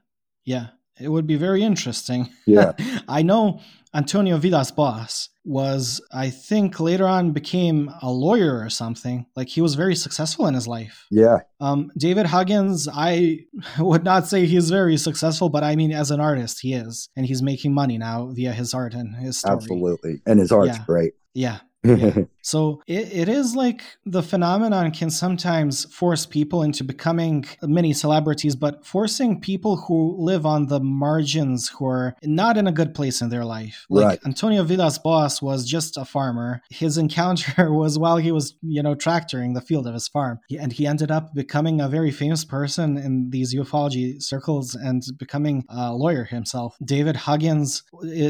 [0.44, 0.68] Yeah.
[1.00, 2.30] It would be very interesting.
[2.46, 2.72] Yeah.
[3.08, 3.60] I know
[3.94, 9.26] Antonio Villas Boas was, I think, later on became a lawyer or something.
[9.36, 11.06] Like he was very successful in his life.
[11.10, 13.40] yeah Um, David Huggins, I
[13.78, 17.08] would not say he's very successful, but I mean, as an artist, he is.
[17.16, 19.54] And he's making money now via his art and his story.
[19.56, 20.84] absolutely and his art's Yeah.
[20.86, 21.58] great Yeah.
[22.46, 28.54] So it, it is like the phenomenon can sometimes force people into becoming mini celebrities,
[28.54, 33.20] but forcing people who live on the margins who are not in a good place
[33.20, 33.84] in their life.
[33.90, 34.20] Like Right.
[34.24, 36.62] Antonio Villas Boas was just a farmer.
[36.70, 40.38] His encounter was while he was, you know, tractoring the field of his farm.
[40.56, 45.64] And he ended up becoming a very famous person in these ufology circles and becoming
[45.68, 46.76] a lawyer himself.
[46.84, 47.82] David Huggins,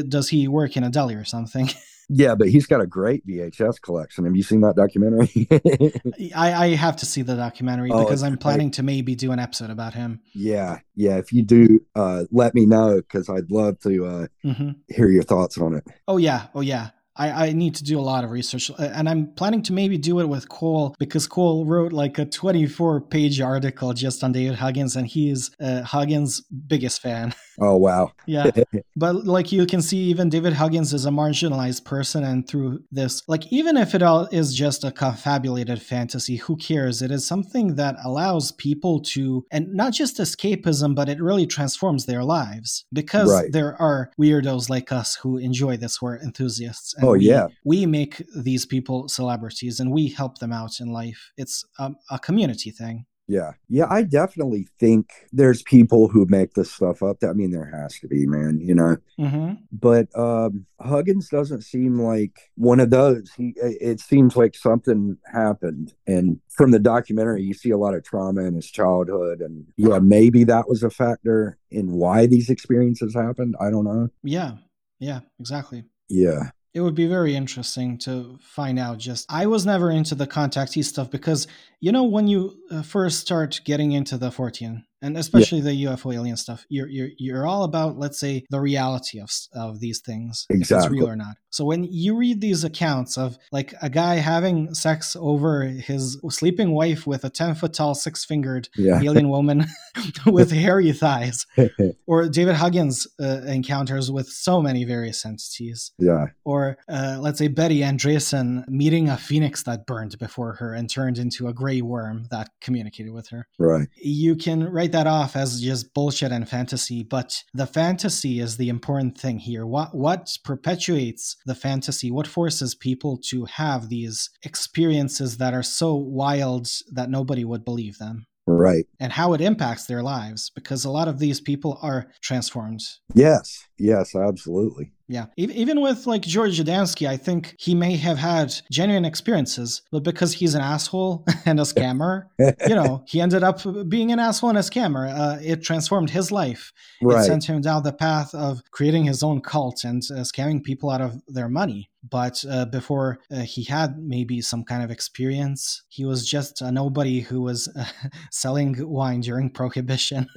[0.09, 1.69] does he work in a deli or something?
[2.09, 5.47] yeah but he's got a great vhs collection have you seen that documentary
[6.35, 8.41] I, I have to see the documentary Oh, because I'm great.
[8.41, 10.21] planning to maybe do an episode about him.
[10.33, 14.69] yeah yeah if you do uh let me know because i'd love to uh hmm
[14.87, 16.89] hear your thoughts on it Oh yeah, oh yeah.
[17.17, 19.97] I, I need to do a lot of research, uh, and I'm planning to maybe
[19.97, 24.55] do it with Cole because Cole wrote like a 24 page article just on David
[24.55, 27.33] Huggins, and he is uh, Huggins' biggest fan.
[27.59, 28.51] oh wow Yeah.
[28.95, 33.23] but like you can see, even David Huggins is a marginalized person, and through this,
[33.27, 37.01] like even if it all is just a confabulated fantasy, who cares?
[37.01, 42.05] It is something that allows people to, and not just escapism, but it really transforms
[42.05, 43.51] their lives because Right.
[43.51, 46.93] there are weirdos like us who enjoy this, who are enthusiasts.
[46.95, 47.47] And Oh, we, yeah.
[47.63, 51.31] we make these people celebrities, and we help them out in life.
[51.37, 53.05] It's um, a community thing.
[53.27, 53.51] Yeah.
[53.67, 57.17] Yeah, I definitely think there's people who make this stuff up.
[57.23, 58.97] I mean, there has to be, man, you know.
[59.17, 63.29] hmm But um Huggins doesn't seem like one of those.
[63.35, 65.93] He it seems like something happened.
[66.07, 69.41] And from the documentary, you see a lot of trauma in his childhood.
[69.41, 73.55] And yeah, maybe that was a factor in why these experiences happened.
[73.59, 74.07] I don't know.
[74.23, 74.53] Yeah.
[74.99, 75.19] Yeah.
[75.39, 75.83] Exactly.
[76.09, 76.51] Yeah.
[76.73, 78.99] It would be very interesting to find out.
[78.99, 81.47] Just, I was never into the contactee stuff because,
[81.79, 86.13] you know, when you uh, first start getting into the Fortean and especially the UFO
[86.13, 90.45] alien stuff, you're you're you're all about, let's say, the reality of of these things,
[90.49, 91.37] if it's real or not.
[91.49, 96.71] So when you read these accounts of like a guy having sex over his sleeping
[96.71, 99.01] wife with a ten foot tall, six fingered Yeah.
[99.07, 99.65] alien woman
[100.25, 101.45] with hairy thighs,
[102.07, 106.27] or David Huggins uh, encounters with so many various entities yeah.
[106.45, 111.17] or uh, let's say Betty Andreasson meeting a phoenix that burned before her and turned
[111.17, 113.47] into a gray worm that communicated with her.
[113.57, 113.87] Right.
[113.95, 118.69] You can write that off as just bullshit and fantasy, but the fantasy is the
[118.69, 119.65] important thing here.
[119.65, 122.11] What what perpetuates the fantasy?
[122.11, 127.97] What forces people to have these experiences that are so wild that nobody would believe
[127.97, 128.25] them?
[128.49, 128.85] Right.
[128.97, 132.79] and how it impacts their lives because a lot of these people are transformed.
[133.13, 133.65] Yes.
[133.77, 134.93] Yes, absolutely.
[135.09, 135.27] Yeah.
[135.37, 140.33] Even with like George Adamski, I think he may have had genuine experiences, but because
[140.33, 144.57] he's an asshole and a scammer, you know, he ended up being an asshole and
[144.57, 145.09] a scammer.
[145.09, 146.73] Uh, it transformed his life.
[146.99, 150.89] It sent him down the path of creating his own cult and uh, scamming people
[150.89, 151.89] out of their money.
[152.09, 156.71] But uh, before uh, he had maybe some kind of experience, he was just a
[156.71, 157.85] nobody who was uh,
[158.31, 160.27] selling wine during Prohibition.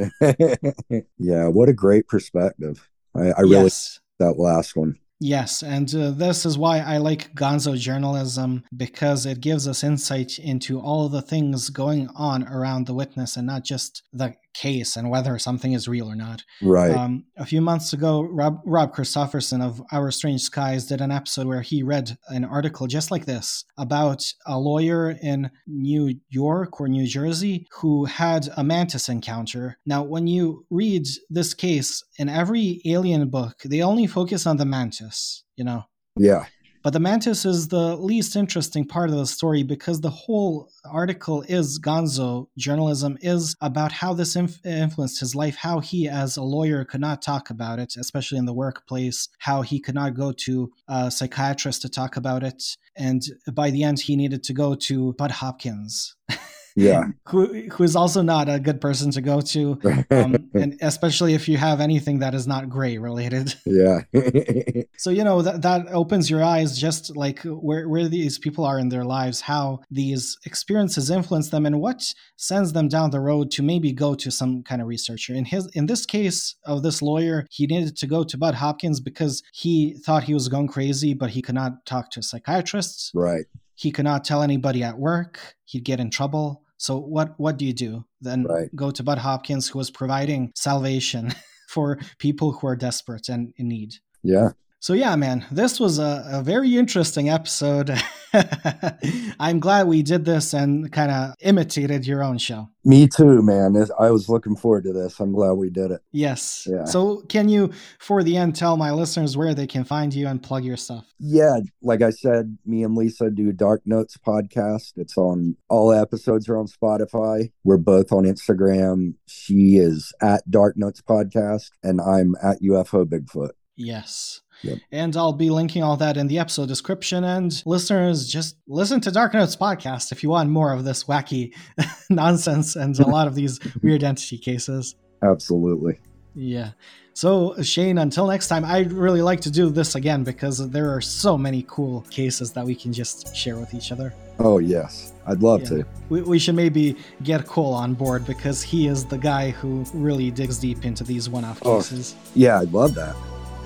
[1.19, 2.89] yeah, what a great perspective.
[3.17, 4.00] I, I really yes.
[4.21, 4.97] That last one.
[5.23, 10.39] Yes, and uh, this is why I like gonzo journalism because it gives us insight
[10.39, 15.11] into all the things going on around the witness and not just the case and
[15.11, 16.43] whether something is real or not.
[16.63, 16.91] Right.
[16.91, 21.47] Um, a few months ago, Rob, Rob Christofferson of Our Strange Skies did an episode
[21.47, 26.89] where he read an article just like this about a lawyer in New York or
[26.89, 29.79] New Jersey who had a mantis encounter.
[29.87, 34.67] Now, when you read this case in every alien book, they only focus on the
[34.67, 35.85] mantis, you know.
[36.17, 36.47] yeah.
[36.83, 41.43] But the mantis is the least interesting part of the story because the whole article
[41.43, 46.43] is gonzo journalism is about how this inf- influenced his life, how he, as a
[46.43, 50.33] lawyer, could not talk about it, especially in the workplace, how he could not go
[50.33, 52.63] to a psychiatrist to talk about it.
[52.97, 56.17] And by the end, he needed to go to Bud Hopkins.
[56.85, 57.05] Yeah.
[57.27, 59.79] who who is also not a good person to go to,
[60.11, 63.55] um, and especially if you have anything that is not gray related.
[63.67, 64.01] yeah.
[64.97, 68.79] So you know that that opens your eyes, just like where where these people are
[68.79, 72.03] in their lives, how these experiences influence them, and what
[72.37, 75.33] sends them down the road to maybe go to some kind of researcher.
[75.33, 79.01] In his in this case of this lawyer, he needed to go to Bud Hopkins
[79.01, 83.11] because he thought he was going crazy, but he could not talk to psychiatrists.
[83.15, 83.47] right.
[83.75, 85.55] He could not tell anybody at work.
[85.65, 86.63] He'd get in trouble.
[86.81, 88.07] So what what do you do?
[88.23, 88.75] Then Right.
[88.75, 91.35] go to Bud Hopkins, who was providing salvation
[91.69, 93.97] for people who are desperate and in need.
[94.23, 94.53] Yeah.
[94.83, 97.91] So yeah, man, this was a, a very interesting episode.
[99.39, 102.71] I'm glad we did this and kind of imitated your own show.
[102.83, 103.77] Me too, man.
[103.99, 105.21] I was looking forward to this.
[105.21, 106.01] I'm glad we did it.
[106.13, 106.67] Yes.
[106.67, 106.85] Yeah.
[106.85, 110.43] So can you, for the end, tell my listeners where they can find you and
[110.43, 111.05] plug your stuff?
[111.19, 114.93] Yeah, like I said, me and Lisa do Dark Notes podcast.
[114.97, 117.53] It's on all episodes are on Spotify.
[117.65, 119.17] We're both on Instagram.
[119.27, 123.51] She is at Dark Notes Podcast, and I'm at UFO Bigfoot.
[123.77, 124.41] Yes.
[124.63, 124.79] Yep.
[124.93, 127.25] And I'll be linking all that in the episode description.
[127.25, 131.53] And listeners, just listen to Dark Notes podcast if you want more of this wacky
[132.11, 134.95] nonsense and a lot of these weird entity cases.
[135.23, 135.99] Absolutely.
[136.35, 136.71] Yeah.
[137.13, 141.01] So, Shane, until next time, I'd really like to do this again because there are
[141.01, 144.15] so many cool cases that we can just share with each other.
[144.39, 145.69] Oh yes, I'd love Yeah.
[145.69, 145.87] to.
[146.09, 150.31] We, we should maybe get Cole on board because he is the guy who really
[150.31, 151.79] digs deep into these one off Oh.
[151.79, 152.15] cases.
[152.35, 153.15] Yeah, I'd love that.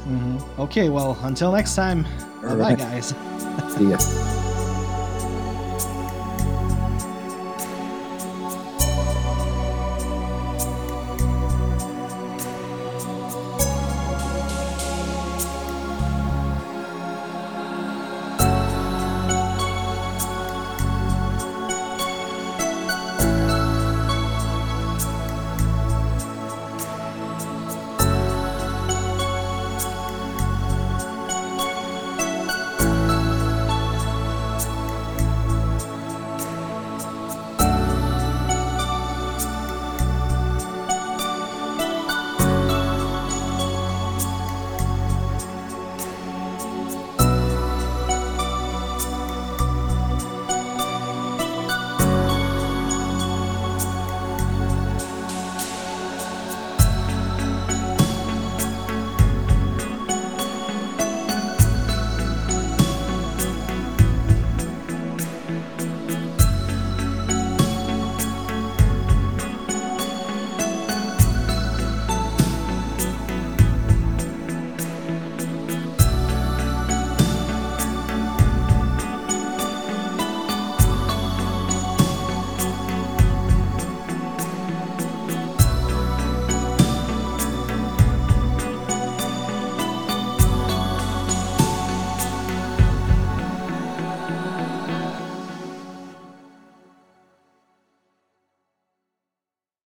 [0.05, 2.07] Hmm Okay, well, until next time,
[2.45, 2.79] All bye, right.
[2.79, 3.15] guys.
[3.77, 3.99] See ya.